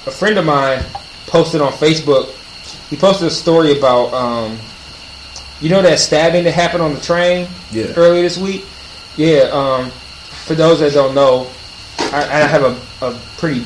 [0.07, 0.84] A friend of mine
[1.27, 2.30] posted on Facebook.
[2.89, 4.57] He posted a story about, um,
[5.61, 7.85] you know, that stabbing that happened on the train Yeah.
[7.95, 8.65] earlier this week.
[9.18, 9.49] Yeah.
[9.52, 9.89] Um,
[10.45, 11.47] for those that don't know,
[11.97, 13.65] I, I have a, a pretty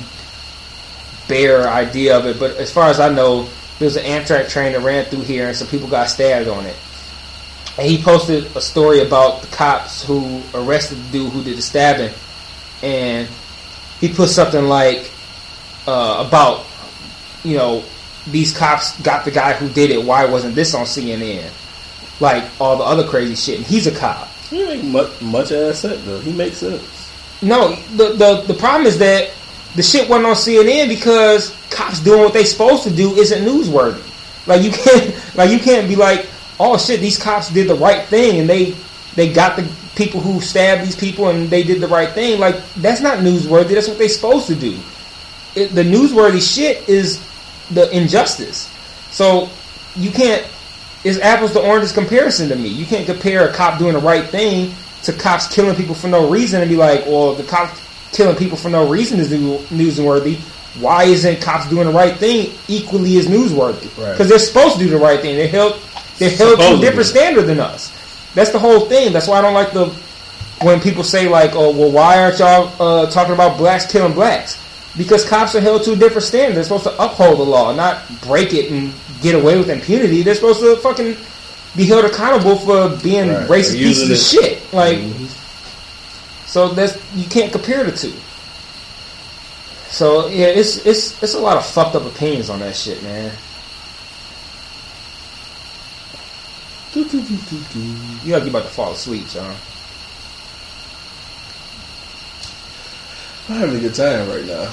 [1.27, 3.43] bare idea of it, but as far as I know,
[3.79, 6.65] there was an Amtrak train that ran through here, and some people got stabbed on
[6.65, 6.75] it.
[7.79, 11.61] And he posted a story about the cops who arrested the dude who did the
[11.61, 12.13] stabbing,
[12.83, 13.25] and
[14.01, 15.09] he put something like
[15.87, 16.65] uh, about
[17.45, 17.85] you know
[18.27, 20.03] these cops got the guy who did it.
[20.03, 21.49] Why wasn't this on CNN?
[22.19, 23.59] Like all the other crazy shit.
[23.59, 24.27] And he's a cop.
[24.49, 26.19] He make much much ass sense though.
[26.19, 27.09] He makes sense.
[27.41, 29.31] No, the, the the problem is that
[29.75, 34.05] the shit wasn't on CNN because cops doing what they supposed to do isn't newsworthy.
[34.47, 36.27] Like you can't Like you can't be like,
[36.59, 38.75] oh shit, these cops did the right thing and they
[39.15, 42.39] they got the people who stabbed these people and they did the right thing.
[42.39, 43.69] Like that's not newsworthy.
[43.69, 44.77] That's what they're supposed to do.
[45.55, 47.25] It, the newsworthy shit is
[47.69, 48.67] the injustice.
[49.11, 49.49] So
[49.95, 50.47] you can't.
[51.03, 52.67] It's apples to oranges comparison to me.
[52.67, 54.73] You can't compare a cop doing the right thing
[55.03, 57.79] to cops killing people for no reason and be like, well, the cops
[58.11, 60.37] killing people for no reason is newsworthy.
[60.81, 63.97] Why isn't cops doing the right thing equally as newsworthy?
[63.97, 64.11] Right.
[64.11, 65.35] Because they're supposed to do the right thing.
[65.35, 65.79] They're held.
[66.19, 67.91] They're held to a different standard than us.
[68.35, 69.13] That's the whole thing.
[69.13, 69.87] That's why I don't like the
[70.61, 74.57] when people say like, "Oh, well, why aren't y'all uh, talking about blacks killing blacks?"
[74.97, 76.55] Because cops are held to a different standard.
[76.55, 80.21] They're supposed to uphold the law, not break it and get away with impunity.
[80.23, 81.15] They're supposed to fucking
[81.77, 83.47] be held accountable for being Right.
[83.47, 84.73] racist pieces of shit.
[84.73, 85.27] Like, Mhm.
[86.47, 88.13] so that's you can't compare the two.
[89.89, 93.31] So yeah, it's it's it's a lot of fucked up opinions on that shit, man.
[96.95, 99.55] You gotta be about to fall asleep, son.
[103.47, 104.71] I'm having a good time right now.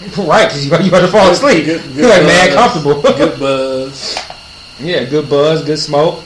[0.26, 1.66] right, because you, you about to fall asleep.
[1.66, 3.02] Good- good You're like mad comfortable.
[3.16, 4.16] good buzz.
[4.78, 6.24] yeah, good buzz, good smoke.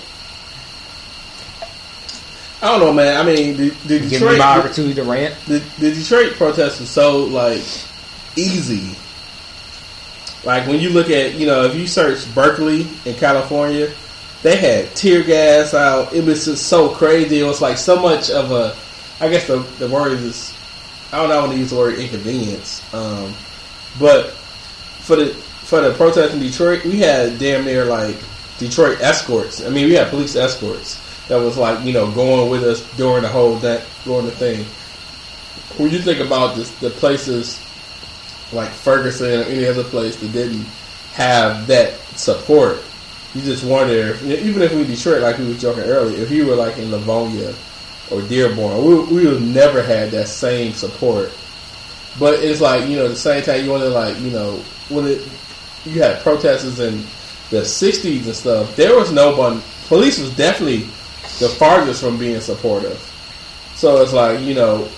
[2.62, 3.16] I don't know, man.
[3.20, 5.34] I mean, the, the Give me my opportunity to rant.
[5.46, 7.62] the, the Detroit protest was so like
[8.36, 8.96] easy.
[10.44, 13.92] Like when you look at, you know, if you search Berkeley in California,
[14.44, 16.12] they had tear gas out.
[16.12, 17.40] It was just so crazy.
[17.40, 18.76] It was like so much of a.
[19.18, 20.54] I guess the the word is.
[21.12, 21.44] I don't know.
[21.44, 22.82] I to use the word inconvenience.
[22.92, 23.34] Um,
[23.98, 24.32] but
[25.00, 28.16] for the for the protest in Detroit, we had damn near like
[28.58, 29.64] Detroit escorts.
[29.64, 33.22] I mean, we had police escorts that was like you know going with us during
[33.22, 34.64] the whole that during the thing.
[35.78, 37.60] When you think about this, the places
[38.52, 40.66] like Ferguson or any other place that didn't
[41.14, 42.82] have that support,
[43.34, 46.46] you just wonder if, even if we Detroit, like we were joking earlier, if you
[46.46, 47.52] were like in Livonia
[48.10, 51.32] or Dearborn, we, we would never had that same support.
[52.18, 54.56] But it's like you know, the same time, you want to like you know
[54.88, 55.28] when it
[55.84, 56.98] you had protesters in
[57.50, 58.76] the '60s and stuff.
[58.76, 59.62] There was no one.
[59.88, 60.86] Police was definitely
[61.40, 62.98] the farthest from being supportive.
[63.74, 64.88] So it's like you know,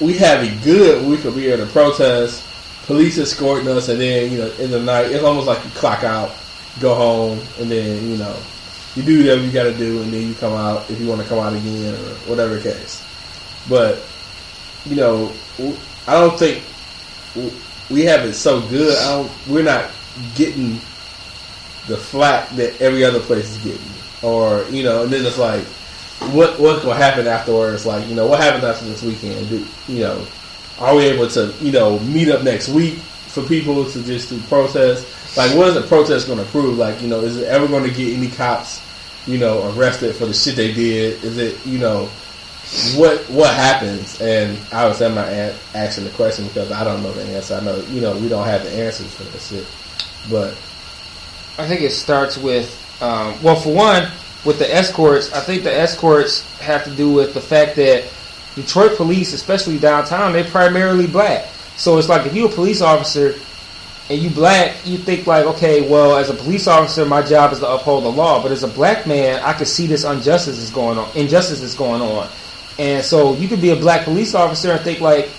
[0.00, 1.06] we have it good.
[1.06, 2.44] We could be here to protest.
[2.86, 6.02] Police escorting us, and then you know, in the night, it's almost like you clock
[6.04, 6.30] out,
[6.80, 8.36] go home, and then you know,
[8.94, 11.20] you do whatever you got to do, and then you come out if you want
[11.20, 13.04] to come out again or whatever case.
[13.68, 14.02] But
[14.84, 15.32] you know,
[16.06, 16.62] I don't think
[17.90, 18.96] we have it so good.
[19.48, 19.90] We're not
[20.34, 20.74] getting
[21.86, 23.92] the flack that every other place is getting,
[24.22, 25.64] or you know, and then it's like,
[26.32, 27.86] what what will happen afterwards?
[27.86, 29.48] Like, you know, what happens after this weekend?
[29.48, 30.26] Do you know?
[30.78, 34.40] Are we able to you know meet up next week for people to just do
[34.42, 35.36] protest?
[35.36, 36.78] Like, what is the protest going to prove?
[36.78, 38.82] Like, you know, is it ever going to get any cops,
[39.26, 41.22] you know, arrested for the shit they did?
[41.22, 42.08] Is it you know?
[42.96, 44.20] what what happens?
[44.20, 47.54] And obviously, I'm not a- asking the question because I don't know the answer.
[47.54, 49.66] I know you know we don't have the answers for that shit.
[50.30, 50.52] But
[51.58, 52.70] I think it starts with,
[53.02, 54.10] um, well, for one,
[54.44, 58.04] with the escorts, I think the escorts have to do with the fact that
[58.54, 61.48] Detroit police, especially downtown, they're primarily black.
[61.78, 63.34] So it's like if you're a police officer
[64.10, 67.60] and you black, you think like, okay, well, as a police officer, my job is
[67.60, 68.42] to uphold the law.
[68.42, 71.74] But as a black man, I could see this injustice is going on, injustice is
[71.74, 72.28] going on,
[72.78, 75.30] and so you could be a black police officer and think like,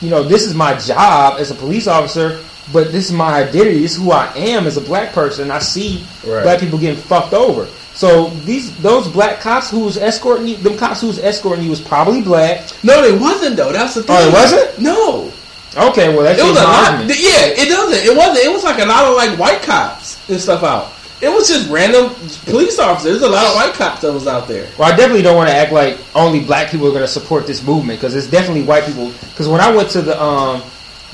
[0.00, 2.42] you know, this is my job as a police officer,
[2.72, 3.80] but this is my identity.
[3.80, 5.50] This is who I am as a black person.
[5.50, 6.42] I see Right.
[6.42, 7.66] black people getting fucked over.
[7.94, 11.70] So these those black cops who was escorting you, them cops who was escorting you
[11.70, 12.66] was probably black.
[12.82, 13.72] no, they wasn't though.
[13.72, 14.16] That's the oh, thing.
[14.18, 14.78] Oh, it wasn't?
[14.80, 15.32] No,
[15.76, 17.00] Okay, well that it was a lot.
[17.08, 18.04] Yeah, it doesn't.
[18.04, 18.46] It wasn't.
[18.46, 20.92] It was like a lot of like white cops and stuff out.
[21.20, 22.10] It was just random
[22.44, 23.20] police officers.
[23.20, 24.68] There's a lot of white cops that was out there.
[24.78, 27.46] Well, I definitely don't want to act like only black people are going to support
[27.46, 29.10] this movement because it's definitely white people.
[29.30, 30.60] Because when I went to the um,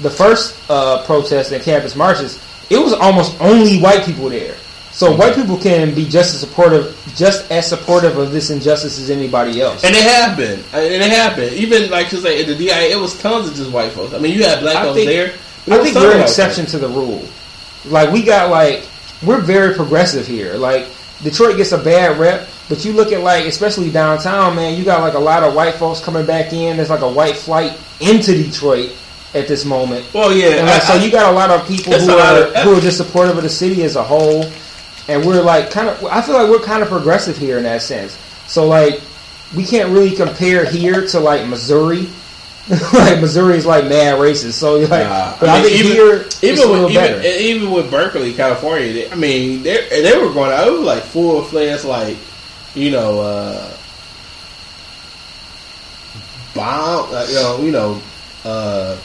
[0.00, 4.56] the first uh, protest and campus marches, it was almost only white people there.
[5.00, 9.08] So white people can be just as supportive, just as supportive of this injustice as
[9.08, 9.82] anybody else.
[9.82, 10.58] And they have been.
[10.74, 11.54] And they have been.
[11.54, 14.12] Even like say, at the DIA, it was tons of just white folks.
[14.12, 15.32] I mean, you had black I folks think- there.
[15.74, 17.26] I think we're an exception to the rule.
[17.86, 18.86] Like we got like
[19.22, 20.56] we're very progressive here.
[20.56, 20.86] Like
[21.22, 25.00] Detroit gets a bad rep, but you look at like especially downtown, man, you got
[25.00, 26.76] like a lot of white folks coming back in.
[26.76, 28.94] There's like a white flight into Detroit
[29.32, 30.04] at this moment.
[30.12, 30.56] Well, yeah.
[30.58, 32.80] And like, I- so you got a lot of people who are of- who are
[32.82, 34.44] just supportive of the city as a whole,
[35.10, 36.04] and we're like kind of.
[36.06, 38.16] I feel like we're kind of progressive here in that sense.
[38.46, 39.00] So like,
[39.56, 42.08] we can't really compare here to like Missouri,
[42.92, 44.52] like Missouri is like mad racist.
[44.52, 47.90] So like, Nah, but I I, mean, think even- here even with even, even with
[47.90, 50.66] Berkeley, California, they, I mean, they they were going out.
[50.68, 52.16] It was like full fledged, like
[52.74, 53.76] you know, uh,
[56.54, 58.02] bomb, uh, you know, you know,
[58.44, 58.96] uh,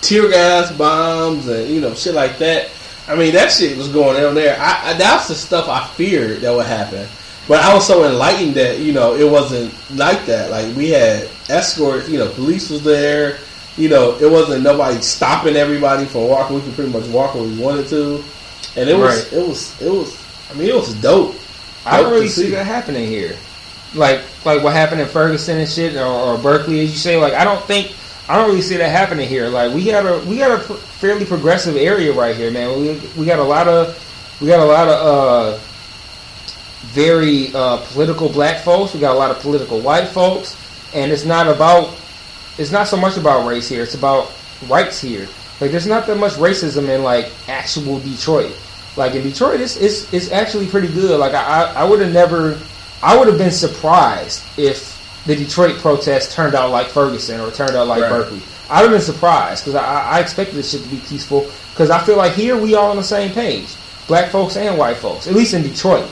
[0.00, 2.70] tear gas bombs and you know shit like that.
[3.08, 4.56] I mean, that shit was going on there.
[4.60, 7.06] I, I that's the stuff I feared that would happen.
[7.48, 10.50] But I was so enlightened that you know it wasn't like that.
[10.50, 13.38] Like we had escort, you know, police was there.
[13.76, 16.56] You know, it wasn't nobody stopping everybody from walking.
[16.56, 18.22] We could pretty much walk where we wanted to,
[18.76, 19.40] and it was Right.
[19.42, 20.22] it was it was.
[20.50, 21.34] I mean, it was dope.
[21.84, 22.50] I don't really see see.
[22.50, 23.36] that happening here.
[23.94, 27.16] Like like what happened in Ferguson and shit, or, or Berkeley, as you say.
[27.16, 27.96] Like I don't think
[28.28, 29.48] I don't really see that happening here.
[29.48, 32.80] Like we got a we got a pr- fairly progressive area right here, man.
[32.80, 33.98] We we got a lot of
[34.40, 35.58] we got a lot of uh,
[36.92, 38.94] very uh, political black folks.
[38.94, 40.56] We got a lot of political white folks,
[40.94, 41.94] and it's not about
[42.58, 43.82] it's not so much about race here.
[43.82, 44.32] It's about
[44.68, 45.28] rights here.
[45.60, 48.54] Like there's not that much racism in like actual Detroit.
[48.96, 51.18] Like in Detroit, it's it's, it's actually pretty good.
[51.18, 52.58] Like I I, I would have never
[53.02, 54.91] I would have been surprised if
[55.26, 58.10] the Detroit protest turned out like Ferguson or turned out like Right.
[58.10, 58.40] Berkeley.
[58.70, 61.50] I'd have been surprised because I, I expected this shit to be peaceful.
[61.72, 63.74] Because I feel like here we all on the same page,
[64.06, 66.08] black folks and white folks, at least in Detroit.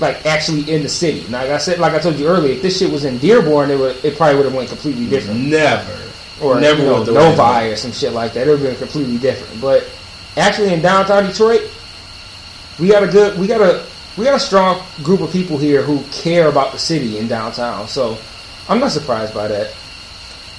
[0.00, 1.24] Like actually in the city.
[1.28, 3.78] Like I said, like I told you earlier, if this shit was in Dearborn, it
[3.78, 6.10] would it probably would have went completely different Never,
[6.42, 8.48] or never you know, went the way it Novi or some shit like that.
[8.48, 9.60] It would have been completely different.
[9.60, 9.88] But
[10.36, 11.62] actually, in downtown Detroit,
[12.80, 13.86] we got a good, we got a,
[14.16, 17.86] we got a strong group of people here who care about the city in downtown.
[17.86, 18.18] So
[18.68, 19.74] I'm not surprised by that.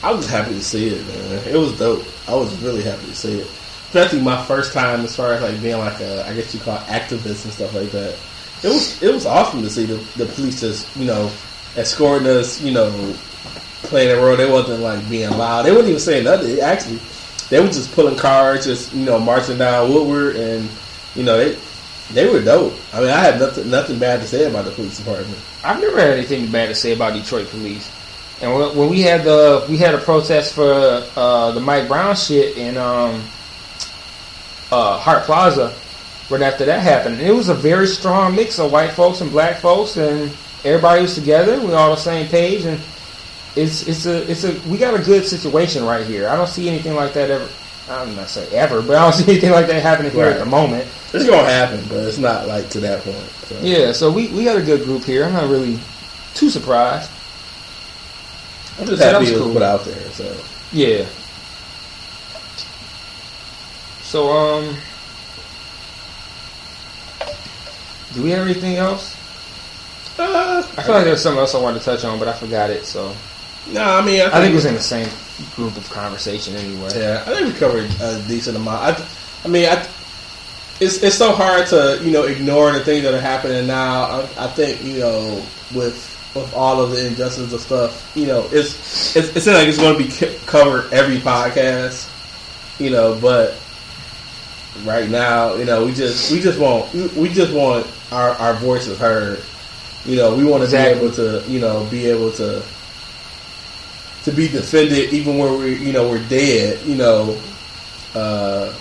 [0.04, 1.48] I was happy to see it, man.
[1.48, 2.06] It was dope.
[2.28, 3.48] I was really happy to see it.
[3.48, 6.76] Especially my first time as far as like being like a, I guess you call
[6.76, 8.16] it activist and stuff like that.
[8.64, 11.32] It was it was awesome to see the, the police just you know
[11.76, 12.92] escorting us, you know,
[13.84, 14.38] playing a role.
[14.38, 15.64] They wasn't like being loud.
[15.64, 16.60] They wasn't even saying nothing.
[16.60, 17.00] Actually,
[17.50, 20.70] they were just pulling cars, just you know, marching down Woodward, and
[21.16, 21.58] you know they
[22.12, 22.74] they were dope.
[22.94, 25.38] I mean, I have nothing nothing bad to say about the police department.
[25.64, 27.92] I've never had anything bad to say about Detroit police.
[28.42, 32.58] And when, we had the we had a protest for uh, the Mike Brown shit
[32.58, 33.24] in um,
[34.72, 35.74] uh, Hart Plaza,
[36.30, 39.32] right after that happened, and it was a very strong mix of white folks and
[39.32, 40.32] black folks, and
[40.64, 41.60] everybody was together.
[41.60, 42.80] We all on the same page, and
[43.56, 46.28] it's it's a it's a we got a good situation right here.
[46.28, 47.48] I don't see anything like that ever.
[47.90, 50.46] I'm not say ever, but I don't see anything like that happening here at the
[50.46, 50.88] moment.
[51.14, 53.18] It's gonna happen, but it's not like to that point.
[53.18, 53.60] So.
[53.62, 55.26] Yeah, so we, we got a good group here.
[55.26, 55.80] I'm not really
[56.34, 57.10] too surprised.
[58.80, 59.54] I'm just So happy it was cool.
[59.54, 60.12] put out there.
[60.12, 60.36] So.
[60.74, 61.06] Yeah.
[64.02, 64.76] So um,
[68.14, 69.14] do we have anything else?
[70.18, 72.34] Uh, I feel like there was something else I wanted to touch on, but I
[72.34, 72.86] forgot it.
[72.86, 73.14] So
[73.72, 75.10] no, I mean, I think, I think it was in the same
[75.56, 76.90] group of conversation anyway.
[76.96, 79.00] yeah, I think we covered a decent amount.
[79.00, 79.08] I,
[79.44, 79.86] I mean, I,
[80.82, 84.04] it's it's so hard to you know ignore the things that are happening now.
[84.04, 85.42] I, I think you know
[85.74, 89.78] with with all of the injustices of stuff, you know, it's it's, it's like it's
[89.78, 92.10] going to be c- covered every podcast,
[92.80, 93.54] you know, but
[94.84, 98.54] right now, you know, we just we just want we- we just want our our
[98.56, 99.40] voices heard.
[100.06, 101.00] You know, we want to Exactly.
[101.00, 102.62] be able to, you know, be able to
[104.26, 106.84] to be defended even when we, you know, we're dead.
[106.86, 107.40] You know,
[108.16, 108.74] uh,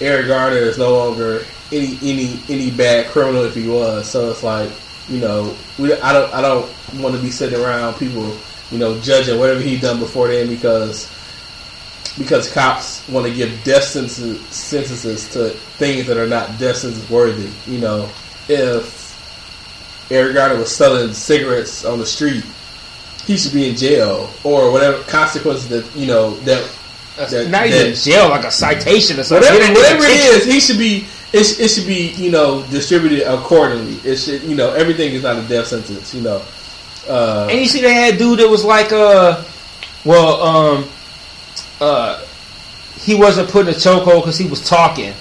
[0.00, 4.08] Eric Garner is no longer any any any bad criminal if he was.
[4.08, 4.70] So it's like,
[5.08, 6.70] you know, we I don't I don't
[7.00, 8.36] want to be sitting around people,
[8.70, 11.10] you know, judging whatever he done before then because
[12.16, 17.10] because cops want to give death sentences, sentences to things that are not death sentence
[17.10, 17.50] worthy.
[17.68, 18.08] You know,
[18.48, 19.02] if
[20.12, 22.44] Eric Garner was selling cigarettes on the street,
[23.26, 26.68] he should be in jail or whatever consequences that you know that
[27.16, 29.50] that- not even that- jail, like a citation or something.
[29.50, 31.06] whatever, whatever it is, he should be.
[31.32, 33.98] It, it should be you know distributed accordingly.
[34.08, 36.14] It should you know everything is not a death sentence.
[36.14, 36.42] You know,
[37.08, 39.42] uh, And you see, they had a dude that was like, uh,
[40.04, 40.88] well, um,
[41.80, 42.24] uh,
[43.00, 45.12] he wasn't put in a chokehold because he was talking.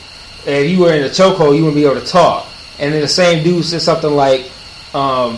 [0.45, 2.47] And if you were in a chokehold, you wouldn't be able to talk.
[2.79, 4.51] And then the same dude said something like,
[4.93, 5.37] um,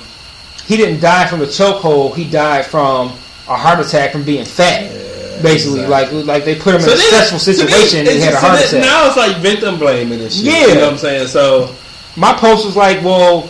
[0.68, 2.16] he didn't die from the chokehold.
[2.16, 3.10] He died from
[3.48, 4.92] a heart attack from being fat.
[5.44, 6.18] Basically, exactly.
[6.24, 8.34] like like they put him in a then- stressful so then situation and he had
[8.34, 8.92] a heart so then attack.
[8.92, 10.46] Now it's like victim blaming and shit.
[10.46, 10.68] Yeah.
[10.68, 11.28] you know what I'm saying.
[11.28, 11.76] So
[12.16, 13.50] my post was like, well,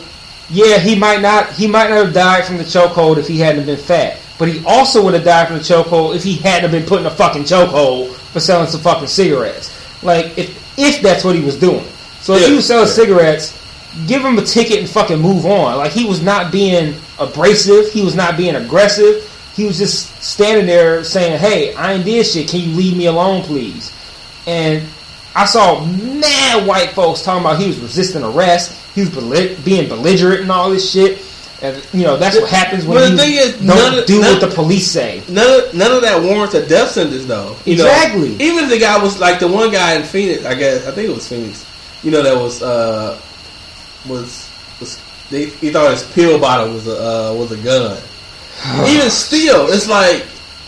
[0.50, 3.66] yeah, he might not he might not have died from the chokehold if he hadn't
[3.68, 4.18] been fat.
[4.38, 7.06] But he also would have died from the chokehold if he hadn't been put in
[7.06, 9.72] a fucking chokehold for selling some fucking cigarettes.
[10.04, 11.86] Like if if that's what he was doing.
[12.20, 12.94] So if Yeah, he was selling yeah.
[12.94, 13.62] cigarettes,
[14.08, 15.78] give him a ticket and fucking move on.
[15.78, 19.32] Like he was not being abrasive, he was not being aggressive.
[19.56, 22.50] he was just standing there saying, "Hey, I ain't did shit.
[22.50, 23.94] Can you leave me alone, please?"
[24.46, 24.84] And
[25.34, 28.74] I saw mad white folks talking about he was resisting arrest.
[28.96, 31.20] He was belli- being belligerent and all this shit.
[31.62, 34.32] And you know that's what happens when you thing is, don't none of- do none-
[34.34, 35.24] what the police say.
[35.30, 37.56] None of, none of that warrants a death sentence, though.
[37.64, 38.36] You know, Exactly.
[38.46, 41.10] even if the guy was like the one guy in Phoenix, I guess I think
[41.10, 41.64] it was Phoenix.
[42.04, 43.18] You know, that was uh
[44.06, 44.50] was was
[45.30, 48.02] they, he thought his pill bottle was a uh, was a gun.
[48.88, 50.26] even still, it's like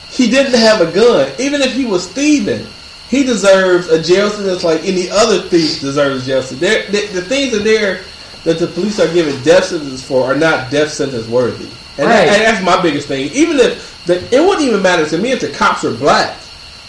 [0.10, 1.32] he didn't have a gun.
[1.40, 2.66] Even if he was thieving,
[3.10, 6.88] he deserves a jail sentence like any other thief deserves a jail sentence.
[6.92, 8.02] The, the things in there
[8.44, 11.66] that the police are giving death sentences for are not death sentence worthy.
[11.98, 12.30] And, that- Right.
[12.30, 13.30] and that's my biggest thing.
[13.34, 16.38] Even if the, it wouldn't even matter to me if the cops are black.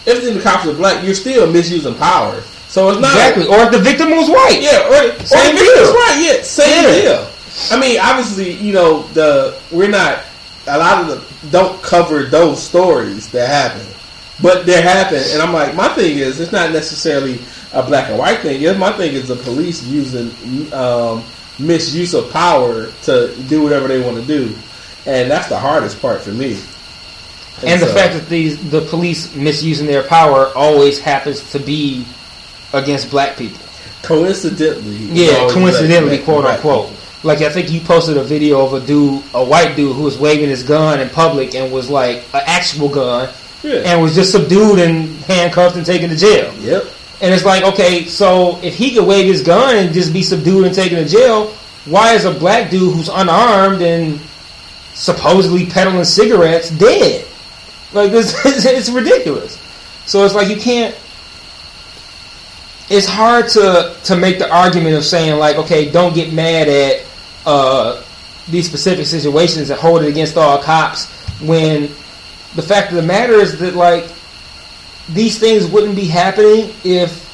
[0.05, 2.39] If the cops are black, you're still misusing power.
[2.69, 3.47] So it's not Exactly.
[3.47, 4.59] Or if the victim was white.
[4.61, 5.75] yeah, or, or Same the deal.
[5.75, 6.17] That's right.
[6.23, 7.01] Yeah, same Yeah.
[7.01, 7.29] deal.
[7.71, 10.23] I mean, obviously, you know, the we're not
[10.67, 13.85] a lot of them don't cover those stories that happen,
[14.41, 15.21] but they happen.
[15.29, 17.39] And I'm like, my thing is, it's not necessarily
[17.73, 18.61] a black and white thing.
[18.79, 20.31] My thing is the police using
[20.73, 21.23] um,
[21.59, 24.55] misuse of power to do whatever they want to do,
[25.05, 26.59] and that's the hardest part for me.
[27.65, 32.05] And the so- fact that these the police misusing their power always happens to be
[32.73, 33.59] against black people.
[34.03, 36.87] coincidentally, Yeah, coincidentally, quote unquote.
[36.87, 36.98] people.
[37.23, 40.17] Like I think you posted a video of a dude, a white dude, who was
[40.17, 43.29] waving his gun in public and was like an actual gun,
[43.61, 43.81] Yeah.
[43.85, 46.53] and was just subdued and handcuffed and taken to jail.
[46.59, 46.83] Yep.
[47.21, 50.65] And it's like, okay, so if he could wave his gun and just be subdued
[50.65, 51.47] and taken to jail,
[51.85, 54.19] why is a black dude who's unarmed and
[54.93, 57.25] supposedly peddling cigarettes dead?
[57.91, 58.33] Like this,
[58.65, 59.57] it's ridiculous.
[60.05, 60.95] So it's like you can't.
[62.89, 67.05] It's hard to to make the argument of saying like, okay, don't get mad at
[67.49, 68.03] uh,
[68.47, 71.07] these specific situations and hold it against all cops
[71.41, 71.83] when
[72.53, 74.07] the fact of the matter is that like
[75.09, 77.27] these things wouldn't be happening if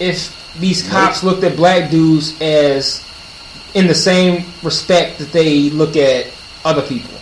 [0.00, 3.04] if these cops looked at black dudes as
[3.74, 6.26] in the same respect that they look at
[6.64, 7.14] other people.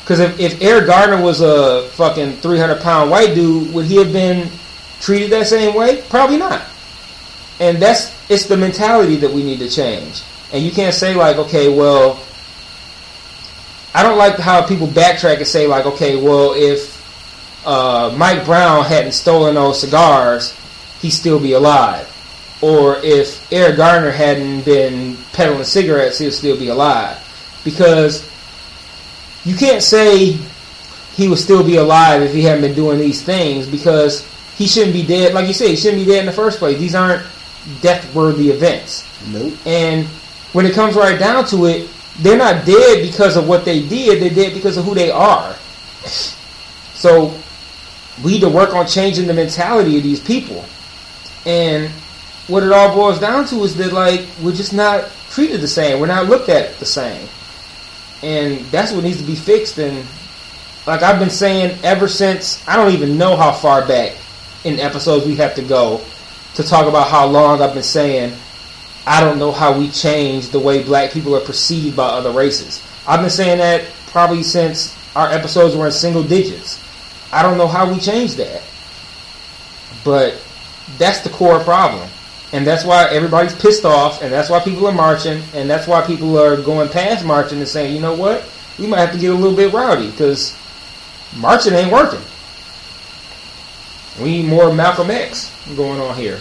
[0.00, 4.12] Because if, if Eric Garner was a fucking 300 pound white dude, would he have
[4.12, 4.48] been
[5.00, 6.02] treated that same way?
[6.08, 6.62] Probably not.
[7.60, 10.22] And that's it's the mentality that we need to change.
[10.52, 12.20] And you can't say like, okay, well,
[13.94, 16.96] I don't like how people backtrack and say like, okay, well, if
[17.66, 20.56] uh, Mike Brown hadn't stolen those cigars,
[21.00, 22.06] he'd still be alive.
[22.60, 27.18] Or if Eric Garner hadn't been peddling cigarettes, he'd still be alive.
[27.64, 28.28] Because
[29.44, 30.38] you can't say
[31.14, 34.26] he would still be alive if he hadn't been doing these things because
[34.56, 35.34] he shouldn't be dead.
[35.34, 36.78] Like you said, he shouldn't be dead in the first place.
[36.78, 37.26] These aren't
[37.80, 39.04] death-worthy events.
[39.28, 39.54] Nope.
[39.66, 40.06] And
[40.52, 44.22] when it comes right down to it, they're not dead because of what they did.
[44.22, 45.54] They're dead because of who they are.
[46.94, 47.34] So
[48.24, 50.64] we need to work on changing the mentality of these people.
[51.46, 51.90] And
[52.48, 56.00] what it all boils down to is that like we're just not treated the same.
[56.00, 57.28] We're not looked at the same.
[58.22, 60.04] And that's what needs to be fixed and
[60.86, 64.16] like I've been saying ever since I don't even know how far back
[64.64, 66.00] in episodes we have to go
[66.54, 68.34] to talk about how long I've been saying
[69.08, 72.86] I don't know how we change the way black people are perceived by other races.
[73.06, 76.78] I've been saying that probably since our episodes were in single digits.
[77.32, 78.62] I don't know how we change that.
[80.04, 80.34] But
[80.98, 82.06] that's the core problem.
[82.52, 86.06] And that's why everybody's pissed off, and that's why people are marching, and that's why
[86.06, 88.46] people are going past marching and saying, you know what,
[88.78, 90.54] we might have to get a little bit rowdy, because
[91.38, 92.20] marching ain't working.
[94.22, 96.40] We need more Malcolm X going on here.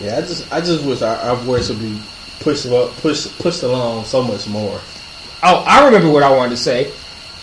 [0.00, 2.00] Yeah, I just I just wish our, our voice would be
[2.40, 4.80] pushed up, pushed pushed along so much more.
[5.42, 6.92] Oh, I remember what I wanted to say.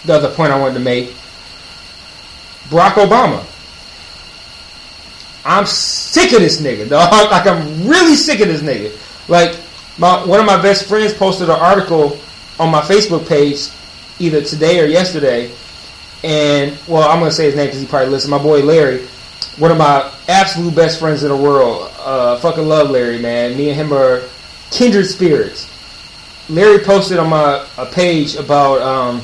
[0.06, 1.10] The other point I wanted to make.
[2.70, 3.46] Barack Obama.
[5.46, 7.12] I'm sick of this nigga, dog.
[7.32, 8.92] Like I'm really sick of this nigga.
[9.30, 9.58] Like
[9.98, 12.20] my one of my best friends posted an article
[12.60, 13.70] on my Facebook page
[14.20, 15.52] either today or yesterday,
[16.24, 18.32] and well, I'm gonna say his name because he probably listens.
[18.32, 19.08] My boy Larry,
[19.58, 21.92] one of my absolute best friends in the world.
[22.00, 23.58] Uh, fucking love Larry, man.
[23.58, 24.24] Me and him are
[24.72, 25.74] kindred spirits.
[26.50, 29.22] Larry posted on my a page about um,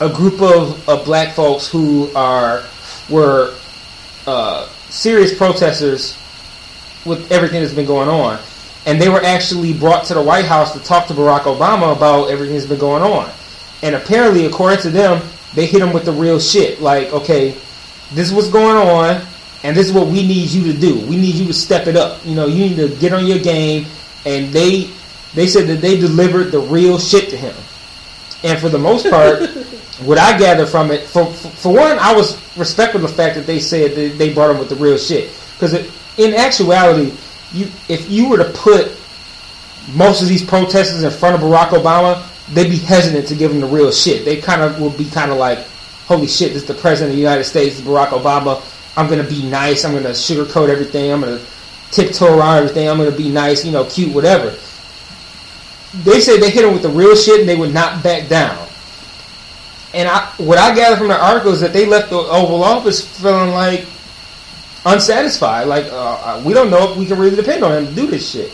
[0.00, 2.64] a group of, of black folks who are
[3.08, 3.54] were
[4.26, 6.16] uh, serious protesters
[7.04, 8.38] with everything that's been going on,
[8.86, 12.30] and they were actually brought to the White House to talk to Barack Obama about
[12.30, 13.30] everything that's been going on.
[13.82, 15.22] And apparently, according to them,
[15.54, 16.80] they hit him with the real shit.
[16.80, 17.56] Like, okay,
[18.12, 19.24] this is what's going on,
[19.62, 20.98] and this is what we need you to do.
[21.06, 22.24] We need you to step it up.
[22.24, 23.86] You know, you need to get on your game.
[24.24, 24.90] And they
[25.34, 27.54] they said that they delivered the real shit to him.
[28.42, 29.48] And for the most part,
[30.04, 33.46] what I gather from it, for, for one, I was respectful of the fact that
[33.46, 35.30] they said that they brought him with the real shit.
[35.54, 35.74] Because
[36.16, 37.14] in actuality,
[37.52, 38.96] you if you were to put
[39.94, 43.60] most of these protesters in front of Barack Obama, they'd be hesitant to give him
[43.60, 44.24] the real shit.
[44.24, 45.58] They kind of would be kind of like,
[46.06, 48.62] "Holy shit, this is the president of the United States, Barack Obama.
[48.96, 49.84] I'm gonna be nice.
[49.84, 51.12] I'm gonna sugarcoat everything.
[51.12, 51.40] I'm gonna
[51.90, 52.88] tiptoe around everything.
[52.88, 54.54] I'm gonna be nice, you know, cute, whatever."
[56.04, 58.66] They say they hit him with the real shit and they would not back down.
[59.92, 63.20] And I, what I gather from the article is that they left the Oval Office
[63.20, 63.86] feeling like
[64.86, 65.66] unsatisfied.
[65.66, 68.30] Like uh, we don't know if we can really depend on him to do this
[68.30, 68.52] shit.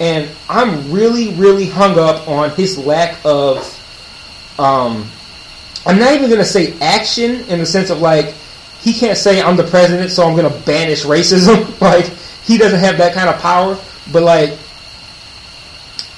[0.00, 3.74] And I'm really, really hung up on his lack of.
[4.58, 5.08] Um,
[5.86, 8.34] I'm not even gonna say action in the sense of like
[8.80, 11.80] he can't say I'm the president, so I'm gonna banish racism.
[11.80, 12.06] like
[12.44, 13.78] he doesn't have that kind of power.
[14.12, 14.56] But like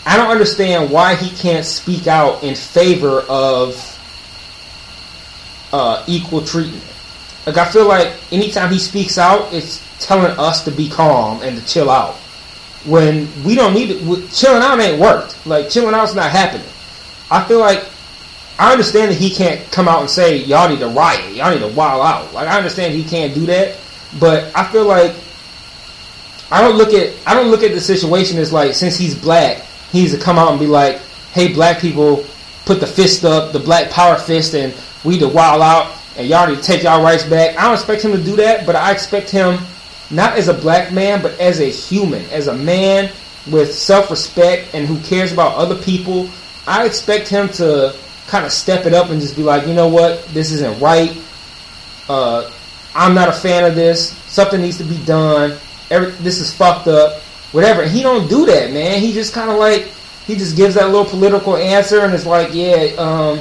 [0.06, 3.86] I don't understand why he can't speak out in favor of
[5.72, 6.84] uh, equal treatment.
[7.46, 11.58] Like I feel like anytime he speaks out, it's telling us to be calm and
[11.58, 12.14] to chill out.
[12.86, 15.46] When we don't need it, chilling out ain't worked.
[15.46, 16.66] Like chilling out's not happening.
[17.30, 17.84] I feel like
[18.60, 21.60] I understand that he can't come out and say y'all need to riot, y'all need
[21.60, 22.34] to wild out.
[22.34, 23.78] Like I understand he can't do that,
[24.20, 25.14] but I feel like
[26.50, 29.62] I don't look at I don't look at the situation as like since he's black,
[29.92, 30.98] he needs to come out and be like,
[31.32, 32.22] hey, black people,
[32.66, 34.74] put the fist up, the black power fist, and
[35.06, 37.56] we need to wild out, and y'all need to take y'all rights back.
[37.56, 39.58] I don't expect him to do that, but I expect him
[40.10, 43.10] not as a black man, but as a human, as a man
[43.50, 46.28] with self-respect and who cares about other people.
[46.66, 47.96] I expect him to
[48.30, 51.20] kind of step it up and just be like, you know what, this isn't right.
[52.08, 52.48] Uh,
[52.94, 54.16] I'm not a fan of this.
[54.28, 55.58] Something needs to be done.
[55.90, 57.20] Every, this is fucked up.
[57.50, 57.84] Whatever.
[57.84, 59.00] He don't do that, man.
[59.00, 59.90] He just kind of like
[60.26, 63.40] he just gives that little political answer and it's like, yeah, um,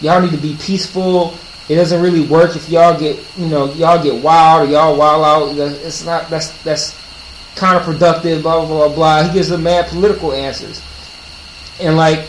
[0.00, 1.32] y'all need to be peaceful.
[1.70, 5.56] It doesn't really work if y'all get, you know, y'all get wild or y'all wild
[5.58, 5.70] out.
[5.84, 6.28] It's not.
[6.28, 6.92] That's that's
[7.54, 8.42] counterproductive.
[8.42, 9.22] Blah blah blah blah.
[9.24, 10.82] He gives the mad political answers,
[11.80, 12.26] and like,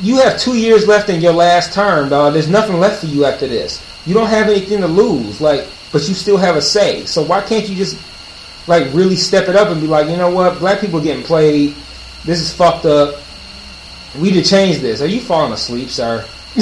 [0.00, 2.32] you have two years left in your last term, dog.
[2.34, 3.84] There's nothing left for you after this.
[4.06, 7.04] You don't have anything to lose, like, but you still have a say.
[7.04, 8.00] So why can't you just
[8.66, 11.24] like really step it up and be like, you know what, black people are getting
[11.24, 11.74] played.
[12.24, 13.20] This is fucked up.
[14.16, 15.00] We need to change this.
[15.02, 16.26] Are you falling asleep, sir?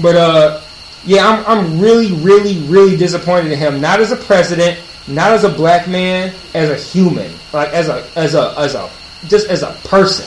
[0.00, 0.60] but uh,
[1.04, 3.80] yeah, I'm I'm really, really, really disappointed in him.
[3.80, 4.78] Not as a president,
[5.08, 8.88] not as a black man, as a human, like as a as a as a
[9.28, 10.26] just as a person.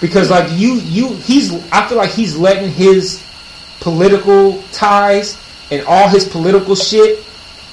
[0.00, 3.24] Because like you you he's I feel like he's letting his
[3.80, 5.38] political ties
[5.70, 7.20] and all his political shit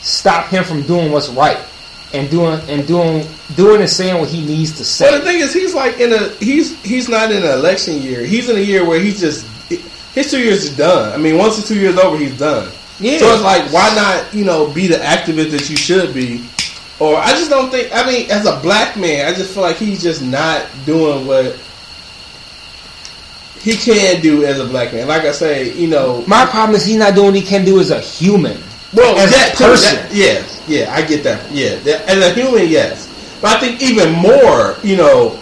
[0.01, 1.59] stop him from doing what's right
[2.13, 3.25] and doing and doing
[3.55, 5.09] doing and saying what he needs to say.
[5.09, 8.23] Well, the thing is, he's like in a he's he's not in an election year.
[8.23, 9.45] He's in a year where he's just
[10.13, 11.13] his two years is done.
[11.13, 12.71] I mean, once the two years over, he's done.
[12.99, 13.19] Yeah.
[13.19, 16.45] So it's like, why not you know be the activist that you should be?
[16.99, 17.95] Or I just don't think.
[17.95, 21.57] I mean, as a black man, I just feel like he's just not doing what
[23.61, 25.07] he can do as a black man.
[25.07, 27.79] Like I say, you know, My problem is he's not doing what he can do
[27.79, 28.61] as a human.
[28.93, 29.95] Well, as that person.
[29.95, 31.49] that- yes, yeah, I get that.
[31.51, 33.07] Yeah, that, as a human, yes.
[33.41, 35.39] But I think even more, you know,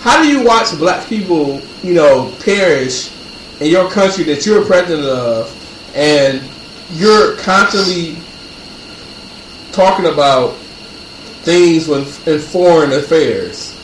[0.00, 3.10] how do you watch black people, you know, perish
[3.60, 5.50] in your country that you're president of,
[5.94, 6.42] and
[6.92, 8.16] you're constantly
[9.72, 10.56] talking about
[11.42, 13.76] things when, in foreign affairs?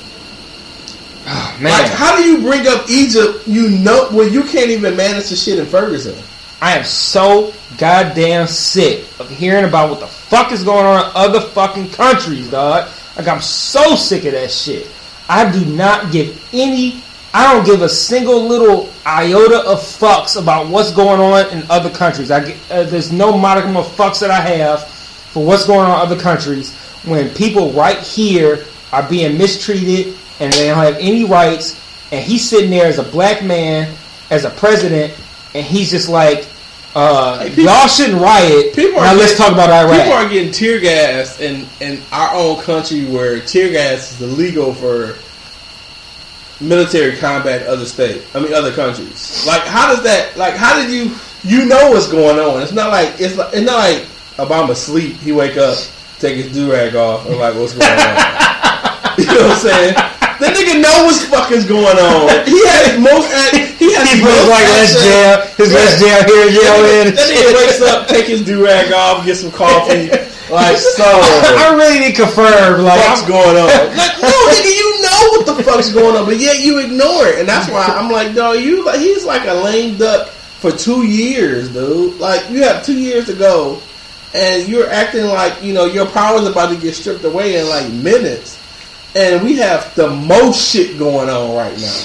[1.29, 3.47] Oh, man, Like, how do you bring up Egypt?
[3.49, 6.15] You know, when you can't even manage the shit in Ferguson.
[6.61, 11.11] I am so goddamn sick of hearing about what the fuck is going on in
[11.15, 12.89] other fucking countries, dog.
[13.17, 14.91] Like I'm so sick of that shit.
[15.29, 17.03] I do not give any.
[17.35, 21.91] I don't give a single little iota of fucks about what's going on in other
[21.91, 22.31] countries.
[22.31, 24.96] I get, uh, there's no modicum of fucks that I have
[25.37, 30.51] for what's going on in other countries when people right here are being mistreated and
[30.55, 31.79] they don't have any rights.
[32.11, 33.95] And he's sitting there as a black man,
[34.31, 35.13] as a president,
[35.55, 36.47] and he's just like,
[36.95, 38.75] uh, Hey, people- y'all shouldn't riot.
[38.75, 40.05] People now are let's getting- talk about Iraq.
[40.05, 44.73] People are getting tear gas in in our own country where tear gas is illegal
[44.73, 45.17] for
[46.63, 48.23] military combat other state.
[48.35, 49.45] I mean other countries.
[49.47, 51.11] Like how does that like how did you
[51.45, 52.63] you know what's going on?
[52.63, 54.07] It's not like it's like, it's not like
[54.37, 55.79] Obama sleep, he wake up,
[56.19, 58.17] take his do rag off and like what's going on.
[59.19, 59.95] you know what I'm saying?
[60.37, 62.29] The nigga know what's fucking's going on.
[62.45, 66.21] He has most act, he has he most like let's access- jail, his let's jail
[66.29, 67.15] here, jail in.
[67.17, 70.11] that nigga wakes up, take his do rag off, get some coffee.
[70.47, 72.85] Like so, I really need confirm.
[72.85, 73.67] Like, what's going on?
[73.67, 77.27] Like, no, nigga, you know what what the fuck's going on, but yet you ignore
[77.27, 80.71] it, and that's why I'm like, no, you like he's like a lame duck for
[80.71, 82.19] two years, dude.
[82.21, 83.81] Like you have two years to go,
[84.37, 87.91] and you're acting like you know your power's about to get stripped away in like
[87.91, 88.61] minutes,
[89.17, 92.03] and we have the most shit going on right now.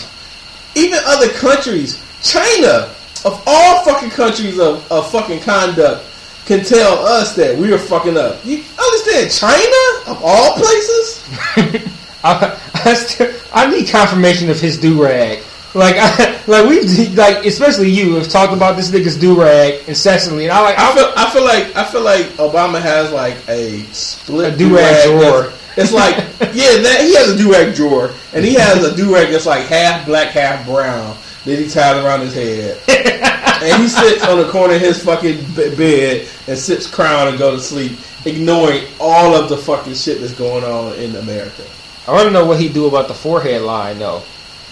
[0.76, 2.90] Even other countries, China,
[3.26, 6.06] of all fucking countries of, of fucking conduct,
[6.46, 8.44] can tell us that we are fucking up.
[8.46, 9.32] You understand?
[9.32, 11.28] China, of all places.
[12.24, 15.40] I, I, still, I need confirmation of his do rag.
[15.74, 16.82] Like, I, like we,
[17.16, 20.78] like especially you have talked about this nigga's do rag incessantly, and I like.
[20.78, 25.06] I feel, I feel like, I feel like Obama has like a split A do-rag
[25.08, 25.54] drawer.
[25.78, 26.16] It's like,
[26.54, 29.46] yeah, that he has a do rag drawer, and he has a do rag that's
[29.46, 31.16] like half black, half brown
[31.46, 32.78] that he ties around his head,
[33.64, 37.52] and he sits on the corner of his fucking bed and sips crown and go
[37.56, 37.94] to sleep,
[38.26, 41.64] ignoring all of the fucking shit that's going on in America.
[42.08, 44.22] I want to know what he do about the forehead line though.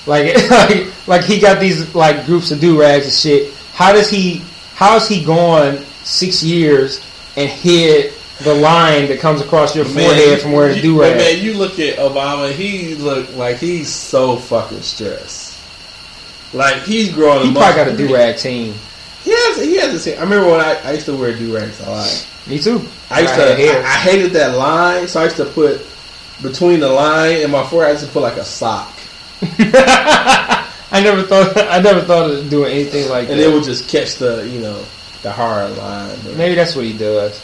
[0.10, 3.54] Like, like, like he got these like groups of do rags and shit.
[3.74, 4.42] How does he?
[4.74, 7.00] How is he gone six years
[7.38, 11.44] and hid the line that comes across your forehead from where you- do but Man,
[11.44, 12.52] you look at Obama.
[12.52, 15.58] He look like he's so fucking stressed.
[16.54, 17.48] Like he's growing.
[17.48, 18.74] He probably got a do rag team.
[19.24, 19.62] He has.
[19.62, 20.18] He has the same.
[20.18, 22.28] I remember when I, I used to wear do rags a lot.
[22.48, 22.82] Me too.
[23.12, 23.72] I used I to.
[23.72, 25.86] I, I hated that line, so I used to put
[26.42, 27.90] between the line and my forehead.
[27.90, 28.92] I used to put like a sock,
[30.92, 31.56] I never thought.
[31.58, 33.34] I never thought of doing anything like that.
[33.34, 33.50] and that.
[33.50, 34.84] it would just catch the you know
[35.22, 36.18] the hard line.
[36.24, 37.40] But Maybe that's what he does.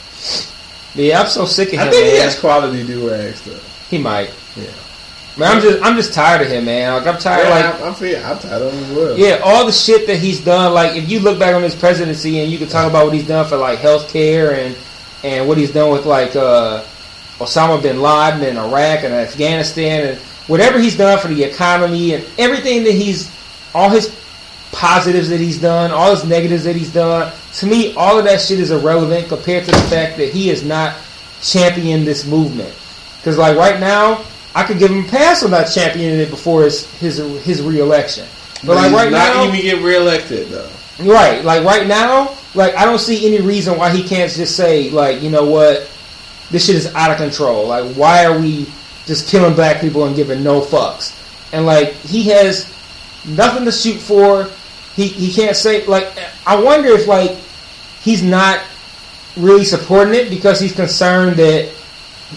[0.96, 2.16] But yeah, I'm so sick of him, I think man.
[2.16, 3.60] he has quality do rags though.
[3.90, 4.34] He might.
[4.56, 4.72] Yeah.
[5.38, 6.94] Man, I'm just I'm just tired of him, man.
[6.94, 7.44] Like I'm tired.
[7.44, 9.18] Yeah, like I'm, I'm, feel- I'm tired of him as well.
[9.18, 10.74] yeah, all the shit that he's done.
[10.74, 13.28] Like if you look back on his presidency and you can talk about what he's
[13.28, 14.78] done for like healthcare and
[15.24, 16.82] and what he's done with like uh,
[17.40, 22.26] Osama bin Laden and Iraq and Afghanistan and whatever he's done for the economy and
[22.38, 23.32] everything that he's
[23.74, 24.10] all his
[24.72, 27.32] positives that he's done, all his negatives that he's done.
[27.56, 30.64] To me, all of that shit is irrelevant compared to the fact that he has
[30.64, 30.96] not
[31.42, 32.74] championed this movement.
[33.18, 34.24] Because like right now,
[34.54, 38.26] I could give him a pass on not championing it before his his his reelection.
[38.66, 40.70] But like he's right not now, even get reelected though.
[41.02, 41.44] right?
[41.44, 45.22] Like right now, like I don't see any reason why he can't just say like
[45.22, 45.90] you know what,
[46.52, 47.68] this shit is out of control.
[47.68, 48.68] Like why are we
[49.06, 51.22] just killing black people and giving no fucks?
[51.54, 52.72] And like he has
[53.28, 54.50] nothing to shoot for.
[54.96, 56.08] He he can't say like
[56.46, 57.32] I wonder if like
[58.02, 58.62] he's not
[59.38, 61.72] really supporting it because he's concerned that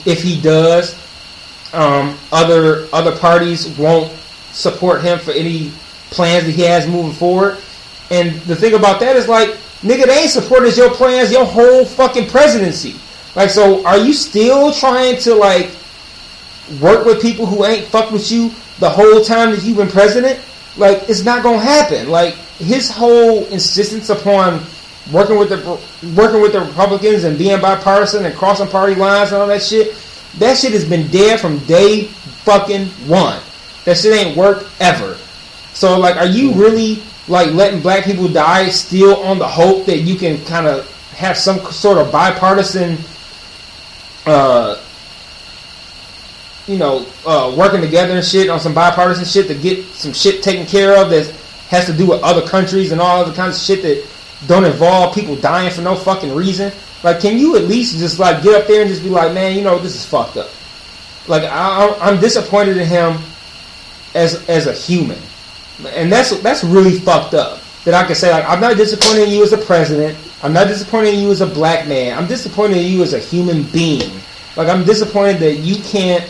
[0.05, 0.95] if he does,
[1.73, 4.13] um, other other parties won't
[4.53, 5.71] support him for any
[6.11, 7.59] plans that he has moving forward.
[8.11, 9.51] And the thing about that is like,
[9.83, 12.97] nigga, they ain't supported your plans your whole fucking presidency.
[13.37, 15.68] Like, so are you still trying to like
[16.81, 20.41] work with people who ain't fucked with you the whole time that you've been president?
[20.77, 22.09] Like, it's not gonna happen.
[22.09, 24.61] Like, his whole insistence upon
[25.13, 25.81] working with the
[26.17, 29.97] working with the Republicans and being bipartisan and crossing party lines and all that shit,
[30.39, 32.05] that shit has been dead from day
[32.45, 33.41] fucking one.
[33.85, 35.17] That shit ain't worked ever.
[35.73, 39.99] So, like, are you really like letting black people die still on the hope that
[39.99, 42.99] you can kind of have some sort of bipartisan,
[44.27, 44.77] uh,
[46.69, 50.43] you know, uh, working together and shit on some bipartisan shit to get some shit
[50.43, 51.27] taken care of that
[51.69, 54.07] has to do with other countries and all other kinds of shit that
[54.47, 56.73] don't involve people dying for no fucking reason.
[57.03, 59.57] Like, can you at least just like get up there and just be like, man,
[59.57, 60.51] you know, this is fucked up.
[61.27, 63.19] Like, I, I'm disappointed in him
[64.15, 65.19] as as a human,
[65.87, 67.61] and that's that's really fucked up.
[67.85, 70.19] That I can say like, I'm not disappointed in you as a president.
[70.43, 72.17] I'm not disappointed in you as a black man.
[72.17, 74.21] I'm disappointed in you as a human being.
[74.57, 76.29] Like, I'm disappointed that you can't,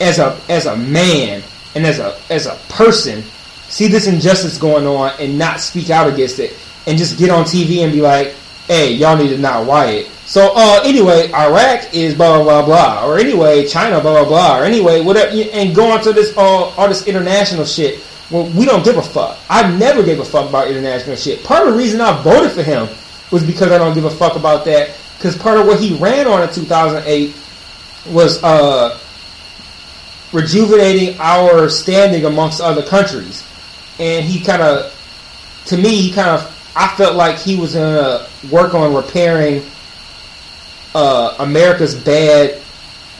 [0.00, 1.42] as a as a man
[1.74, 3.22] and as a as a person,
[3.68, 6.56] see this injustice going on and not speak out against it,
[6.86, 8.34] and just get on TV and be like,
[8.66, 13.18] "Hey, y'all need to not riot." So, uh, anyway, Iraq is blah blah blah or
[13.18, 16.88] anyway, China blah blah blah, or anyway, whatever, and go on to this all all
[16.88, 18.00] this international shit.
[18.30, 19.38] Well, we don't give a fuck.
[19.48, 21.44] I never gave a fuck about international shit.
[21.44, 22.88] Part of the reason I voted for him
[23.30, 24.96] was because I don't give a fuck about that.
[25.16, 27.34] Because part of what he ran on in 2008
[28.08, 28.98] was uh,
[30.32, 33.44] rejuvenating our standing amongst other countries.
[33.98, 34.92] And he kind of,
[35.66, 39.62] to me, he kind of, I felt like he was going to work on repairing
[40.94, 42.60] uh, America's bad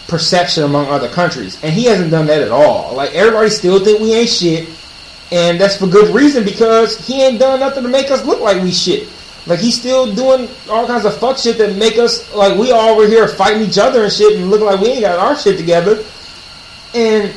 [0.08, 1.62] perception among other countries.
[1.62, 2.94] And he hasn't done that at all.
[2.94, 4.68] Like, everybody still think we ain't shit.
[5.32, 8.62] And that's for good reason because he ain't done nothing to make us look like
[8.62, 9.08] we shit.
[9.46, 12.96] Like he's still doing all kinds of fuck shit that make us like we all
[12.96, 15.56] were here fighting each other and shit and looking like we ain't got our shit
[15.56, 16.04] together.
[16.96, 17.30] And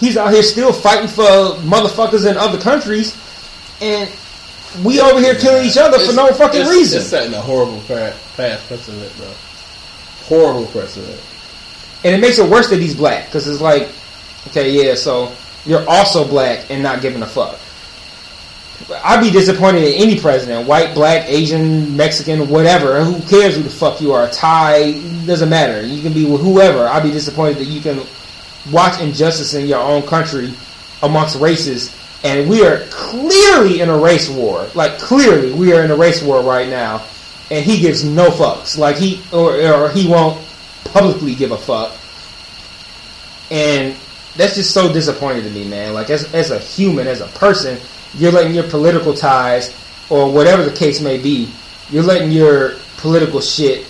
[0.00, 1.22] he's out here still fighting for
[1.62, 3.16] motherfuckers in other countries,
[3.80, 4.10] and
[4.84, 6.98] we over here killing each other for no fucking it's- reason.
[7.00, 9.26] It's setting a horrible pa- past precedent, bro.
[10.24, 11.20] Horrible precedent.
[12.04, 13.88] And it makes it worse that he's black because it's like,
[14.48, 15.30] okay, yeah, so
[15.64, 17.58] you're also black and not giving a fuck.
[19.04, 23.02] I'd be disappointed in any president, white, black, Asian, Mexican, whatever.
[23.02, 24.28] Who cares who the fuck you are?
[24.28, 24.92] Thai,
[25.24, 25.84] doesn't matter.
[25.84, 26.86] You can be with whoever.
[26.86, 28.00] I'd be disappointed that you can
[28.72, 30.52] watch injustice in your own country
[31.02, 31.94] amongst races.
[32.24, 34.68] And we are clearly in a race war.
[34.74, 37.04] Like clearly, we are in a race war right now.
[37.50, 38.76] And he gives no fucks.
[38.76, 40.44] Like he or, or he won't
[40.84, 41.96] publicly give a fuck.
[43.50, 43.96] And
[44.36, 45.94] that's just so disappointing to me, man.
[45.94, 47.78] Like as as a human, as a person,
[48.14, 49.74] you're letting your political ties
[50.10, 51.50] or whatever the case may be,
[51.90, 53.86] you're letting your political shit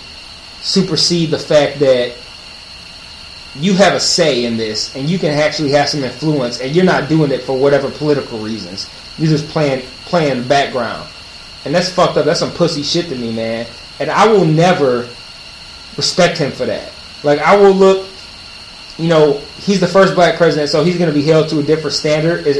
[0.61, 2.15] supersede the fact that
[3.59, 6.85] you have a say in this and you can actually have some influence and you're
[6.85, 8.89] not doing it for whatever political reasons.
[9.17, 11.09] You're just playing playing the background.
[11.65, 12.25] And that's fucked up.
[12.25, 13.65] That's some pussy shit to me, man.
[13.99, 15.07] And I will never
[15.97, 16.91] respect him for that.
[17.23, 18.07] Like I will look,
[18.97, 21.63] you know, he's the first black president, so he's going to be held to a
[21.63, 22.57] different standard as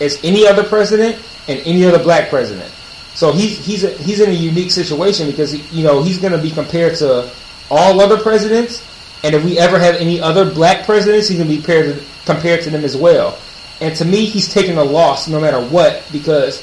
[0.00, 1.16] as any other president
[1.48, 2.70] and any other black president.
[3.14, 6.38] So he's he's a, he's in a unique situation because you know he's going to
[6.38, 7.30] be compared to
[7.70, 8.84] all other presidents,
[9.22, 12.62] and if we ever have any other black presidents, he's going to be to, compared
[12.62, 13.38] to them as well.
[13.80, 16.62] And to me, he's taking a loss no matter what because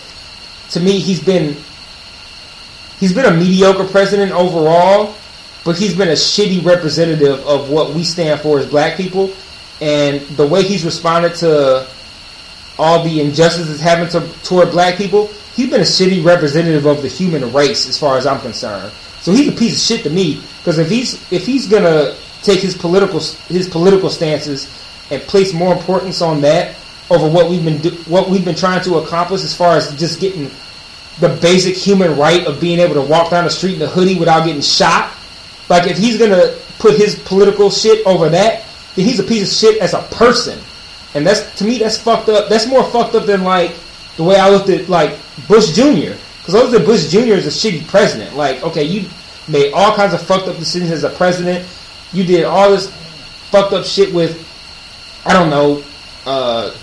[0.71, 1.55] to me he's been
[2.99, 5.15] he's been a mediocre president overall,
[5.63, 9.33] but he's been a shitty representative of what we stand for as black people.
[9.81, 11.87] And the way he's responded to
[12.79, 17.07] all the injustices happening to, toward black people, he's been a shitty representative of the
[17.07, 18.91] human race as far as I'm concerned.
[19.21, 22.59] So he's a piece of shit to me because if he's if he's gonna take
[22.59, 24.71] his political his political stances
[25.09, 26.75] and place more importance on that
[27.09, 30.19] over what we've been do, what we've been trying to accomplish as far as just
[30.19, 30.49] getting
[31.19, 34.19] the basic human right of being able to walk down the street in a hoodie
[34.19, 35.13] without getting shot.
[35.69, 38.65] Like if he's gonna put his political shit over that,
[38.95, 40.59] then he's a piece of shit as a person.
[41.13, 42.49] And that's to me that's fucked up.
[42.49, 43.75] That's more fucked up than like
[44.17, 46.17] the way I looked at like Bush Jr.
[46.39, 47.33] Because I looked at Bush Jr.
[47.33, 48.35] as a shitty president.
[48.35, 49.09] Like, okay, you
[49.47, 51.67] made all kinds of fucked up decisions as a president.
[52.13, 52.89] You did all this
[53.49, 54.43] fucked up shit with
[55.25, 55.83] I don't know,
[56.25, 56.73] uh,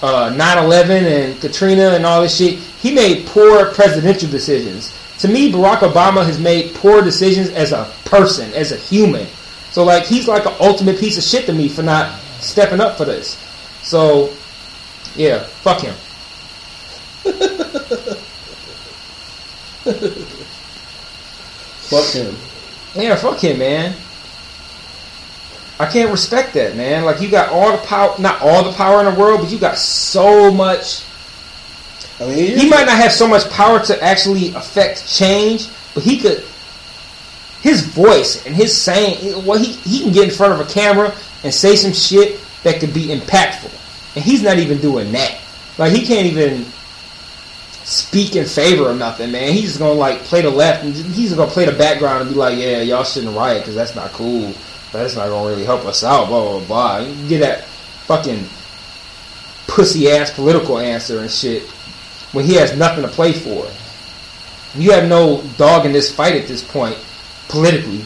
[0.00, 2.58] uh, 9/11 and Katrina and all this shit.
[2.58, 4.94] He made poor presidential decisions.
[5.18, 9.26] To me, Barack Obama has made poor decisions as a person, as a human.
[9.72, 12.96] So like he's like an ultimate piece of shit to me for not stepping up
[12.96, 13.36] for this.
[13.82, 14.32] So
[15.16, 15.94] yeah, fuck him.
[21.84, 22.34] Fuck him.
[22.94, 23.94] Yeah, fuck him, man.
[25.78, 27.04] I can't respect that, man.
[27.04, 29.58] Like you got all the power, not all the power in the world, but you
[29.58, 31.04] got so much
[32.20, 36.18] I mean, he might not have so much power to actually affect change, but he
[36.18, 36.44] could.
[37.60, 41.14] His voice and his saying, well, he he can get in front of a camera
[41.42, 43.72] and say some shit that could be impactful,
[44.14, 45.40] and he's not even doing that.
[45.78, 46.66] Like he can't even
[47.84, 49.52] speak in favor of nothing, man.
[49.52, 52.58] He's gonna like play the left, and he's gonna play the background and be like,
[52.58, 54.54] "Yeah, y'all shouldn't riot because that's not cool.
[55.02, 56.98] That's not gonna really help us out." Blah blah blah.
[56.98, 57.64] You get that
[58.06, 58.48] fucking
[59.66, 61.62] pussy ass political answer and shit
[62.32, 63.66] when he has nothing to play for.
[64.76, 66.96] You have no dog in this fight at this point,
[67.48, 68.04] politically.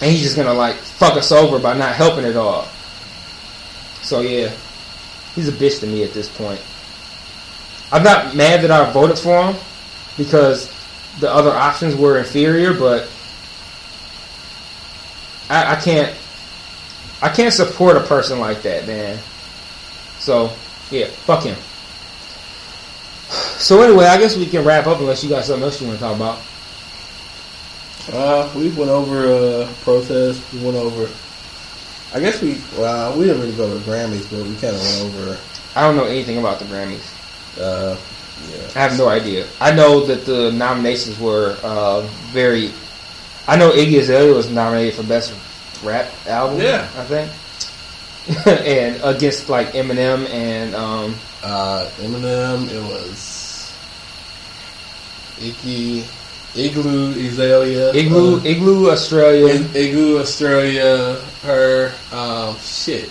[0.00, 2.68] And he's just gonna like fuck us over by not helping at all.
[4.02, 4.50] So yeah,
[5.34, 6.60] he's a bitch to me at this point.
[7.92, 9.56] I'm not mad that I voted for him
[10.16, 10.70] because
[11.20, 13.08] the other options were inferior, but
[15.50, 16.14] I, I can't
[17.22, 19.18] I can't support a person like that, man.
[20.18, 20.52] So
[20.90, 21.56] yeah, fuck him.
[23.58, 25.98] So anyway, I guess we can wrap up unless you got something else you want
[25.98, 26.38] to talk about.
[28.12, 30.52] Uh, we went over uh, protest.
[30.52, 31.08] We went over.
[32.14, 32.60] I guess we.
[32.76, 35.38] Well, we didn't really go to the Grammys, but we kind of went over.
[35.74, 37.10] I don't know anything about the Grammys.
[37.58, 37.98] Uh,
[38.50, 38.68] yeah.
[38.76, 39.46] I have no idea.
[39.60, 42.02] I know that the nominations were uh,
[42.32, 42.72] very.
[43.46, 45.34] I know Iggy Azalea was nominated for best
[45.84, 46.60] rap album.
[46.60, 46.88] Yeah.
[46.96, 47.30] I think.
[48.66, 52.70] and against like Eminem and um, Uh, Eminem.
[52.70, 53.72] It was.
[55.38, 56.04] Iggy.
[56.56, 59.54] Igloo, Azalea, Igloo, uh, Igloo Australia.
[59.54, 61.20] Ig- Igloo, Australia.
[61.42, 61.92] Her.
[62.12, 63.10] Um, shit.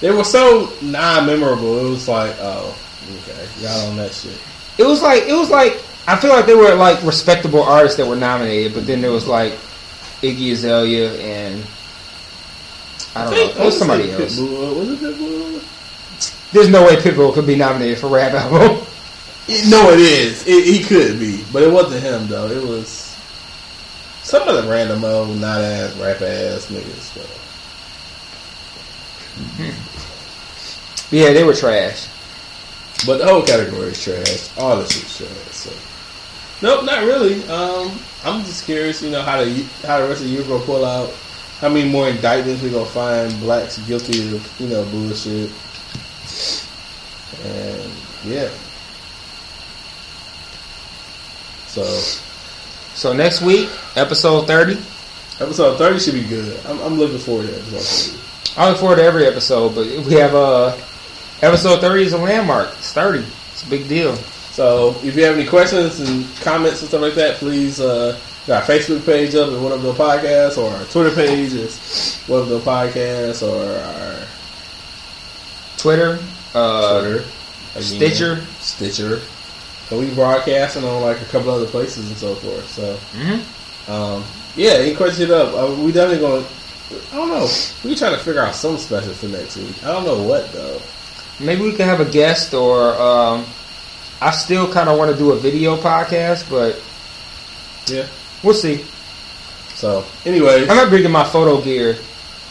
[0.00, 1.86] They were so non-memorable.
[1.86, 2.76] It was like, oh,
[3.22, 4.36] okay, y'all on that shit.
[4.78, 8.06] It was like it was like I feel like they were like respectable artists that
[8.06, 9.52] were nominated, but then there was like
[10.20, 11.64] Iggy Azalea and
[13.14, 13.62] I don't think- know.
[13.62, 14.38] It was somebody else.
[14.38, 14.76] Pitbull.
[14.78, 16.52] Was it Pitbull?
[16.52, 18.84] There's no way Pitbull could be nominated for rap album.
[19.68, 20.46] No, it is.
[20.46, 22.46] It, he could be, but it wasn't him though.
[22.46, 22.88] It was
[24.22, 27.14] some of the random old not ass rap ass niggas.
[27.14, 27.22] Though.
[29.64, 31.14] Hmm.
[31.14, 32.06] yeah, they were trash.
[33.04, 34.56] But the whole category is trash.
[34.56, 35.30] All this is trash.
[35.50, 35.70] So.
[36.62, 37.42] Nope, not really.
[37.48, 37.90] Um,
[38.24, 40.84] I'm just curious, you know, how the how the rest of the year gonna pull
[40.84, 41.10] out.
[41.60, 45.50] How many more indictments we gonna find blacks guilty of, you know, bullshit.
[47.44, 47.90] And
[48.24, 48.48] yeah.
[51.66, 51.82] So
[52.94, 54.74] So next week, episode 30.
[55.40, 56.58] episode thirty should be good.
[56.66, 58.18] I'm, I'm looking forward to episode thirty.
[58.60, 60.76] I look forward to every episode, but we have uh,
[61.40, 62.68] episode 30 is a landmark.
[62.76, 63.24] It's 30.
[63.52, 64.14] It's a big deal.
[64.52, 68.62] So if you have any questions and comments and stuff like that, please uh got
[68.62, 72.40] our Facebook page up at One of the Podcast or our Twitter page is One
[72.40, 74.26] of the Podcast or our
[75.78, 76.18] Twitter,
[76.54, 77.24] uh, Twitter.
[77.74, 78.36] Again, Stitcher.
[78.60, 79.18] Stitcher.
[79.88, 82.68] So we broadcasting on like a couple other places and so forth.
[82.68, 84.24] So hmm um
[84.54, 85.54] yeah, any questions hit up.
[85.54, 86.46] Uh, we definitely gonna
[87.12, 87.48] I don't know.
[87.84, 89.82] We trying to figure out some special for next week.
[89.82, 90.80] I don't know what though.
[91.40, 93.46] Maybe we could have a guest, or um,
[94.22, 96.80] I still kind of want to do a video podcast, but
[97.92, 98.06] Yeah.
[98.44, 98.84] we'll see.
[99.74, 101.96] So anyway, I'm not bringing my photo gear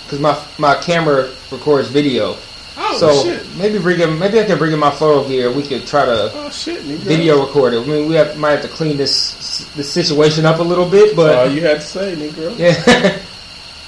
[0.04, 2.36] because my my camera records video.
[2.78, 3.46] oh so shit.
[3.58, 5.50] maybe bring in, maybe I can bring in my photo gear.
[5.52, 6.82] We could try to Oh shit.
[6.82, 7.84] Video record it.
[7.84, 11.16] I mean, we have, might have to clean this this situation up a little bit,
[11.16, 12.58] That's all but you had to say, Negro.
[12.60, 13.18] yeah,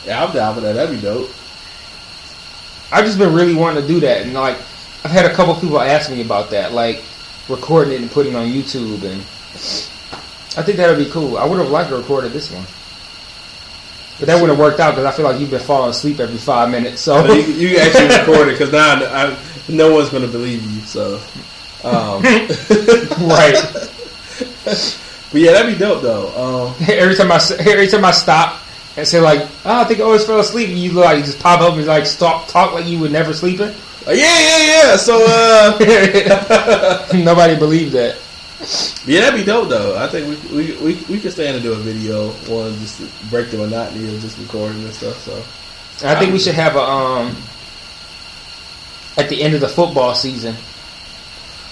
[0.05, 0.73] Yeah, I'm down for that.
[0.73, 1.29] That'd be dope.
[2.93, 4.55] I've just been really wanting to do that, and like
[5.03, 7.03] I've had a couple people ask me about that, like
[7.49, 9.21] recording it and putting it on YouTube, and
[10.57, 11.37] I think that'd be cool.
[11.37, 12.65] I would have liked to record this one.
[14.19, 16.37] But that wouldn't have worked out because I feel like you've been falling asleep every
[16.37, 17.01] five minutes.
[17.01, 19.37] So you, you actually recorded because now I, I,
[19.69, 20.81] no one's going to believe you.
[20.81, 21.15] So,
[21.83, 22.21] um,
[23.27, 23.57] right.
[24.63, 26.29] but yeah, that'd be dope though.
[26.69, 28.61] Um, every time I every time I stop
[28.95, 31.61] and say like, oh, I think I always fell asleep, and you like just pop
[31.61, 33.73] up and like stop talk like you were never sleeping.
[34.07, 34.57] Yeah, yeah,
[34.91, 34.95] yeah.
[34.97, 38.17] So, uh, Nobody believed that.
[39.05, 39.97] yeah, that'd be dope though.
[39.97, 43.07] I think we we we, we could stand and do a video one just to
[43.29, 45.17] break the monotony of just recording and stuff.
[45.17, 47.35] So, I think we should have a um
[49.17, 50.55] at the end of the football season,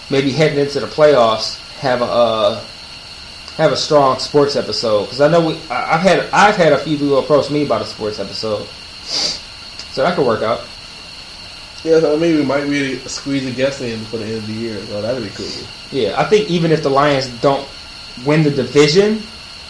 [0.09, 2.63] maybe heading into the playoffs, have a uh,
[3.57, 6.77] have a strong sports episode because I know we I- I've had I've had a
[6.79, 8.65] few people approach me about a sports episode,
[9.03, 10.61] so that could work out.
[11.83, 14.47] Yeah, so I mean, we might really squeeze a guest in for the end of
[14.47, 14.77] the year.
[14.85, 15.47] So that'd be cool.
[15.91, 17.67] Yeah, I think even if the Lions don't
[18.25, 19.21] win the division,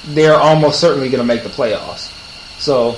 [0.07, 2.11] they're almost certainly going to make the playoffs.
[2.59, 2.97] So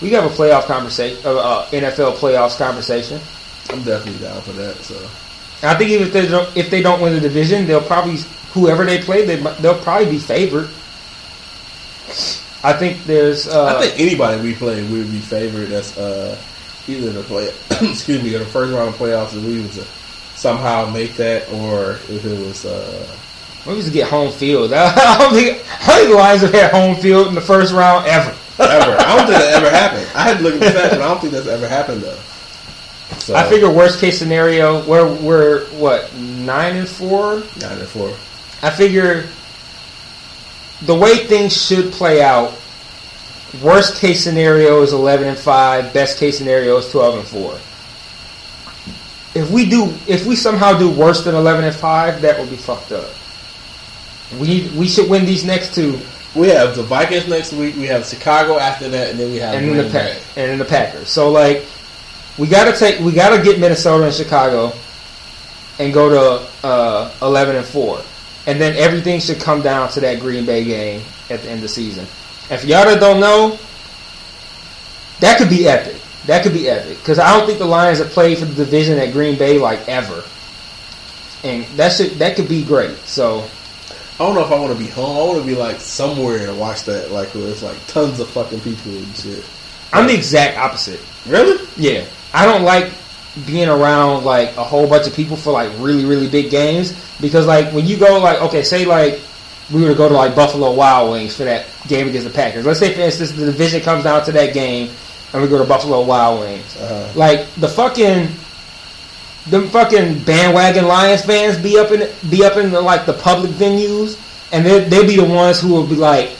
[0.00, 3.20] we have a playoff conversation, uh, uh, NFL playoffs conversation.
[3.70, 4.76] I'm definitely down for that.
[4.76, 4.96] So,
[5.66, 8.16] I think even if they don't, if they don't win the division, they'll probably
[8.52, 10.68] whoever they play, they they'll probably be favored.
[12.64, 13.48] I think there's.
[13.48, 15.68] Uh, I think anybody we play we'd be favored.
[15.68, 16.38] That's uh,
[16.88, 17.48] either the play,
[17.90, 19.84] excuse me, or the first round of playoffs if we was to
[20.36, 22.64] somehow make that, or if it was.
[22.64, 23.16] Uh,
[23.66, 24.72] maybe just get home field.
[24.74, 27.72] I don't think I don't think the Lions have had home field in the first
[27.72, 28.30] round ever.
[28.58, 28.96] ever.
[28.98, 30.08] I don't think that ever happened.
[30.14, 32.18] I had to look at the stats, but I don't think that's ever happened though.
[33.18, 37.42] So, I figure worst case scenario, we're we're what nine and four.
[37.60, 38.10] nine and four.
[38.62, 39.26] I figure
[40.82, 42.52] the way things should play out,
[43.62, 45.92] worst case scenario is eleven and five.
[45.92, 47.54] Best case scenario is twelve and four.
[49.34, 52.56] If we do, if we somehow do worse than eleven and five, that will be
[52.56, 53.10] fucked up.
[54.40, 56.00] We we should win these next two,
[56.36, 57.76] We have the Vikings next week.
[57.76, 60.58] We have Chicago after that, and then we have and then the pack, and then
[60.58, 61.08] the Packers.
[61.08, 61.64] So like,
[62.36, 64.74] we got to take, we got to get Minnesota and Chicago,
[65.78, 68.02] and go to uh, eleven and four,
[68.46, 71.00] and then everything should come down to that Green Bay game
[71.30, 72.06] at the end of the season.
[72.50, 73.58] If y'all don't know,
[75.20, 76.00] that could be epic.
[76.26, 78.98] That could be epic because I don't think the Lions have played for the division
[78.98, 80.24] at Green Bay like ever,
[81.44, 82.96] and that should that could be great.
[82.98, 83.48] So
[84.18, 85.16] I don't know if I want to be home.
[85.16, 88.28] I want to be like somewhere to watch that, like where it's like tons of
[88.28, 89.44] fucking people and shit.
[89.92, 91.00] I'm the exact opposite.
[91.26, 91.64] Really?
[91.76, 92.04] Yeah,
[92.34, 92.90] I don't like
[93.46, 97.46] being around like a whole bunch of people for like really really big games because
[97.46, 99.20] like when you go like okay say like
[99.72, 102.64] we were to go to like Buffalo Wild Wings for that game against the Packers.
[102.64, 104.90] Let's say for instance the division comes down to that game
[105.32, 106.76] and we go to Buffalo Wild Wings.
[106.76, 107.18] Uh-huh.
[107.18, 108.28] Like the fucking
[109.46, 113.50] them fucking bandwagon Lions fans be up in be up in the, like the public
[113.52, 114.20] venues
[114.52, 116.36] and they they'll be the ones who will be like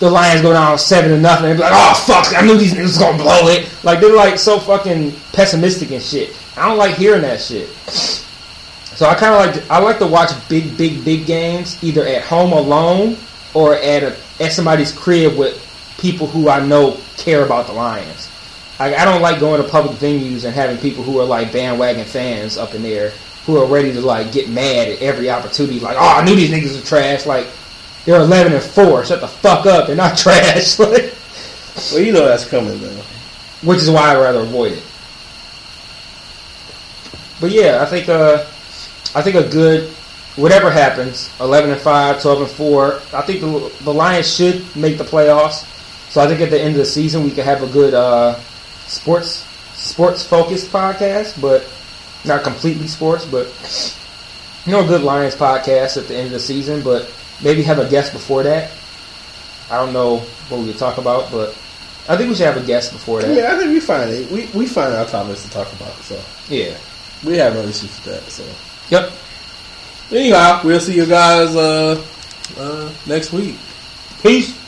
[0.00, 2.74] the Lions go down seven to nothing, and be like, "Oh fuck, I knew these
[2.74, 6.36] niggas gonna blow it." Like they're like so fucking pessimistic and shit.
[6.56, 7.68] I don't like hearing that shit.
[8.94, 12.22] So I kind of like I like to watch big, big, big games either at
[12.22, 13.16] home alone
[13.52, 15.60] or at a, at somebody's crib with
[15.98, 18.30] people who I know care about the Lions.
[18.78, 22.04] I, I don't like going to public venues and having people who are like bandwagon
[22.04, 23.10] fans up in there
[23.46, 25.78] who are ready to like get mad at every opportunity.
[25.80, 27.26] Like, oh, I knew these niggas were trash.
[27.26, 27.46] Like,
[28.04, 29.04] they're eleven and four.
[29.04, 29.86] Shut the fuck up.
[29.86, 30.78] They're not trash.
[30.78, 31.14] Like,
[31.92, 33.02] Well, you know that's coming though.
[33.62, 34.82] which is why I'd rather avoid it.
[37.40, 38.44] But yeah, I think uh,
[39.14, 39.88] I think a good
[40.36, 42.94] whatever happens, eleven and 5, 12 and four.
[43.12, 45.70] I think the the Lions should make the playoffs.
[46.10, 48.38] So I think at the end of the season we could have a good uh,
[48.86, 51.66] sports sports focused podcast, but
[52.24, 53.46] not completely sports, but
[54.66, 56.82] you know, a good Lions podcast at the end of the season.
[56.82, 57.12] But
[57.42, 58.70] maybe have a guest before that.
[59.70, 60.18] I don't know
[60.48, 61.50] what we would talk about, but
[62.08, 63.34] I think we should have a guest before that.
[63.34, 64.30] Yeah, I think we find it.
[64.30, 65.94] We we find our topics to talk about.
[66.02, 66.76] So yeah.
[67.24, 68.22] we have no issues with that.
[68.30, 68.44] So
[68.94, 69.12] Yep.
[70.12, 72.00] anyhow, we'll see you guys uh,
[72.56, 73.56] uh, next week.
[74.22, 74.63] Peace.